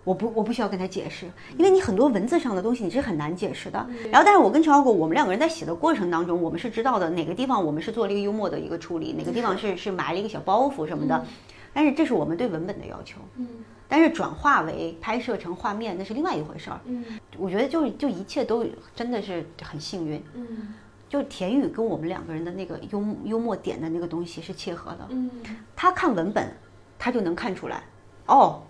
[0.07, 1.27] 我不，我不需要跟他解释，
[1.59, 3.85] 因为你很多文字上的东西你是很难解释的。
[4.13, 11.27] 然后，但是我跟陈小果，我们两个人在写的过程当中，我们是知道的哪个地方我们是做了一个幽默的一个处理，哪个地方是是埋了一个小包袱什么的。
[11.75, 13.19] 但是这是我们对文本的要求。
[13.35, 13.49] 嗯。
[13.89, 16.81] 但是转化为拍摄成画面那是另外一回事儿。
[16.85, 17.05] 嗯。
[17.37, 18.65] 我觉得就就一切都
[18.95, 20.23] 真的是很幸运。
[20.35, 20.73] 嗯。
[21.09, 25.07] 就田雨跟我们两个人的那个幽幽默点的那个东西是切合的。
[25.11, 25.29] 嗯。
[25.75, 26.49] 他看文本，
[26.97, 27.83] 他就能看出来。
[28.27, 28.63] 哦。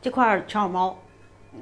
[0.00, 0.96] 这块陈小猫，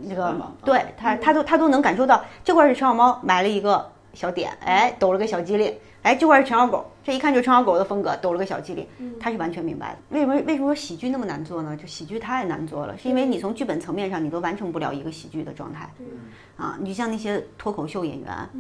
[0.03, 8.87] 那个对他，他都他都能感受到这块是陈小猫埋了一个小点，哎，抖了个小机灵，哎，这块是陈小狗，这一看就是陈小狗的风格，抖了个小机灵，
[9.19, 9.99] 他是完全明白的。
[10.11, 11.77] 为什么为什么说喜剧那么难做呢？
[11.77, 15.89] 就喜剧太难做了，是因为你从剧本层面上你都完成不了一个喜剧的状态。
[16.57, 18.51] 啊，你就像那些脱口秀演员，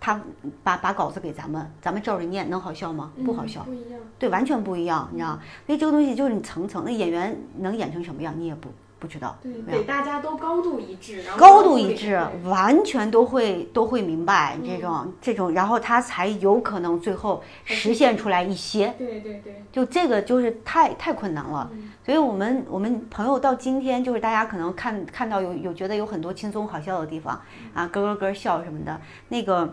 [0.00, 0.20] 他
[0.62, 3.12] 把把稿子给咱们，咱们照着念，能好笑吗？
[3.24, 3.62] 不好笑。
[3.64, 4.00] 不一样。
[4.18, 5.38] 对，完全不一样，你知道？
[5.66, 8.70] 因为这个东西就是你层层，那演员能演成什么样，你也不
[9.04, 9.36] 不知道。
[9.42, 18.94] 对，大家都高度一致，然后高度一致，完全都会都会明白这种这种，然后他才有可能最后实现出来一些。
[18.96, 21.70] 对对对，就这个就是太太困难了，
[22.02, 27.38] 所以我们我们朋友到今天就是大家可能看看到有有觉得有很多轻松好笑的地方
[27.74, 28.98] 啊，咯咯咯笑什么的，
[29.28, 29.70] 那个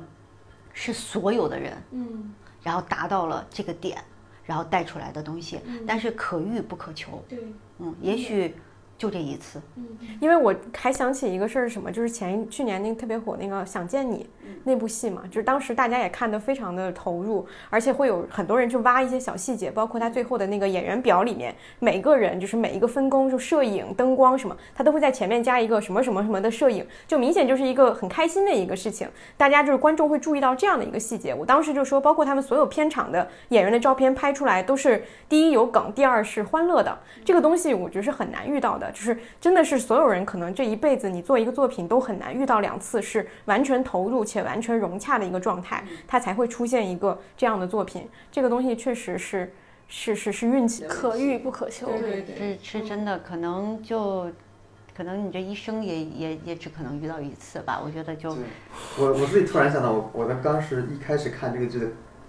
[0.73, 3.97] 是所有的人，嗯，然后达到了这个点，
[4.43, 7.39] 然后带出来的东西，但是可遇不可求，对。
[7.83, 8.55] 嗯，也许
[9.01, 9.83] 就这一次，嗯
[10.19, 14.29] 因为我还想起一个事儿是什么，就是前去年那个特别火那个《想见你》
[14.63, 31.33] 那部戏嘛，就是当时大家也看得非常的投入，而且会有很多人去挖一些小细节，包括他最后的那个演员表里面，每个人就是每一个分工，就摄影、灯光什么，他都会在前面加一个什么什么什么的摄影，就明显就是一个很开心的一个事情，大家就是观众会注意到这样的一个细节。
[31.33, 36.95] 我当时就说，包括他们所有片场的演员的照片拍出来都是第一有梗，第二是欢乐的，
[37.25, 48.07] 这个东西我觉得是很难遇到的，就是真的是所有人可能这一辈子你做一个作品都很难遇到两次是完全投入且完全融洽的一个状态，它才会出现一个这样的作品。
[48.31, 49.51] 这个东西确实是
[49.87, 51.87] 是是是运气可遇不可求。
[51.87, 54.31] 对对是是真的，可能就
[54.95, 58.29] 可能你这一生也也也只可能遇到一次吧，我觉得就
[58.97, 61.87] 我我自己突然想到，我我的当时一开始看这个剧的，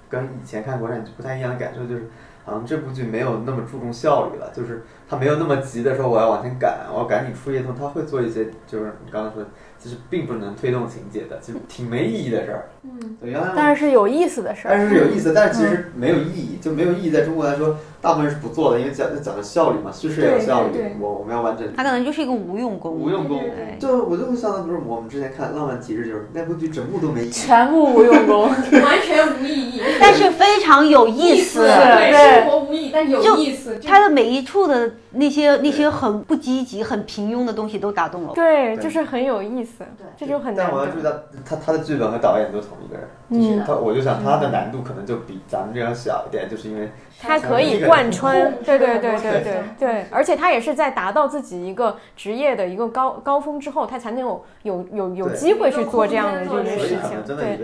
[0.09, 2.11] 跟以前看国产剧不太一样的感受就是，
[2.45, 9.49] 好像这部剧没有那么注重效率了，就是它没有那么急的说我要往前赶，我要赶紧出一些东西，它会做一些就是你刚刚说的，
[9.79, 12.69] 其实并不能推动情节的，其实挺没意义的事儿。
[12.85, 14.71] 嗯，对，原来但是是有意思的事儿。
[14.71, 17.11] 但是是有意思，但是其实没有意义，就没有意义。
[17.11, 21.67] 在中国来说，大部分是不做的，因为讲讲的效率嘛，叙事也有效率我我们要完整。
[21.77, 27.31] 它可能就是一个无用功，无用功对，就我就会想到，不是我们之前看《浪漫极致》，就是那部剧整部都没意义。
[27.31, 28.49] 全部无用功，
[28.83, 29.81] 完全无意义。
[30.01, 31.61] 但是非常有意思。
[31.61, 32.62] 对 yeah.
[32.93, 33.79] 但有就意思。
[33.79, 38.35] 他的每一处的那些那些很不积极、很平庸的东西都打动了我。
[38.35, 39.85] 对，就是很有意思，
[40.17, 40.67] 这就很难。
[40.67, 41.11] 但我要注意到，
[41.45, 43.09] 他他的剧本和导演都同一个人，
[43.43, 46.91] 就是他，我就想他的难度可能就比咱们这样小一点，就是因为
[47.21, 57.37] 他可以贯穿，对对对对对对，而且他也是在达到自己一个职业的一个高高峰之后，他才能有有有有机会去做这样的这件事情。
[57.37, 57.59] 对。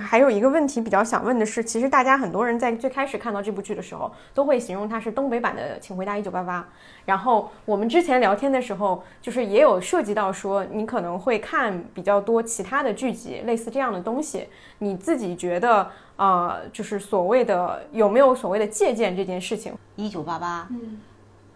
[0.00, 6.60] 还有一个问题比较想问的是，其实大家很多人在最开始看到这部剧的时候，都会形容它是东北版的《请回答一九八八》。
[7.04, 14.48] 然后我们之前聊天的时候，就是也有涉及到说，你可能会看比较多其他的剧集，类似这样的东西。
[14.78, 19.74] 你自己觉得，呃，就是所谓的有没有所谓的借鉴这件事情？
[19.96, 20.68] 一九八八，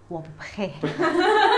[0.08, 0.72] 我不配，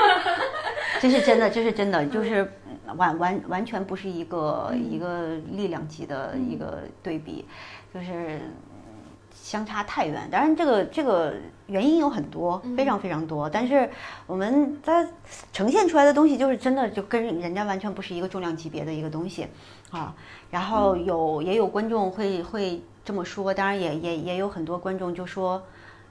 [1.01, 2.53] 这是真的，这是真的，就是
[2.97, 7.45] 完完完全不是一个一个力量级的一个对比，
[7.95, 8.41] 就是
[9.51, 10.29] 相差太远。
[10.31, 11.35] 当然，这个这个
[11.67, 13.51] 原因有很多，非常非常多。
[13.51, 13.91] 但是
[14.29, 15.05] 我们它
[15.53, 19.49] 呈现出来的东西，就是真的就跟人家完全不是一个重量级别的一个东西
[19.91, 20.15] 啊。
[20.53, 25.61] 然后有也有观众会会这么说，当然也也也有很多观众就说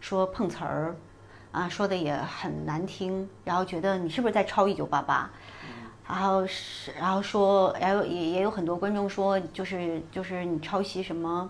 [0.01, 0.93] 说碰瓷儿。
[1.51, 5.27] 啊，说的也很难听，然后觉得你是不是在抄《一九八八》，
[6.07, 11.49] 然后是，然后说，然后也也有很多观众说，就是就是你抄袭什么，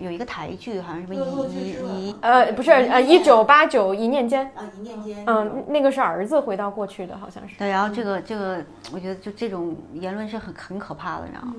[0.00, 7.56] 有一个台剧好像什么一一一呃，不是，呃，一九八九一念间，啊一念间，嗯，那个是儿子回到过去的，好像是。
[7.58, 11.54] 对，然后这个这个，我觉得就这种言论是很很可怕的，你知道吗？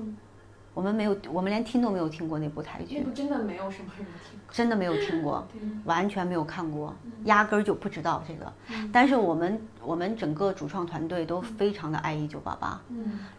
[0.74, 4.52] 我们没有，我们连听都没有听过那部台剧，真的没有什么人听过。
[4.52, 5.46] 真的没有听过，
[5.84, 6.94] 完全没有看过，
[7.24, 8.52] 压根儿就不知道这个。
[8.92, 12.80] 但是我们我们整个主创团队都非常的爱一九八八，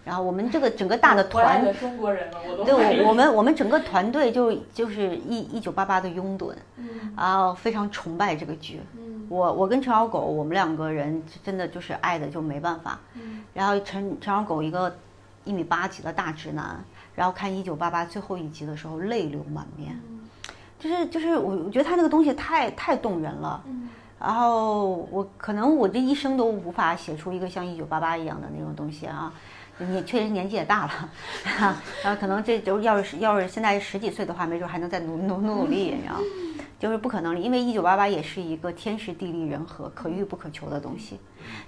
[0.03, 6.53] 然后我们这个整个大的团，中国人了，我都对我我们我们整个团队就就是一一九八八的拥趸，
[7.15, 8.81] 然后非常崇拜这个剧。
[9.29, 12.99] 我我跟陈小狗，我们两个人真的就是爱的就没办法。
[13.53, 14.95] 然后陈陈小狗一个
[15.43, 16.83] 一米八几的大直男，
[17.15, 19.99] 然后看一九八八最后一集的时候泪流满面。
[20.79, 23.63] 就是就是我我觉得他那个东西太太动人了，
[24.19, 29.31] 然后我可能我这一生都无法写出一个像一九八八一样的那种东西啊，
[29.77, 31.09] 你确实年纪也大了，
[32.03, 35.95] 然后可能这就要是要是现在十几岁的话，没准还能再努努努努力，
[36.77, 41.17] 就是不可能，因为一九八八也是一个天时地利人和、可遇不可求的东西，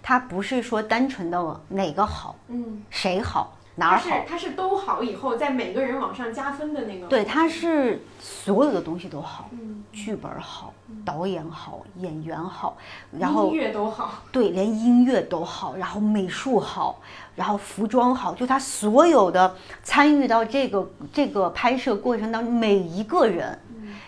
[0.03, 4.25] 它不是说单纯的哪个好，嗯，谁好，哪儿好？
[4.27, 7.07] 它是都好以后，在每个人往上加分的那个。
[7.07, 10.73] 对，它是所有的东西都好，嗯，剧本好，
[11.03, 12.77] 导演好，演员好，
[13.11, 14.23] 然后音乐都好。
[14.31, 17.01] 对，连音乐都好，然后美术好，
[17.35, 23.59] 然后服装好，就他所有的参与到这个这个拍摄过程当中每一个人，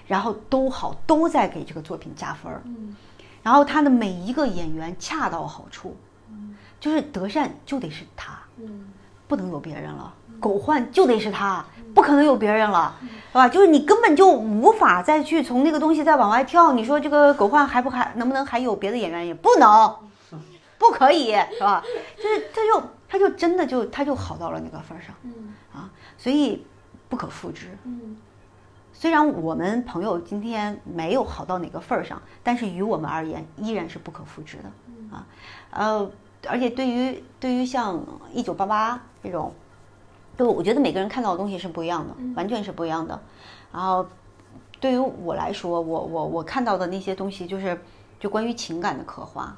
[0.08, 2.62] 然后都好，都在给这个作品加分儿。
[3.44, 5.96] 然后他的每一个演员恰到好处，
[6.80, 8.38] 就是德善就得是他，
[9.28, 10.14] 不能有别人了。
[10.40, 12.96] 狗焕就得是他，不可能有别人了，
[13.30, 13.50] 是吧？
[13.50, 16.74] 就是你根本就无法再去从那个东西再往外跳。
[16.74, 19.26] 你说这个狗焕还不还能不能还有别的演员？
[19.26, 19.96] 也不能，
[20.78, 21.84] 不可以，是吧？
[22.16, 25.16] 就是他就他就真的就他就好到了那个份儿上，
[25.74, 25.90] 啊，
[26.20, 26.64] 所以
[27.10, 27.76] 不可复制。
[28.94, 35.26] 虽然我们朋友今天没有好到哪个份儿上，但是于我们而言依然是不可复制的啊。
[35.72, 36.12] 呃，
[36.48, 38.04] 而且对于对于像
[38.34, 39.54] 一九八八这种，
[40.38, 43.20] 就我觉得每个人看到的东西是不一样的，完全是不一样的。
[43.72, 44.06] 然后
[44.80, 47.80] 对于我来说，我我我看到的那些东西，就是
[48.20, 49.56] 就关于情感的刻画，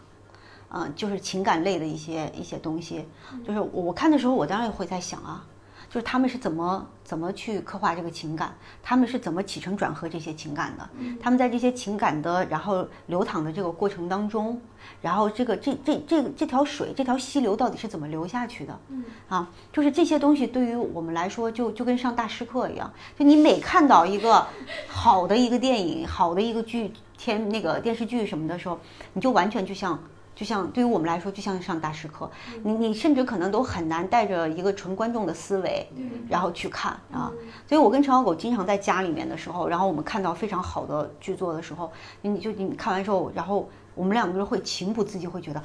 [0.70, 3.06] 嗯、就是情感类的一些一些东西。
[3.46, 5.46] 就是我我看的时候，我当然也会在想啊，
[5.90, 8.54] 就是他们是怎么怎么去刻画这个情感，
[8.84, 10.90] 他们是怎么起承转合这些情感的，
[11.20, 14.62] 他们在这些情感的然后流淌的这个过程当中，
[15.02, 18.80] 然后这个这这这这条水这条溪流到底是怎么流下去的？
[19.28, 24.46] 啊，就是这些东西对于我们来说就就跟上大师课一样，就你每看到一个
[24.88, 28.80] 好的一个电影、好的一个剧、天那个电视剧什么的时候，
[29.14, 30.00] 你就完全就像。
[30.40, 32.32] 就像对于我们来说，就像上大师课，
[32.64, 35.86] 你你甚至可能都很难带着一个纯观众的思维，
[36.30, 37.30] 然后去看啊。
[37.68, 41.92] 所以我跟陈小狗经常在家里面的时候，然后我们看到非常好的剧作的时候，
[42.22, 45.62] 你就你看完之后，然后我们两个人会情不自禁会觉得。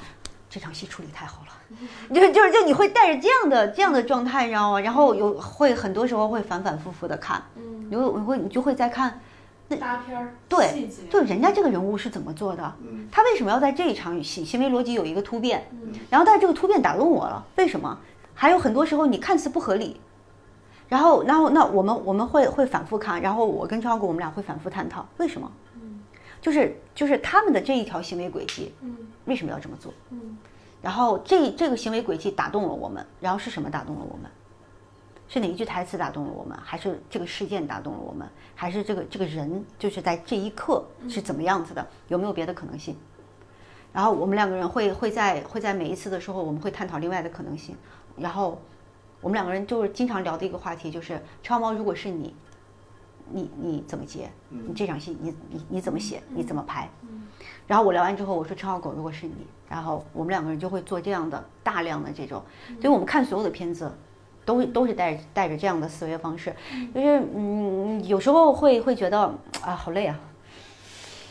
[0.50, 1.78] 这场戏处理太好了，
[2.14, 4.80] 就就是就你会带着这样的这样的状态，你知道吗？
[4.80, 9.20] 然后有会很多时候会反反复复的看，嗯，你会你会你就会在看，
[9.80, 12.74] 搭片儿，对，就人家这个人物是怎么做的？
[12.82, 15.66] 嗯他为什么要在这一场戏行为逻辑有一个突变？
[16.10, 17.98] 然后但是这个突变打动我了，为什么？
[18.34, 20.00] 还有很多时候你看似不合理，
[20.88, 25.50] 然后然后那我们我们会会反复看，然后我跟超哥我们俩会反复探讨为什么？
[26.42, 28.74] 就是就是他们的这一条行为轨迹，
[29.24, 29.92] 为什么要这么做？
[30.82, 34.30] 然后这这个行为轨迹打动了我们，然后是什么打动了我们？
[35.28, 36.56] 是哪一句台词打动了我们？
[36.62, 38.28] 还是这个事件打动了我们？
[38.54, 41.86] 还是这个这个人就是在这一刻是怎么样子的？
[42.08, 42.96] 有没有别的可能性？
[43.92, 47.76] 然后我们两个人会会在会在每一次的时候，我们会探讨另外的可能性。
[48.16, 48.60] 然后
[49.20, 52.34] 我们两个人就是经常聊的一个话题就是：超猫，如果是你，
[53.30, 54.30] 你你怎么接？
[54.48, 56.22] 你这场戏你你你怎么写？
[56.28, 56.88] 你怎么拍？
[57.66, 62.42] 然后我聊完之后，我说陈小狗，如果是你，然后我们两个人就会做这样的大量的这种，
[62.80, 63.90] 所以我们看所有的片子，
[64.44, 66.54] 都都是带着带着这样的思维方式，
[66.94, 69.20] 就是嗯，有时候会会觉得
[69.62, 70.18] 啊，好累啊，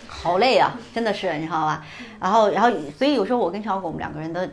[0.08, 1.86] 好累啊，真的是你知道吧？
[2.20, 4.48] 然后然后所以有时候我跟陈小狗我们两个人的，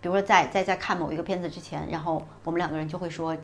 [0.00, 3.36] 比如说在在在看某一个片子之前，然后我们两个人就会说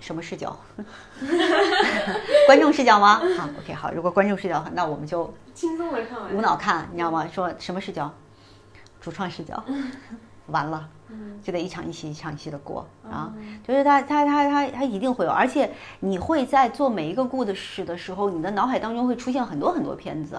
[0.00, 0.56] 什么视角，
[2.46, 3.22] 观众视角吗？
[3.38, 6.34] 好，OK，好，如果观众视角，那我们就轻松的看完。
[6.34, 7.26] 无脑看，你知道吗？
[7.32, 8.12] 说什么视角？
[9.00, 9.62] 主创视角，
[10.46, 10.88] 完了，
[11.42, 13.32] 就得一场一戏一场一戏的过啊！
[13.66, 15.70] 就是他他他他他一定会有，而且
[16.00, 20.38] 你会在做每一个故事的时候，你的脑海当中会出现很多很多片子，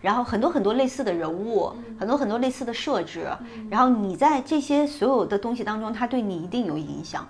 [0.00, 3.28] 然后很多很多类似的人物，很多很多类似的设置，
[3.68, 7.26] 然后你在这些所有的东西当中，它对你一定有影响，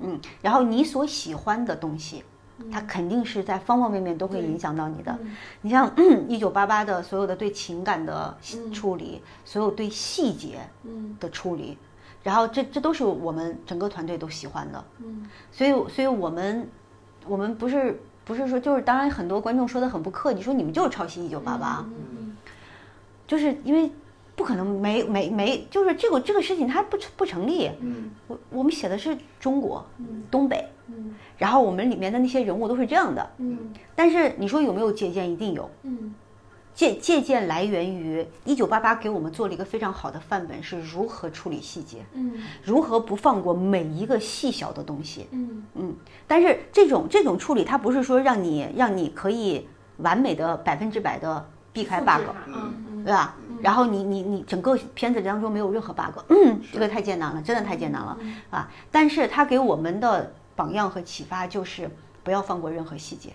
[0.00, 2.24] 嗯，然后你所喜欢的东西。
[2.70, 5.18] 它肯定是在方方面面都会影响到你的。
[5.60, 5.92] 你像
[6.28, 8.32] 一九八八的所有的对情感的
[8.72, 10.60] 处理，所有对细节
[11.18, 11.76] 的处理，
[12.24, 14.84] 然后这这都是我们整个团队都喜欢的。
[15.52, 16.68] 所以所以我们
[17.24, 21.86] 我们不是不是说就是，当然很多观众说的很不客气，说你们就是抄袭一九八八，
[23.28, 23.88] 就是因为
[24.34, 27.70] 不可能没没没，就是这个这个事情它不成不成立。
[28.26, 29.86] 我我们写的是中国
[30.30, 30.68] 东北。
[31.36, 33.58] 然后我们里面的那些人物都是这样的，嗯，
[33.96, 35.28] 但是你说有没有借鉴？
[35.28, 36.14] 一定有，嗯，
[36.74, 42.32] 借借鉴来源于一九八八给我们做了一个非常好的范本，是如何处理细节，嗯，
[42.62, 45.96] 如何不放过每一个细小的东西，嗯嗯。
[46.26, 49.68] 但是这种这种处理，它不是说让你让你可以
[49.98, 53.36] 完美的百分之百的避开 bug，嗯对吧？
[53.60, 58.18] 然后你你你整个片子当中没有任何 bug，嗯，这个太艰难了，真的太艰难了
[58.50, 58.68] 啊！
[58.90, 61.88] 但是它给我们的榜样和启发就是
[62.22, 63.30] 不要放过任何细节。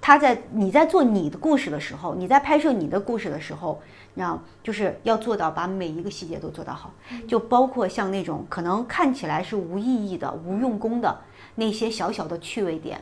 [0.00, 3.80] 他在你在做你的故事的时候，你在拍摄你的故事的时候，
[4.14, 6.90] 你知道，就是要做到把每一个细节都做到好，
[7.28, 11.14] 就包括像那种可能看起来是无意义的、无用功的
[11.54, 12.98] 那些小小的趣味点，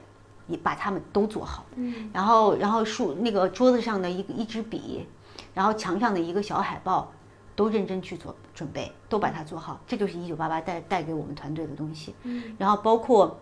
[0.47, 1.65] 你把它们都做好。
[1.77, 5.07] 嗯，然后然后书那个桌子上的一个一支笔，
[5.55, 7.13] 然后墙上的一个小海报，
[7.55, 9.81] 都认真去做准备，都把它做好。
[9.87, 12.15] 这就是一九八八带带给我们团队的东西。
[12.25, 13.39] 嗯，然后包括。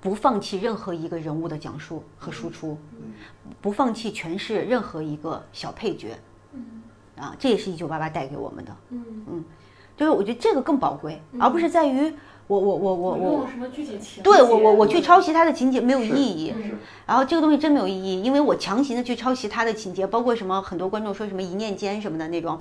[0.00, 2.78] 不放弃任何一个人物的讲述和输出，
[3.60, 6.16] 不放弃诠释任何一个小配角，
[7.16, 9.04] 啊，这也是一九八八带给我们的，嗯。
[9.30, 9.44] 嗯，
[9.96, 12.12] 就是我觉得这个更宝贵，而不是在于
[12.46, 16.54] 我我我我我什么具体情对我我我去抄袭他的情节没有意义，
[17.04, 22.60] 然后这个东西真没有意义，因为我强行的去抄袭他的情节，包括什么很多观众说什么一念间什么的那种，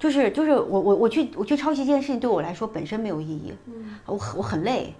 [0.00, 3.54] 就是就是我我我去我去抄袭这件事情对我来说本身没有意义，
[4.06, 4.92] 我我很累。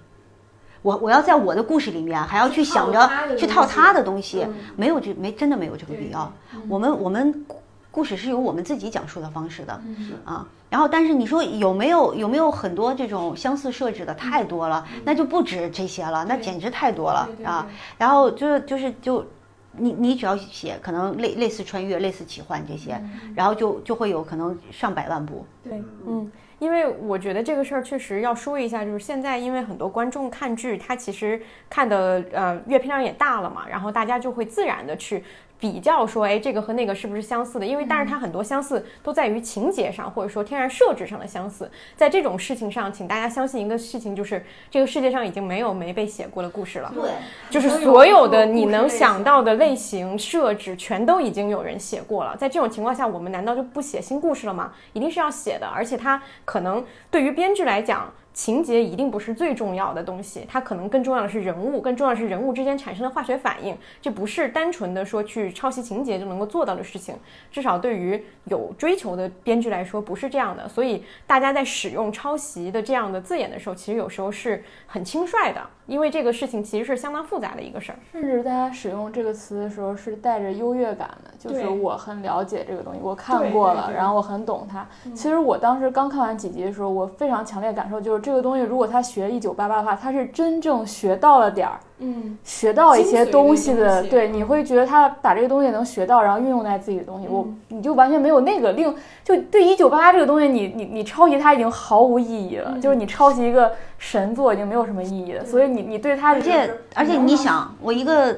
[0.82, 4.46] 我我要在我的故事里面还要去想着去套他的东西，
[4.76, 6.32] 没有这没真的没有这个必要。
[6.68, 7.44] 我们我们
[7.90, 9.80] 故事是由我们自己讲述的方式的
[10.24, 10.46] 啊。
[10.70, 17.66] 然后，但是你说有没有有没有很多这种相似设置的太多了，那就不止这些了，那简直太多了啊。
[17.98, 19.26] 然后就是就是就
[19.72, 23.02] 你你只要写可能类类似穿越、类似奇幻这些，
[23.34, 25.44] 然后就就会有可能上百万部。
[25.64, 26.30] 对，嗯。
[26.60, 35.24] 因为我觉得这个事儿确实要说一下，就是现在因为很多观众看剧，他其实看的呃阅片量也大了嘛，然后大家就会自然的去。
[35.60, 37.66] 比较说，哎，这个和那个是不是相似的？
[37.66, 41.70] 因为，但是它很多相似都在于情节上，或者说天然设置上的相似。
[41.94, 46.90] 在这种事情上，请大家相信一个事情，就是这个世界上已经没有没被写过的故事了。
[46.94, 47.10] 对，
[47.50, 52.34] 就是所有的你能想到的类型设置，全都已经有人写过了。
[52.36, 54.72] 在这种情况下，我们难道就不写新故事了吗？
[54.94, 58.10] 一定是要写的，而且它可能对于编剧来讲。
[58.40, 63.76] 情节一定不是最重要的东西，它可能更重要的是人物，更重要的是人物之间产生的化学反应。
[64.00, 67.14] 这不是单纯的说去抄袭情节就能够做到的事情，
[67.52, 70.66] 至少对于有追求的编剧来说不是这样的。
[70.66, 75.60] 所以大家在使用抄袭的这样的字眼的时候，其实有时候是很轻率的。
[75.86, 84.86] 因为这个事情其实是相当复杂的一个事儿，甚至大家使用这个词的时候是带着优越感的，就是我很了解这个东西，我看过了，然后我很懂它。
[85.16, 91.78] 其实我当时刚看完几集的时候，我非常强烈感受就是这个东西，如果他学一九八八的话，他是真正学到了点儿。
[92.02, 108.34] 嗯，学到一些东西的，对，你会觉得他把这个东西能学到，然后运用在自己的东西，我你就完全没有那个另，就对一九八八这个东西，你你你抄袭它已经毫无意义了，就是你抄袭一个神作已经没有什么意义了，所以你你对它，而且而且你想，我一个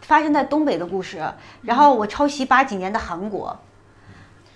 [0.00, 1.20] 发生在东北的故事，
[1.60, 3.54] 然后我抄袭八几年的韩国。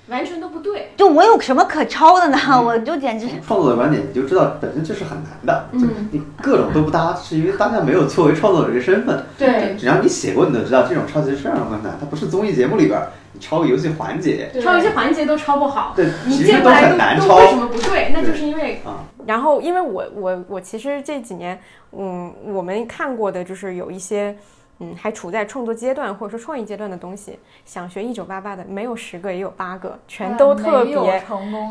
[0.08, 2.38] 完全都不对，就我有什么可抄的呢？
[2.64, 5.68] 我就简直创作的观点，你就知道本身就是很难的。
[5.72, 9.24] 嗯，你各种都不搭，是因为大家没有作为创作者这个身份。
[9.36, 11.96] 对，只要你写过，你都知道这种抄袭是非常困难。
[11.98, 13.00] 它不是综艺节目里边
[13.32, 15.92] 你抄个游戏环节，抄游戏环节都抄不好。
[15.96, 18.12] 对，你接过来都都为什么不对？
[18.14, 19.02] 那就是因为啊。
[19.26, 21.58] 然后，因为我我我其实这几年，
[21.90, 24.36] 嗯，我们看过的就是有一些。
[24.78, 31.20] 嗯，还处在创作阶段或者说创意阶段的东西，想学一九八八的，没有十个也有八个，全都特别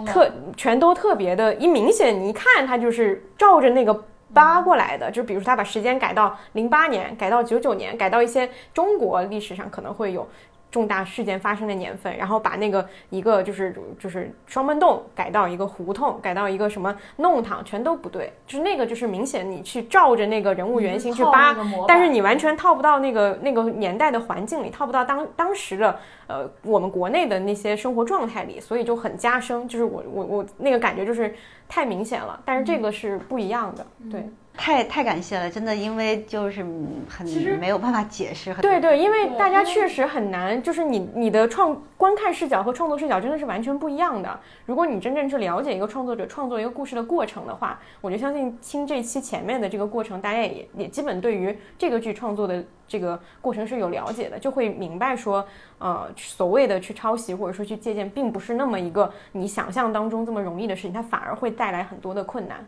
[0.06, 1.54] 特，全都特别的。
[1.56, 4.04] 一明显你一看，他就是照着那个
[4.34, 5.12] 扒过来的。
[5.12, 10.28] 就比如说，他把时间改到零八年，改到九九年，改到一些中国历史上可能会有。
[10.76, 18.34] 重大事件发生的年份，然后把那个一个就是就是双门洞改到一个胡同，改到一个什么弄堂，全都不对。
[18.46, 21.56] 就是那个就是明显你去照着那个人物原型去扒，
[21.88, 25.98] 但是你完全套不到那个那个年代的环境里，套不到当当时的
[26.28, 29.66] 呃我们国内的那些生活状态里，所以就很加深。
[29.70, 31.34] 就是我我我那个感觉就是
[31.70, 34.30] 太明显了，但是这个是不一样的，对。
[34.58, 36.66] 太太感谢了，真的，因为就是
[37.10, 37.28] 很
[37.60, 38.54] 没有办法解释。
[38.56, 44.40] 对对，因为大家确实很难，就是你你的创观看视角和创作视角真的是完全不一样的。
[44.66, 55.46] 如果你真正去了解一个创作者创作一个故事的过程的话，我就相信听这期前面的这个过程，大家也也基本对于这个剧创作的这个过程是有了解的，就会明白说，
[55.80, 62.66] 呃，所谓的去抄袭或者说去借鉴，并不是那么一个你想象当中这么容易的事情，它反而会带来很多的困难。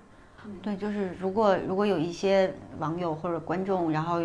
[0.61, 4.21] 对，就是如果如果有一些网友或者观众，然后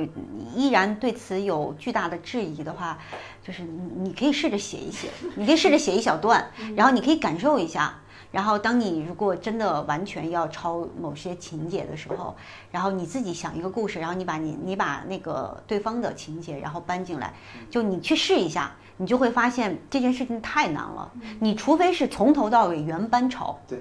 [0.55, 2.99] 依然对此有巨大的质疑的话，
[3.43, 6.45] 就是你你可以试着写一写，你可以试着写一小段，
[6.75, 7.95] 然后你可以感受一下，
[8.31, 12.35] 然后当你如果真的完全要抄某些情节的时候，
[12.71, 17.33] 然后你自己想一个故事，然后你把你你把那个对方的情节然后搬进来，
[17.71, 23.59] 就你去试一下，你就会发现这件事情太难了，你除非是从头到尾原班抄。
[23.69, 23.79] 对。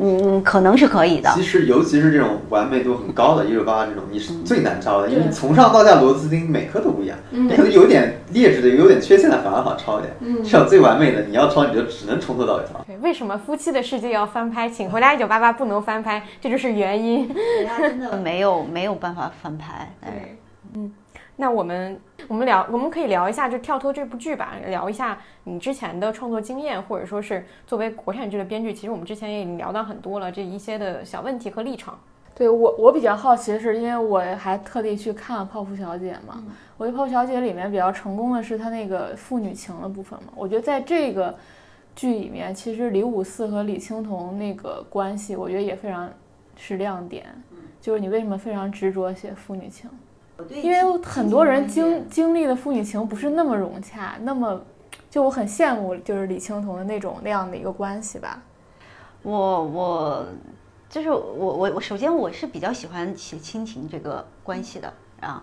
[0.00, 1.30] 嗯，可能是可以的。
[1.34, 10.14] 其实，尤其是这种完美度很高的一六八八这种，你是最难抄的，因为你从上到下螺丝钉每颗都不一样，可能有点劣质的、有点缺陷的反而好抄一点。
[10.20, 12.82] 嗯，这种最完美的，你要抄你就只能从头到尾抄。
[12.86, 14.68] 对，为什么夫妻的世界要翻拍？
[14.68, 17.28] 请回答一九八八不能翻拍，这就是原因。
[17.78, 19.92] 真的没有没有办法翻拍。
[20.00, 20.38] 对，
[20.74, 20.92] 嗯。
[21.40, 21.98] 那我们
[22.28, 31.98] 我们聊，我们可以聊一下，就跳脱这部剧吧，聊一下你之前的创作经验，或者说是作为国产剧的编剧，其实我们之前也已经聊到很多了，这一些的小问题和立场。
[32.34, 36.44] 对我，我比较好奇的是，因为我还特地去看了《泡芙小姐》嘛，
[36.76, 40.32] 我觉得《泡芙小姐》里面比较成功的是她那个父女情的部分嘛。
[40.36, 41.34] 我觉得在这个
[41.96, 46.10] 剧里面，其实李五四和李青桐那个关系，我觉得也非常
[46.54, 47.24] 是亮点。
[47.80, 49.88] 就是你为什么非常执着写父女情？
[50.48, 54.60] 因为很多人经经历的父女情不是那么融洽，那么
[55.08, 58.42] 就我很羡慕，就是李青桐的那种那样的一个关系吧。
[59.22, 60.26] 我我
[60.88, 65.42] 就是我我我首先我是比较喜欢写亲情这个关系的啊，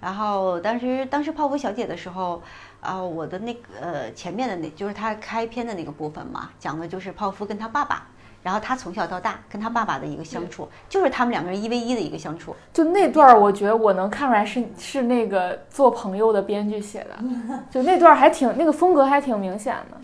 [0.00, 2.40] 然后当时当时泡芙小姐的时候
[2.80, 8.06] 啊，我的那个呃前面的那就是她开篇的那个部分嘛，讲的就是泡芙跟她爸爸。
[8.42, 12.54] 然后他从小到大跟他爸爸的一个相处，就是他们两个人一 v 一的一个相处。
[12.72, 17.18] 就那段，我觉得我能看出来是是那个做朋友的编剧写的，
[17.68, 19.98] 就那段还挺那个风格还挺明显的。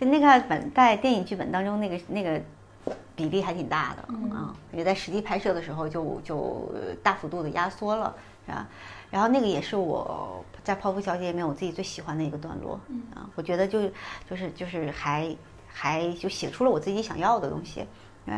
[0.00, 2.40] 就那个本在电影剧本当中那个那个
[3.14, 6.72] 比例还挺大的啊，也在实际拍摄的时候就就
[7.02, 8.14] 大幅度的压缩了，
[8.46, 8.66] 是吧？
[9.10, 12.80] 然后那个也是我在《泡芙小姐》里面我自己最喜欢的一个段落
[13.14, 13.82] 啊，我觉得就
[14.28, 15.36] 就是就是还。
[15.80, 17.86] 还就写出了我自己想要的东西，
[18.26, 18.34] 对。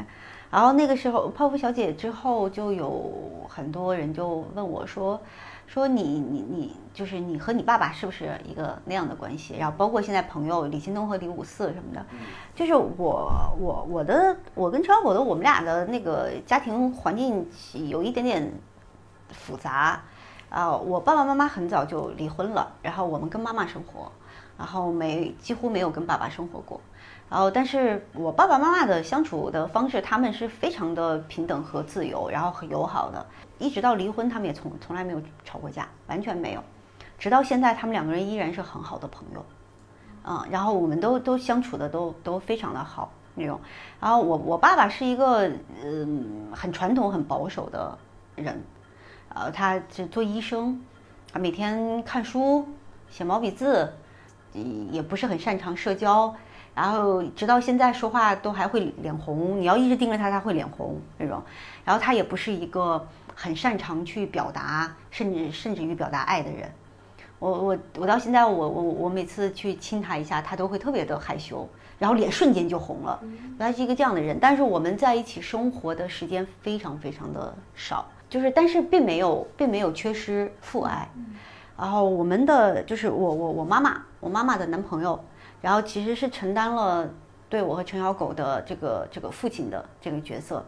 [0.48, 3.12] 然后那个时候泡芙小姐之后，就有
[3.48, 5.20] 很多人就问我说
[5.66, 12.06] ：“说你你你就是你和你爸爸是不是一个那样的关系？”然后包括现在朋友李新东和李五四什么的，
[12.55, 17.44] 就是我我我的我跟陈小火的我们俩的那个家庭环境
[17.89, 18.52] 有一点点
[19.31, 20.01] 复杂
[20.48, 20.77] 啊。
[20.77, 24.12] 我爸爸妈妈很早就离婚了，然后我们跟妈妈生活，
[24.59, 26.78] 然后没几乎没有跟爸爸生活过。
[27.33, 33.25] 然后，但是我爸爸妈妈的相处的方式，他们是非常的平等和自由，然后很友好的，
[33.59, 36.63] 一直到离婚，他们也从从来没有吵过架，完全没有，
[37.19, 39.43] 直到现在，他们两个人依然是很好的朋友，
[40.25, 43.59] 嗯，然后我们都都相处的都都非常的好那种。
[43.99, 45.51] 然后我我爸爸是一个
[45.83, 47.97] 嗯很传统很保守的
[48.37, 48.63] 人，
[49.31, 50.79] 呃，他是做医生，
[51.33, 52.69] 他每天看书
[53.09, 53.91] 写毛笔字，
[54.91, 56.35] 也不是很擅长社交。
[56.74, 61.43] 然后直到现在说话都还会脸红，你要一直盯着他，他会脸红那种。
[61.85, 66.70] 然后他也不是一个很擅长去表达，甚至甚至于表达爱的人。
[67.39, 71.69] 我我我到现在我我我每次去亲他一下，他都会特别的害羞，
[71.99, 73.20] 然后脸瞬间就红了。
[73.59, 81.07] 他是一个这样的人，但是我们在一起生活的时间非常非常的少，就是但是并没有并没有缺失父爱。
[81.77, 85.23] 然后我们的就是我我我妈妈，我妈妈的男朋友。
[85.62, 87.09] 然后其实是承担了
[87.48, 90.62] 对我和陈小狗的这个这个父亲的这个角色，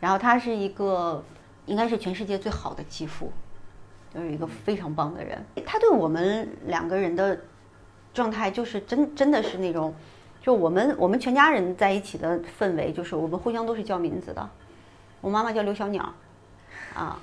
[0.00, 1.22] 然后他是一个
[1.66, 3.30] 应该是全世界最好的继父，
[4.14, 5.44] 就是一个非常棒的人。
[5.66, 7.38] 他对我们两个人的
[8.14, 9.94] 状态就是真真的是那种，
[10.42, 14.48] 就我们我们全家人在一起的氛围，就是我们互相都是叫名字的。
[15.20, 16.02] 我妈妈叫刘小鸟，
[16.94, 17.20] 啊，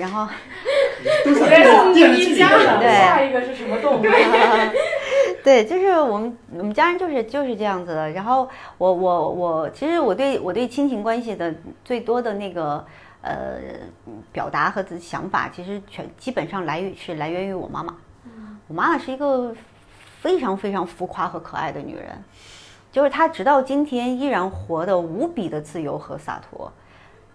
[0.00, 0.26] 然后
[1.22, 4.04] 都是一家人，下一个是什么动物？
[5.44, 8.10] 对，就是我们我们家人就是就是这样子的。
[8.10, 8.48] 然后
[8.78, 12.84] 我我我，其实我对我对亲情关系的最多的那个
[13.22, 13.58] 呃
[14.32, 17.94] 表达和想法，其实全基本上来于是来源于我妈妈。
[18.68, 19.54] 我妈妈是一个
[20.20, 22.24] 非常非常浮夸和可爱的女人，
[22.90, 26.72] 就是她直到今天依然活得无比的自由和洒脱，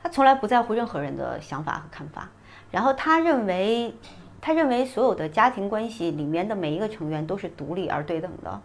[0.03, 2.29] 她从来不在乎任何人的想法和看法。
[2.71, 3.95] 然后她认为。
[4.41, 8.59] 他认为所有的家庭关系里面的每一个成员都是独立而对等的，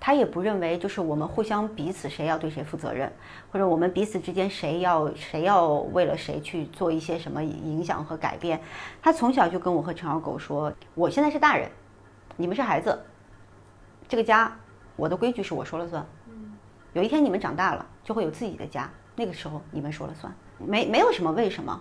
[0.00, 3.12] 他也不认为就是我们互相彼此谁要对谁负责任，
[3.52, 8.58] 或者我们彼此之间谁要谁要为了谁去做一些什么影响和改变。
[9.02, 11.70] 他从小就跟我和陈小狗说：“我现在是大人，
[12.36, 12.98] 你们是孩子，
[14.08, 14.50] 这个家
[14.96, 16.04] 我的规矩是我说了算。
[16.94, 21.78] 有一天你们长大了，就会有自己的家，那个时候你们说了算，没没有什么为什么，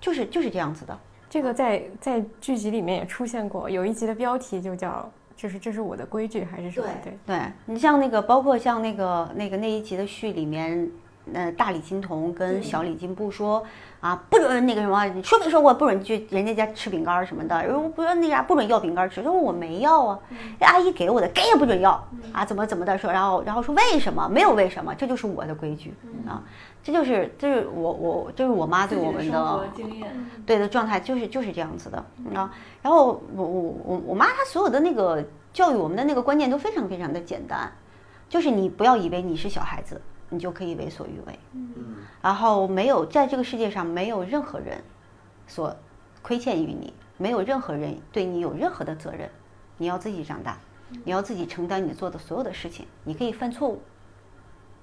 [0.00, 0.98] 就是就是这样子的。”
[1.30, 6.88] 这个在在剧集里面也出现过，有一集的标题就叫“就是这是我的规矩”还是什么？
[7.04, 10.90] 对对，你像那个，包括像那个那个那一集的序里面，
[11.32, 13.62] 呃大李金童跟小李金布说
[14.00, 20.18] 啊，不准那个什么，你说没说过不准去人家家吃饼干什么的，然后不是那啥不准要饼干吃，他说我没要啊，
[20.60, 21.92] 阿姨给我的，给也不准要
[22.32, 25.94] 啊，怎么怎么的说，然后然后说为什么没有为什么，这就是我的规矩
[26.26, 26.42] 啊，
[26.82, 29.70] 这就是这是我我就是我妈对我们的，
[30.46, 31.98] 对的状态就是就是这样子的
[32.34, 32.52] 啊。
[32.82, 37.70] 然后我我我我妈她所有的那个教育我们的那个观念都非常非常的简单，
[38.28, 40.00] 就是你不要以为你是小孩子，
[40.30, 41.38] 你就可以为所欲为。
[41.52, 44.82] 嗯然后没有在这个世界上没有任何人
[45.46, 45.74] 所
[46.22, 49.28] 亏欠于你，没有任何人对你有任何的责任，
[49.78, 50.58] 你要自己长大，
[51.04, 52.86] 你要自己承担你做的所有的事情。
[53.04, 53.80] 你可以犯错误，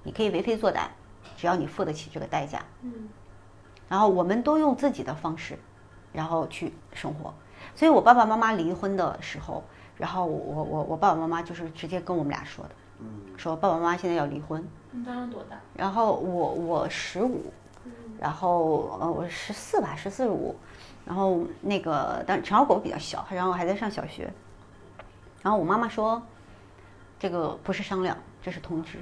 [0.02, 0.88] 你可以为非作歹，
[1.38, 2.60] 只要你付得起这个代价。
[3.88, 5.56] 然后我们都用自己的方式，
[6.12, 7.32] 然后去生活。
[7.74, 9.62] 所以我爸爸妈妈离婚的时候，
[9.96, 13.06] 然后我我我爸爸妈妈就是直接跟我们俩说的，嗯
[13.36, 14.62] 说爸爸妈妈现在要离婚。
[14.90, 15.56] 你当时多大？
[15.74, 17.52] 然后我我十五，
[18.18, 20.54] 然后呃我十四吧，十四十五，
[21.06, 24.30] 然后那个但陈小狗比较小，然后还在上小学，
[25.42, 26.20] 然后我妈妈说，
[27.18, 28.98] 这个不是商量，这是通知，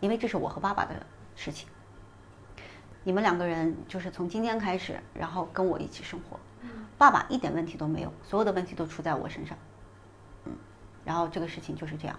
[0.00, 0.94] 因为这是我和爸爸的
[1.36, 1.68] 事情，
[3.02, 6.38] 你们两个人就是从今天开始，然后跟我一起生活，
[6.96, 9.56] 爸爸一点问题都没有，所有的问题都出在我身上，
[10.44, 10.52] 嗯，
[11.04, 12.18] 然后这个事情就是这样。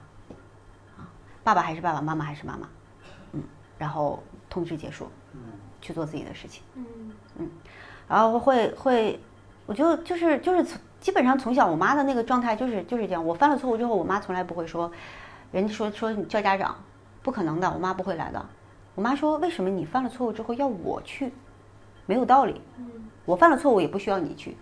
[0.98, 1.08] 啊
[1.44, 2.68] 爸爸还是爸爸，妈妈还是妈妈，
[3.34, 3.44] 嗯，
[3.78, 5.10] 然后通知结束，
[5.80, 6.64] 去做自己的事情，
[7.38, 7.50] 嗯
[8.08, 9.20] 然后会会，
[9.66, 14.92] 我就就是就是从基本上从小我妈的那个状态就是就是这样，我犯了错误之后，我妈从来不会说，
[15.52, 16.76] 人家说说你叫家长，
[17.22, 18.44] 不可能的，我妈不会来的，
[18.96, 21.34] 我妈说为什么你犯了错误之后要我去，
[22.06, 22.62] 没有道理，
[23.26, 24.56] 我犯了错误也不需要你去，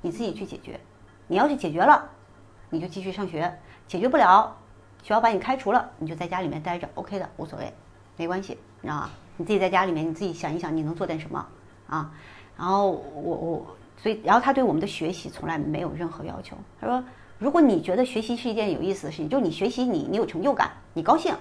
[0.00, 0.78] 你自己去解决，
[1.26, 2.08] 你要是解决了，
[2.70, 3.52] 你就继续上学，
[3.88, 4.56] 解决不了。
[5.02, 7.74] 学校把你开除了，你就在家里面待着，OK 的，无所谓，
[8.16, 9.10] 没关系，你知道吗？
[9.36, 11.44] 你自己在家里面，你自己想一想，你能做点什么
[11.88, 12.12] 啊？
[12.56, 16.56] 然后我我，所以然后他对我们的学习从来没有任何要求。
[16.80, 17.02] 他说，
[17.38, 21.34] 如果你觉得学习是一件有意思的事情，就是你学习你你有成就感，你高兴，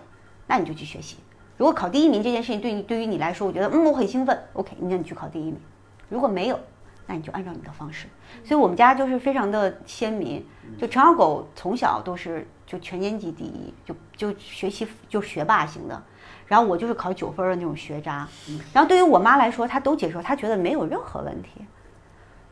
[0.47, 1.17] 那你就去学习。
[1.61, 5.61] 如果考第一名这件事情对你对于你来说，我觉得嗯我很兴奋，OK，那你去考第一名。
[6.09, 6.59] 如果没有，
[7.05, 8.07] 那你就按照你的方式。
[8.43, 10.43] 所以我们家就是非常的鲜明，
[10.79, 16.01] 就陈小狗从小都是就全年级第一，就就学习就学霸型的。
[16.47, 18.27] 然后我就是考九分的那种学渣，
[18.73, 21.63] 然后对于我妈来说，她都接受，她觉得没有任何问题。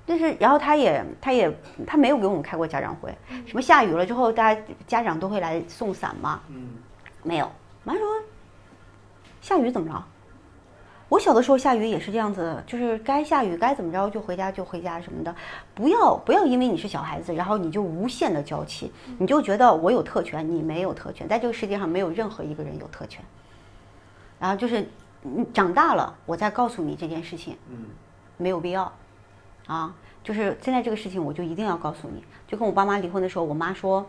[0.06, 1.52] 就是，然后她也，她也，
[1.88, 3.12] 她没有给我们开过家长会。
[3.48, 6.42] 什么下雨了之后，大家家长都会来送伞嘛？
[6.50, 6.76] 嗯
[7.24, 7.52] 没有。
[7.84, 8.04] 妈说，
[9.42, 10.06] 下雨怎么了？
[11.10, 15.36] 我小的时候下雨也是这样子，就是该下雨该怎么着就回家就回家什么的，
[15.74, 23.24] 不要不要因为你是小孩子，然后你就无限的娇气，你就觉得我有特权，你没有特权，在这个世界上没有任何一个人有特权。
[24.40, 24.88] 然后就是
[25.22, 27.86] 你长大了，我再告诉你这件事情，嗯。
[28.42, 28.90] 没有必要，
[29.68, 29.94] 啊，
[30.24, 34.06] 就是现在这个事情我就一定要告诉你，就跟我爸妈离婚的时候，我妈说，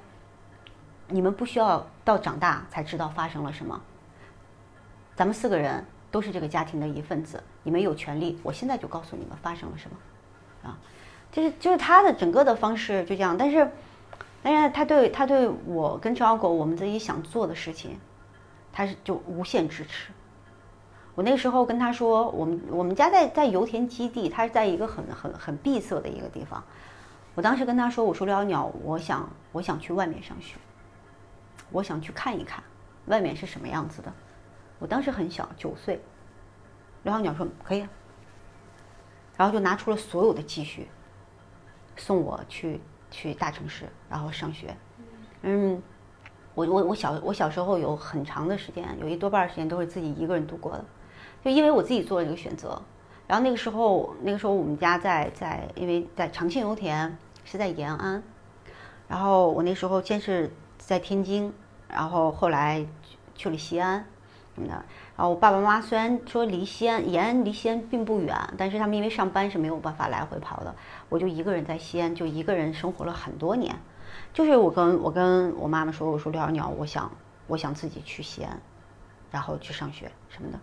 [1.09, 3.81] 你们不需要到长大才知道发生了什么，
[5.21, 10.79] 咱们四个人都是这个家庭的一份子，你们有权利，我现在就告诉你们发生了什么，啊，
[11.31, 13.71] 就是就是他的整个的方式就这样，但是，
[14.43, 18.01] 但是他对他对我跟陈小狗我们自己想做的事情，
[18.73, 20.11] 他是就无限支持。
[21.15, 26.65] 我那时候跟他说，我们我们家在在油田基地，他是在一个很很很闭塞的一个地方。
[27.35, 30.57] 我当时跟他说，我说刘小鸟，我想我想去外面上学，
[31.71, 32.65] 我想去看一看
[33.05, 34.11] 外面是什么样子的。
[34.81, 36.01] 我当时很小，九岁。
[37.05, 37.89] 刘小鸟说可以啊，
[39.37, 40.89] 然后就拿出了所有的积蓄，
[41.97, 42.81] 送我去
[43.11, 44.77] 去大城市，然后上学。
[45.43, 45.83] 嗯，
[46.55, 50.85] 我我我小我小时候有很长的时间，有一多半儿时间都是自己一个人度过的，
[51.43, 52.83] 就因为我自己做了这个选择。
[53.27, 58.23] 然后那个时候，那个时候我们家在在，因为在长庆油田是在延安，
[59.09, 61.51] 然后我那时候先是在天津，
[61.89, 62.85] 然后后来
[63.35, 64.05] 去了西安什
[64.61, 64.75] 么的。
[65.17, 70.75] 然后我爸爸妈妈虽然说离西安延安离西安并不远，但是他们因为上班是没有办法来回跑的，
[71.09, 73.75] 我就一个人在西安就一个人生活了很多年。
[74.33, 77.11] 就是我跟我跟我妈妈说，我说刘小鸟，我想
[77.47, 78.61] 我想自己去西安，
[79.31, 80.59] 然后去上学什么的。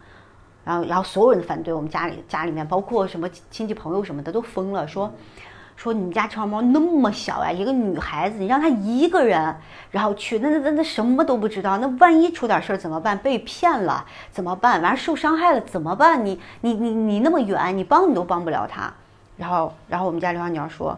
[0.64, 5.10] 然后，然后所有人反对，我们家里家里面包括什么亲戚朋友什么的都疯了，说
[5.78, 9.56] 说你们家长毛那么小呀，一个女孩子，你让她一个人，
[9.92, 13.16] 然后去，那那那那什么都不知道，那万一出点事儿怎么办？
[13.16, 14.82] 被骗了怎么办？
[14.82, 16.26] 完了受伤害了怎么办？
[16.26, 18.92] 你你你你那么远，你帮你都帮不了她。
[19.38, 20.98] 然后，然后我们家刘小鸟说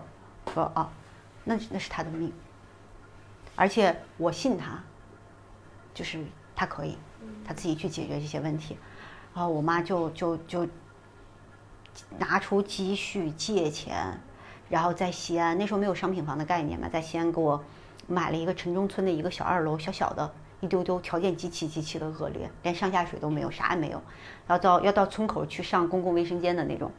[0.54, 0.90] 说啊，
[1.44, 2.32] 那那是她的命，
[3.58, 4.82] 而且我信她，
[5.94, 6.24] 就是
[6.56, 6.98] 她可以，
[7.46, 8.78] 她自己去解决这些问题。
[9.36, 10.66] 然后我妈就就就
[12.18, 14.18] 拿出积蓄借钱，
[14.70, 17.62] 然后在西安那时候没有商品房的概念嘛，在西安给我
[18.08, 20.32] 买了一个城中村的一个小二楼，小小的，
[20.62, 24.02] 一丢丢，条件极其极其的恶劣，连上下水都没有，啥也没有，
[24.48, 26.92] 要到要到村口去上公共卫生间的那种。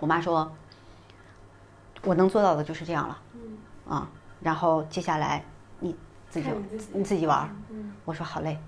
[0.00, 0.52] 我妈说，
[2.02, 3.18] 我能做到的就是这样了，
[3.88, 4.08] 啊，
[4.40, 5.44] 然后接下来
[5.80, 5.96] 你
[6.30, 6.48] 自己
[6.92, 8.58] 你自己玩嗯，我说好嘞，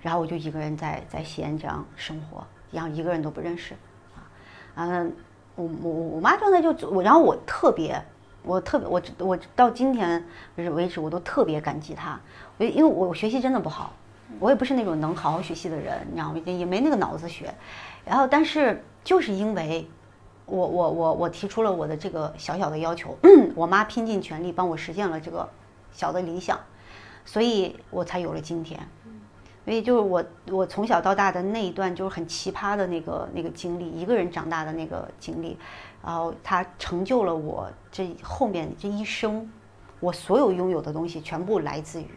[0.00, 3.74] 然后我就一个人在在西安这样生活，然后一个人都不认识，
[4.14, 4.24] 啊，
[4.76, 5.14] 嗯，
[5.60, 8.02] 我我我妈状态就我，然后我特别，
[8.42, 10.24] 我特别我我到今天
[10.54, 12.20] 为止我都特别感激她，
[12.58, 13.92] 我因为我学习真的不好，
[14.38, 16.40] 我也不是那种能好好学习的人，你知道吗？
[16.44, 17.54] 也没那个脑子学，
[18.04, 19.88] 然后但是就是因为。
[20.46, 23.16] 我我我我提出了我的这个小小的要求，
[23.54, 25.48] 我妈拼尽全力帮我实现了这个
[25.92, 26.58] 小的理想，
[27.24, 28.80] 所以我才有了今天。
[29.64, 35.56] 所以就是我我从小到大的那一段就是很奇葩的那个那个经历，一个人长大的那个经历，
[36.04, 39.48] 然后它成就了我这后面这一生，
[40.00, 42.08] 我所有拥有的东西全部来自于，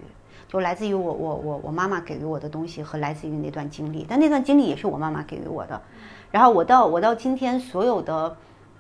[0.48, 5.80] 就来自于我我我我妈妈给予我的东西和来自于那段经历，但那段经历也是我妈妈给予我的。
[6.32, 8.36] 然后我到我到今天所有的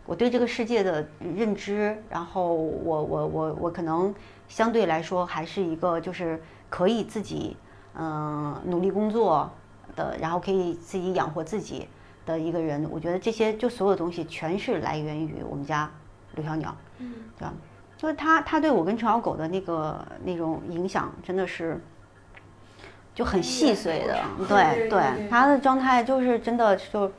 [0.05, 4.13] 我对这个世界的认知，然后我我我我可能
[4.47, 7.55] 相对来说还是一个就是可以自己
[7.95, 9.49] 嗯努力工作
[9.95, 11.87] 的，然后可以自己养活自己
[12.25, 12.87] 的一个人。
[12.91, 15.89] 我觉得这些就所有东西全是来源于我们家
[16.35, 17.53] 刘小鸟，嗯，对吧？
[17.97, 21.79] 就是他他对我跟陈小狗的那个那种影响真的是。
[23.15, 24.17] 就很细碎的，
[24.49, 27.11] 对对，他的状态就是真的就。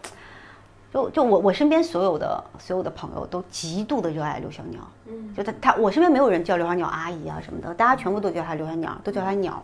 [0.92, 9.60] 就就我我身边所有的所有的朋友都极度的热爱刘小鸟，嗯，就他他我身边没有人叫刘小鸟阿姨啊什么的，大家全部都叫他刘小鸟，都叫他鸟，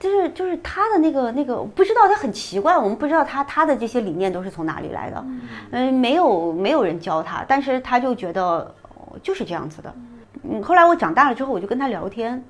[0.00, 5.24] 就是就是他的那个那个不知道他很奇怪，我们不知道他他的这些理念都是从哪里来的，
[5.70, 8.74] 嗯，没有没有人教他，但是他就觉得
[9.22, 9.94] 就是这样子的，
[10.42, 12.42] 嗯，后来我长大了之后，我就跟他聊天，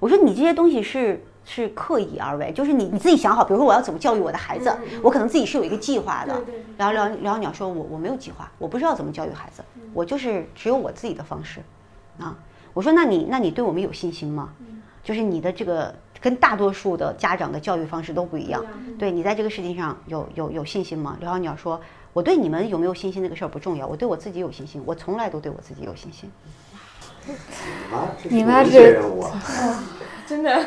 [0.00, 1.22] 我说你这些东西是。
[1.46, 6.34] 是刻意而为，就是你你自己想好，比如说我要怎么教育我的孩子，我可能自己是有一个计划的。
[6.78, 9.62] 然后聊聊鸟说，我我没有计划，我不知道怎么教育孩子，
[9.92, 11.60] 我就是只有我自己的方式，
[12.18, 12.34] 啊，
[12.72, 14.54] 我说那你那你对我们有信心吗？
[15.02, 18.64] 就是你的这个跟大多数的家长的教育方式都不一样，
[18.98, 21.18] 对你在这个事情上有有有信心吗？
[21.20, 21.78] 刘小鸟说，
[22.14, 26.30] 我对你们有没有信心那个事儿不重要，我对我自己有信心，我从来都对我自己有信心。
[28.30, 28.98] 你妈这。
[30.26, 30.66] 真的，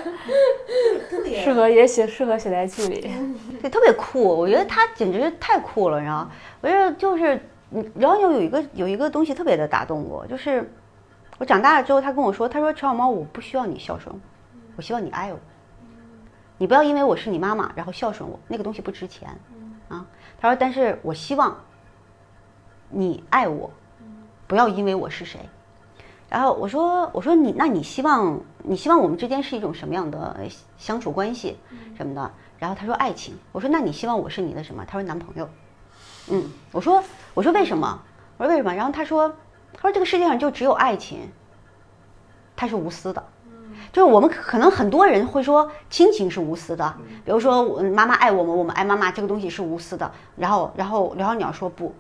[1.44, 3.12] 适合也写适合写在剧里，
[3.60, 4.22] 对，特别酷。
[4.24, 6.30] 我觉得他简直太酷了，你知道？
[6.62, 7.42] 我觉得就是，
[7.96, 10.72] 然后有有一个有一个东西特别的打动我，就是
[11.40, 14.16] 我长大了之后，他跟我说，他说陈小猫，我不需要你孝顺，
[14.78, 15.40] 我希望你爱我。
[16.58, 19.38] 你不要因为我是你妈妈，然后孝顺我，那个东西不值钱
[19.90, 20.06] 啊。
[20.40, 21.56] 他说，但是我希望
[22.90, 23.70] 你爱我，
[24.48, 25.40] 不要因为我是谁。
[26.30, 30.40] 然后我说，我说你，那你希望你希望我们之间是一种什么样的
[30.78, 31.58] 相处关系，
[31.96, 32.32] 什么的？
[32.58, 33.38] 然后他说爱情。
[33.52, 34.84] 我说那你希望我是你的什么？
[34.86, 35.48] 他说男朋友。
[36.30, 38.02] 嗯，我说我说为什么？
[38.38, 38.74] 我说为什么？
[38.74, 39.30] 然后他说
[39.74, 41.32] 他说这个世界上就只有爱情，
[42.56, 43.24] 它是无私的。
[43.98, 46.94] 就是我们可能很多人会说亲情是无私的，
[47.26, 50.12] 比如说我妈妈爱我们，我们爱妈妈，这个东西是无私的。
[50.36, 51.92] 然后然后刘小鸟说不。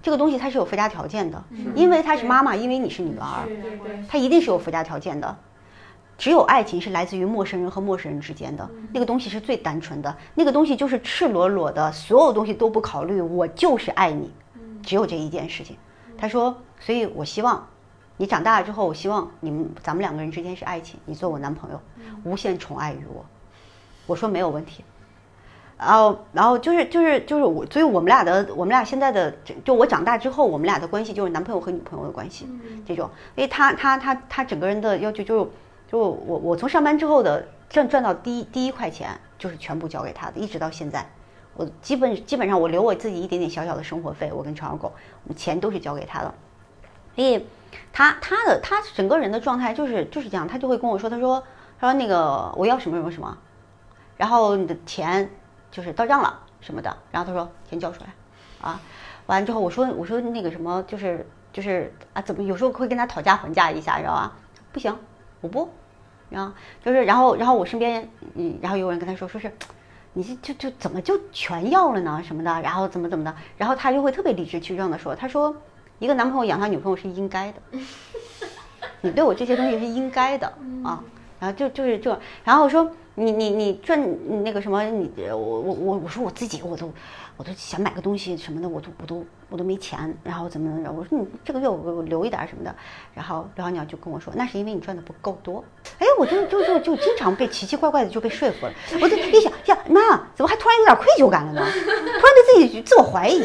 [0.00, 3.46] 这个东西它是有附加条件的，因为她是妈妈，因为你是女儿，
[4.08, 5.36] 它一定是有附加条件的。
[6.16, 14.32] 只有爱情是来自于陌生人和陌生人之间的，那个东西是最单纯的，那个东西就是赤裸裸的，所有东西都不考虑，我就是爱你，
[14.82, 15.76] 只有这一件事情。
[16.16, 17.68] 他说，所以我希望
[18.16, 21.80] 你长大了之后，我希望你们咱们两个人之间是爱情，你做我男朋友，
[22.24, 23.24] 无限宠爱于我。
[24.06, 24.84] 我说没有问题。
[25.78, 29.34] 然后，然后就是就是就是我，所以我们俩的我们俩现在的
[29.64, 32.46] 就我长大之后，我们俩的关系就是男朋友和女朋友的关系，
[32.86, 33.10] 这种。
[33.34, 35.50] 因为他他他他整个人的要求就是，
[35.90, 41.04] 就我我从上班之后的赚赚到第一第一块钱，就是全部交给他的，一直到现在，
[41.56, 44.92] 我基本基本上我留我自己一点点小小的生活费，我跟长小狗，
[45.34, 46.32] 钱都是交给他的。
[47.16, 47.44] 所以，
[47.92, 51.42] 他他的他整个人的状态就是就是这样，他就会跟我说，他说
[51.78, 53.36] 他说那个我要什么什么什么，
[54.16, 55.30] 然后你的钱。
[55.72, 58.12] 就是到账了什么的，然后他说钱交出来，
[58.60, 58.78] 啊，
[59.24, 64.36] 完了之后我说我说那个什么就是就是啊怎么有时候会跟他讨价还价一下，知道吧？
[64.70, 64.94] 不行，
[65.40, 65.70] 我不，
[66.28, 66.52] 然后
[66.84, 69.50] 就是然后然后我身边嗯然后有人跟他说说是，
[70.12, 75.56] 你这就就怎么就全要了呢什么的，然后怎么怎么的，然后他就会特别理直气壮的说，他说
[76.02, 77.78] 一个男朋友养他女朋友是应该的，
[79.02, 80.48] 你对我这些东西是应该的
[80.82, 81.00] 啊，
[81.38, 82.90] 然后就就是这，然后我说。
[83.14, 86.90] 你你你赚那个什么，你我我我我说我自己我都
[87.36, 90.92] 我都想买个东西什么的，我都我都我都没钱，然后怎么怎么着？
[90.92, 92.74] 我说你这个月我我留一点什么的，
[93.14, 95.64] 然后刘小鸟就跟我说，那是因为你赚的不够多。
[95.98, 98.72] 哎，我就就就就经常被奇奇怪怪的就被说服了。
[99.00, 100.00] 我就一想，呀妈，
[100.34, 101.66] 怎么还突然有点愧疚感了呢？
[101.72, 103.40] 突然对自己自我怀疑。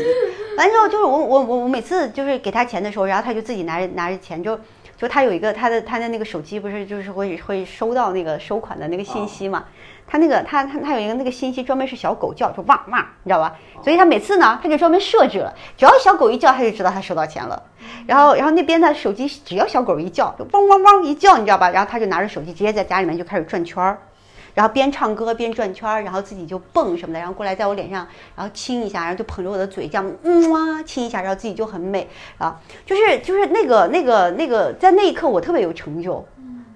[0.58, 4.60] 完之后就是我我我我每次就是给他钱的时候，然后他就自己拿着拿着钱就。
[4.98, 9.64] 就他有一个他的他的那个手机不是就是会会收到那个收款的那个信息嘛？
[10.08, 13.56] 他那个他他他有一个那个信息专门是小狗叫，就汪汪，你知道吧？
[13.84, 17.62] 所以他每次呢，他就专门设置了，只要小狗一叫，他就知道他收到钱了。
[18.08, 21.70] 然后然后那边的手机只要小狗一叫，就汪汪汪一叫，你知道吧？
[21.70, 24.00] 然后他就拿着手机直接在家里面就开始转圈儿。
[24.54, 32.10] 然后边唱歌边转圈儿，然后自己就蹦什么的，然后过来在我脸上，然后亲一下，然后就捧着我的嘴这样，嗯哇亲一下，然后自己就很美
[32.40, 36.26] 啊，就是就是那个那个那个，在那一刻我特别有成就，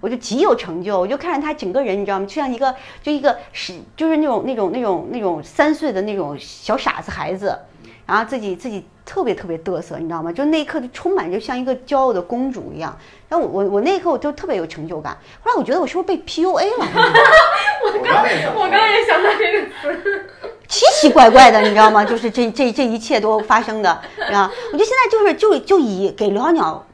[0.01, 2.25] 我就极有成就，我就看着他整个人，你知道吗？
[2.25, 7.57] 就像一个就一个是就是那种那种那种那种三岁的那种小傻子孩子，
[8.05, 10.31] 然后自己自己特别特别嘚瑟，你知道吗？
[10.33, 12.97] 就那一刻就充满着像一个骄傲的公主一样。
[13.29, 15.17] 然后我我我那一刻我就特别有成就感。
[15.41, 16.85] 后来我觉得我是不是被 PUA 了？
[17.85, 18.25] 我刚，
[18.55, 20.25] 我刚刚也想到这个词。
[20.67, 22.03] 奇奇怪怪的，你知道吗？
[22.03, 23.89] 就是这这这一切都发生的
[24.31, 24.49] 啊！
[24.71, 26.85] 我觉得现在就是就就以给刘小鸟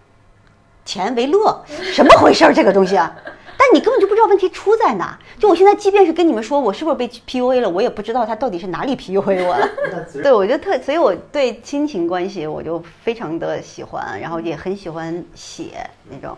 [0.88, 1.61] 钱为乐，
[1.91, 2.53] 什么回事儿？
[2.53, 3.14] 这个东西啊，
[3.57, 5.19] 但你根本就不知道问题出在哪。
[5.38, 9.69] 就我现在，即便是跟你们说我是不是被 PUA 了，我也不知道他到底是哪里 PUA 我了。
[10.23, 16.35] 对，我就特，所以我对亲情关系我就非常的喜欢，然后也很喜欢写那种。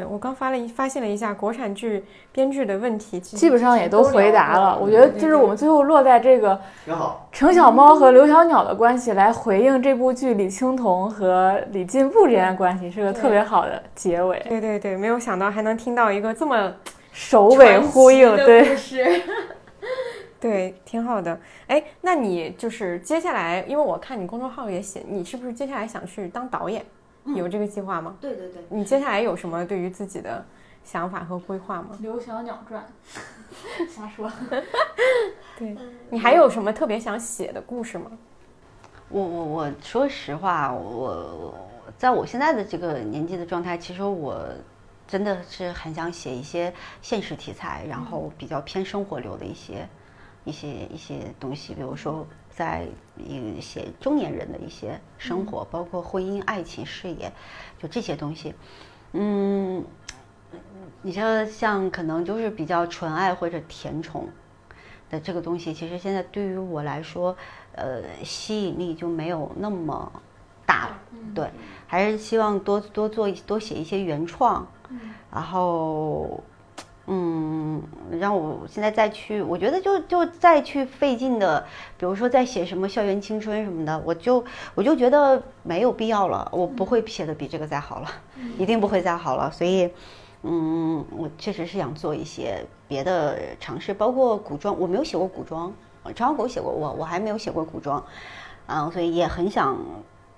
[0.00, 2.02] 对我刚发了一发现了一下国产剧
[2.32, 4.78] 编剧的问题，基本上也都回答了。
[4.80, 7.28] 我觉得就是我们最后落在这个挺好。
[7.30, 14.42] 程小猫和刘小鸟的关系来回应这部剧李青桐和李进步之间的关系，是个特别好的结尾。
[14.48, 16.72] 对对对，没有想到还能听到一个这么
[17.12, 18.74] 首尾呼应，对，
[20.40, 21.38] 对，挺好的。
[21.66, 26.82] 哎，那你就是接下来，因为我看你公众号也写，你是不是接下来想去当导演？
[27.34, 28.16] 有这个计划吗？
[28.20, 30.44] 对对对，你接下来有什么对于自己的
[30.84, 31.90] 想法和规划吗？
[32.02, 32.84] 《刘小鸟传
[33.88, 34.30] 》，瞎说。
[35.58, 35.76] 对
[36.08, 38.10] 你还有什么特别想写的故事吗？
[39.08, 41.54] 我我我说实话，我
[41.98, 44.46] 在我现在的这个年纪的状态，其实我
[45.06, 49.88] 真的是很想写一些现实题材，然后比较偏生活流的一些
[50.44, 52.26] 一些一些东西，比如说。
[52.60, 57.32] 在一些中年人的一些生活，包括婚姻、爱情、事业，
[57.78, 58.54] 就这些东西。
[59.14, 59.82] 嗯，
[61.00, 64.28] 你像像可能就是比较纯爱或者甜宠
[65.08, 67.34] 的这个东西，其实现在对于我来说，
[67.72, 70.12] 呃，吸引力就没有那么
[70.66, 70.98] 大了。
[71.34, 71.50] 对，
[71.86, 74.68] 还是希望多多做多写一些原创，
[75.32, 76.44] 然后。
[77.06, 77.82] 嗯，
[78.20, 81.64] 让我现在再去，我觉得就就再去费劲的，
[81.98, 84.44] 比如说再写什么校园青春什么的，我就
[84.76, 88.08] 我就觉得没有必要了，我不会写的比这个再好了，
[88.58, 89.50] 一定不会再好了。
[89.50, 89.90] 所以，
[90.42, 95.72] 嗯，我确实是想做一些别的尝试，包括古装，我没有写过古装，
[96.14, 98.04] 张小狗写过，我我还没有写过古装，
[98.66, 99.76] 嗯，所以也很想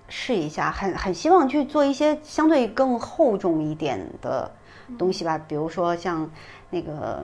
[0.09, 4.51] 试一下，很很希望去做一些相对更厚重一点的
[4.99, 6.31] 东西吧，比如说像。
[6.75, 7.23] 那个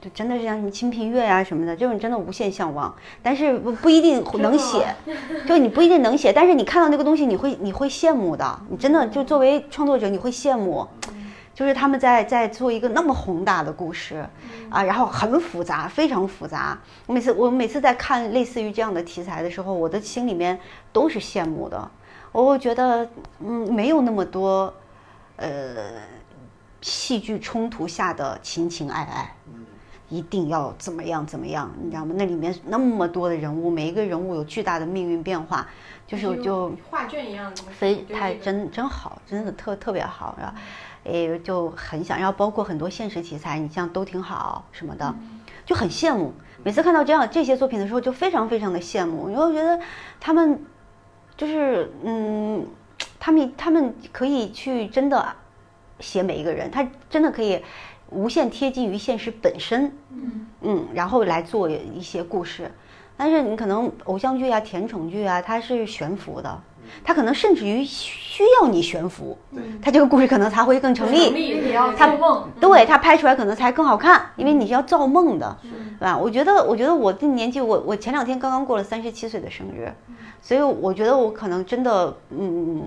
[0.00, 2.92] 就真的是像什么《清平乐》呀什么的，这种真的无限向往，
[3.22, 4.92] 但是不不一定能写，
[5.46, 10.84] 就你不一定能写，但是你看到那个东西，你会你会羡慕的，你真的就作为创作者，你会羡慕，
[11.54, 14.26] 就是他们在在做一个那么宏大的故事
[14.68, 16.76] 啊，然后很复杂，非常复杂。
[17.06, 20.58] 我每次我每次在看类似于这样的题材的时候，我的心里面
[20.92, 21.88] 都是羡慕的，
[22.32, 23.08] 我会觉得
[23.38, 24.74] 嗯，没有那么多，
[25.36, 26.10] 呃。
[26.82, 29.34] 戏剧冲突下的情情爱爱，
[30.08, 32.14] 一定要怎么样怎么样，你知道吗？
[32.18, 35.66] 那里面那么多的人物，每一个人物有巨大的命运变化，
[36.06, 40.54] 就是就画卷一样，非太真真好，真的特特别好，是吧？
[41.04, 45.14] 诶，就很想要，包括很多现实题材，你像都挺好什么的，
[45.64, 46.34] 就很羡慕。
[46.64, 49.80] 每次看到这样这些作品的时候，就非常非常的羡慕，因为我觉得
[50.20, 50.60] 他们
[51.36, 52.66] 就是嗯，
[53.18, 55.36] 他们他们可以去真的。
[56.02, 57.62] 写每一个人，他真的可以
[58.10, 62.70] 无限贴近于现实本身，嗯嗯，然后来做一些故事。
[63.16, 66.60] 但是你可能偶像剧啊、甜宠剧啊，它是悬浮的，
[67.04, 69.38] 它可能甚至于需要你悬浮，
[69.80, 71.72] 它这个故事可能才会更成立。
[71.96, 76.18] 他梦，对它拍出来可能才更好看，因为你是要造梦的，对吧？
[76.18, 79.92] 我觉得，我觉得我这年纪，我我前两天刚刚过了三十七岁的生日，
[80.40, 82.82] 所以我觉得我可能真的，嗯，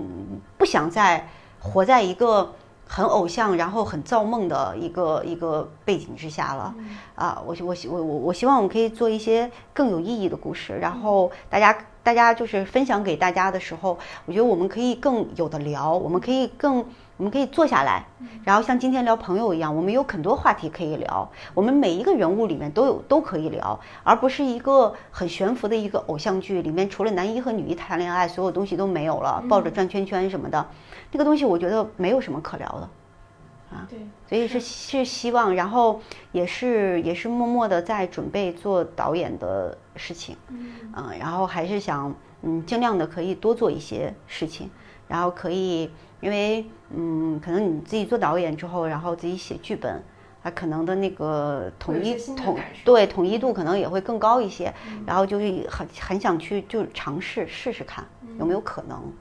[0.58, 1.26] 不想再
[1.60, 2.52] 活在一个。
[2.88, 6.74] 很偶像，然后很造梦的一个一个背景之下了，
[7.14, 16.84] 啊，我我我我我希望我们可以做一些更有意义的故事，然后大家大家就是分享给大家的时候，我觉得我们可以更有的聊，我们可以更
[17.16, 18.04] 我们可以坐下来，
[18.44, 30.64] 然后像今天聊朋友一样，我们有很多话题可以聊，我们每一个人物里面都有都可以聊，而不是一个很悬浮的一个偶像剧里面除了男一和女一谈恋爱，所有东西都没有了，抱着转圈圈什么的。
[31.10, 36.00] 这个东西我觉得没有什么可聊的，啊，对，所以是是希望，然后
[36.32, 44.70] 也是也是默默的在准备做导演的事情，嗯，然后还是想嗯尽量的可以多做一些事情，
[45.08, 50.02] 然后可以因为嗯可能你自己做导演之后，然后自己写剧本，
[50.42, 54.72] 它可能的那个统一统对统一度可能也会更高一些，
[55.06, 58.04] 然后就是很很想去就尝试试试看
[58.38, 58.98] 有没有可能。
[58.98, 59.12] 嗯，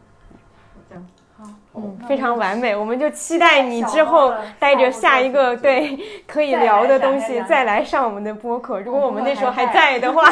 [2.07, 5.97] 非常完美，我们就期待你之后带着下一个对
[6.27, 8.79] 可以聊的东西再来上我们的播客。
[8.79, 10.23] 如果我们那时候还在的话，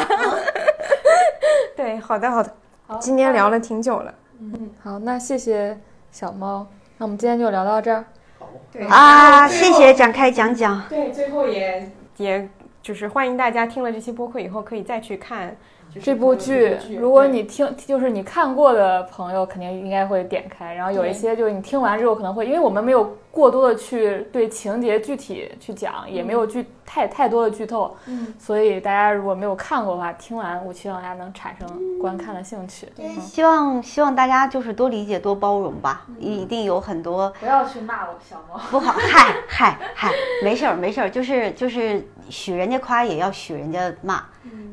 [1.76, 2.52] 对，好的好的，
[3.00, 5.76] 今天聊了挺久了，嗯好，那谢谢
[6.10, 6.66] 小猫，
[6.98, 8.04] 那我们今天就聊到这儿。
[8.72, 10.82] 对啊，谢谢展开讲讲。
[10.88, 12.48] 对，最后也也
[12.82, 15.56] 就是欢迎大家听了这期播客以后可以再去看就是
[16.02, 20.74] 这部剧，如果你听，就是你看过的朋友，肯定应该会点开。
[20.74, 32.88] 然后有一些就是你听完之后可能会，因为我们没有过多的去对情节具体去讲，也没有剧太太多的剧透，嗯，所以大家如果没有看过的话，听完我希望大家能产生观看的兴趣。
[32.98, 38.60] 嗯希望希望大家就是多理解多包容吧，一定有很多不要去骂我小猫。
[38.70, 40.10] 不好，嗨嗨嗨，
[40.42, 44.22] 没事儿没事儿，就是就是许人家夸也要许人家骂，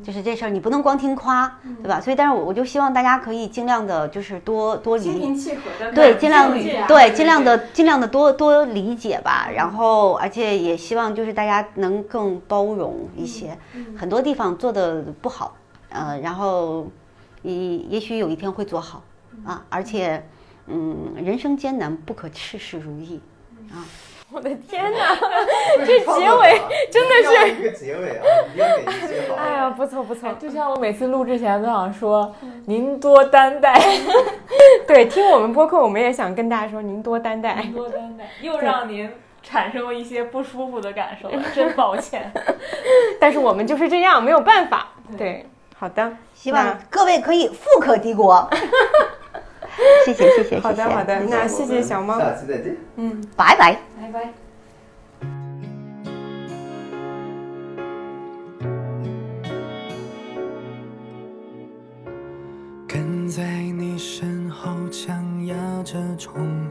[0.04, 2.00] 就是这事儿你不能光听夸，对吧？
[2.00, 5.36] 所以但是我我就希望大家可以尽量的就是多多理。
[5.36, 13.56] 气和的对，尽量啊对，尽量的尽量的多多理解吧，然后而且也希望就是大家能更包容一些，
[13.96, 15.56] 很多地方做的不好，
[15.90, 16.90] 呃，然后
[17.42, 19.02] 也也许有一天会做好
[19.44, 20.22] 啊，而且
[20.66, 23.20] 嗯，人生艰难，不可事事如意。
[24.32, 25.16] 我的天哪！
[25.84, 26.60] 这结尾
[26.90, 29.34] 真的是一个结尾啊，一定要给一接好。
[29.42, 32.34] 哎呀，不错不错，就像我每次录之前都想说，
[32.66, 33.78] 您多担待，
[34.88, 37.62] 对，听我们播客，我们也想跟大家说，您多担待。
[37.74, 39.10] 多担待，又让您
[39.42, 42.32] 产生了一些不舒服的感受，真抱歉。
[43.20, 44.88] 但是我们就是这样，没有办法。
[45.18, 45.46] 对，
[45.76, 48.48] 好的，希望各位可以富可敌国。
[50.04, 50.60] 谢谢谢谢谢谢。
[50.60, 52.18] 好的好的，那谢谢小猫。
[52.18, 52.76] 下期再见。
[53.36, 53.78] 拜拜。
[54.00, 54.32] 拜拜。
[62.86, 66.61] 跟在你身后，强压着冲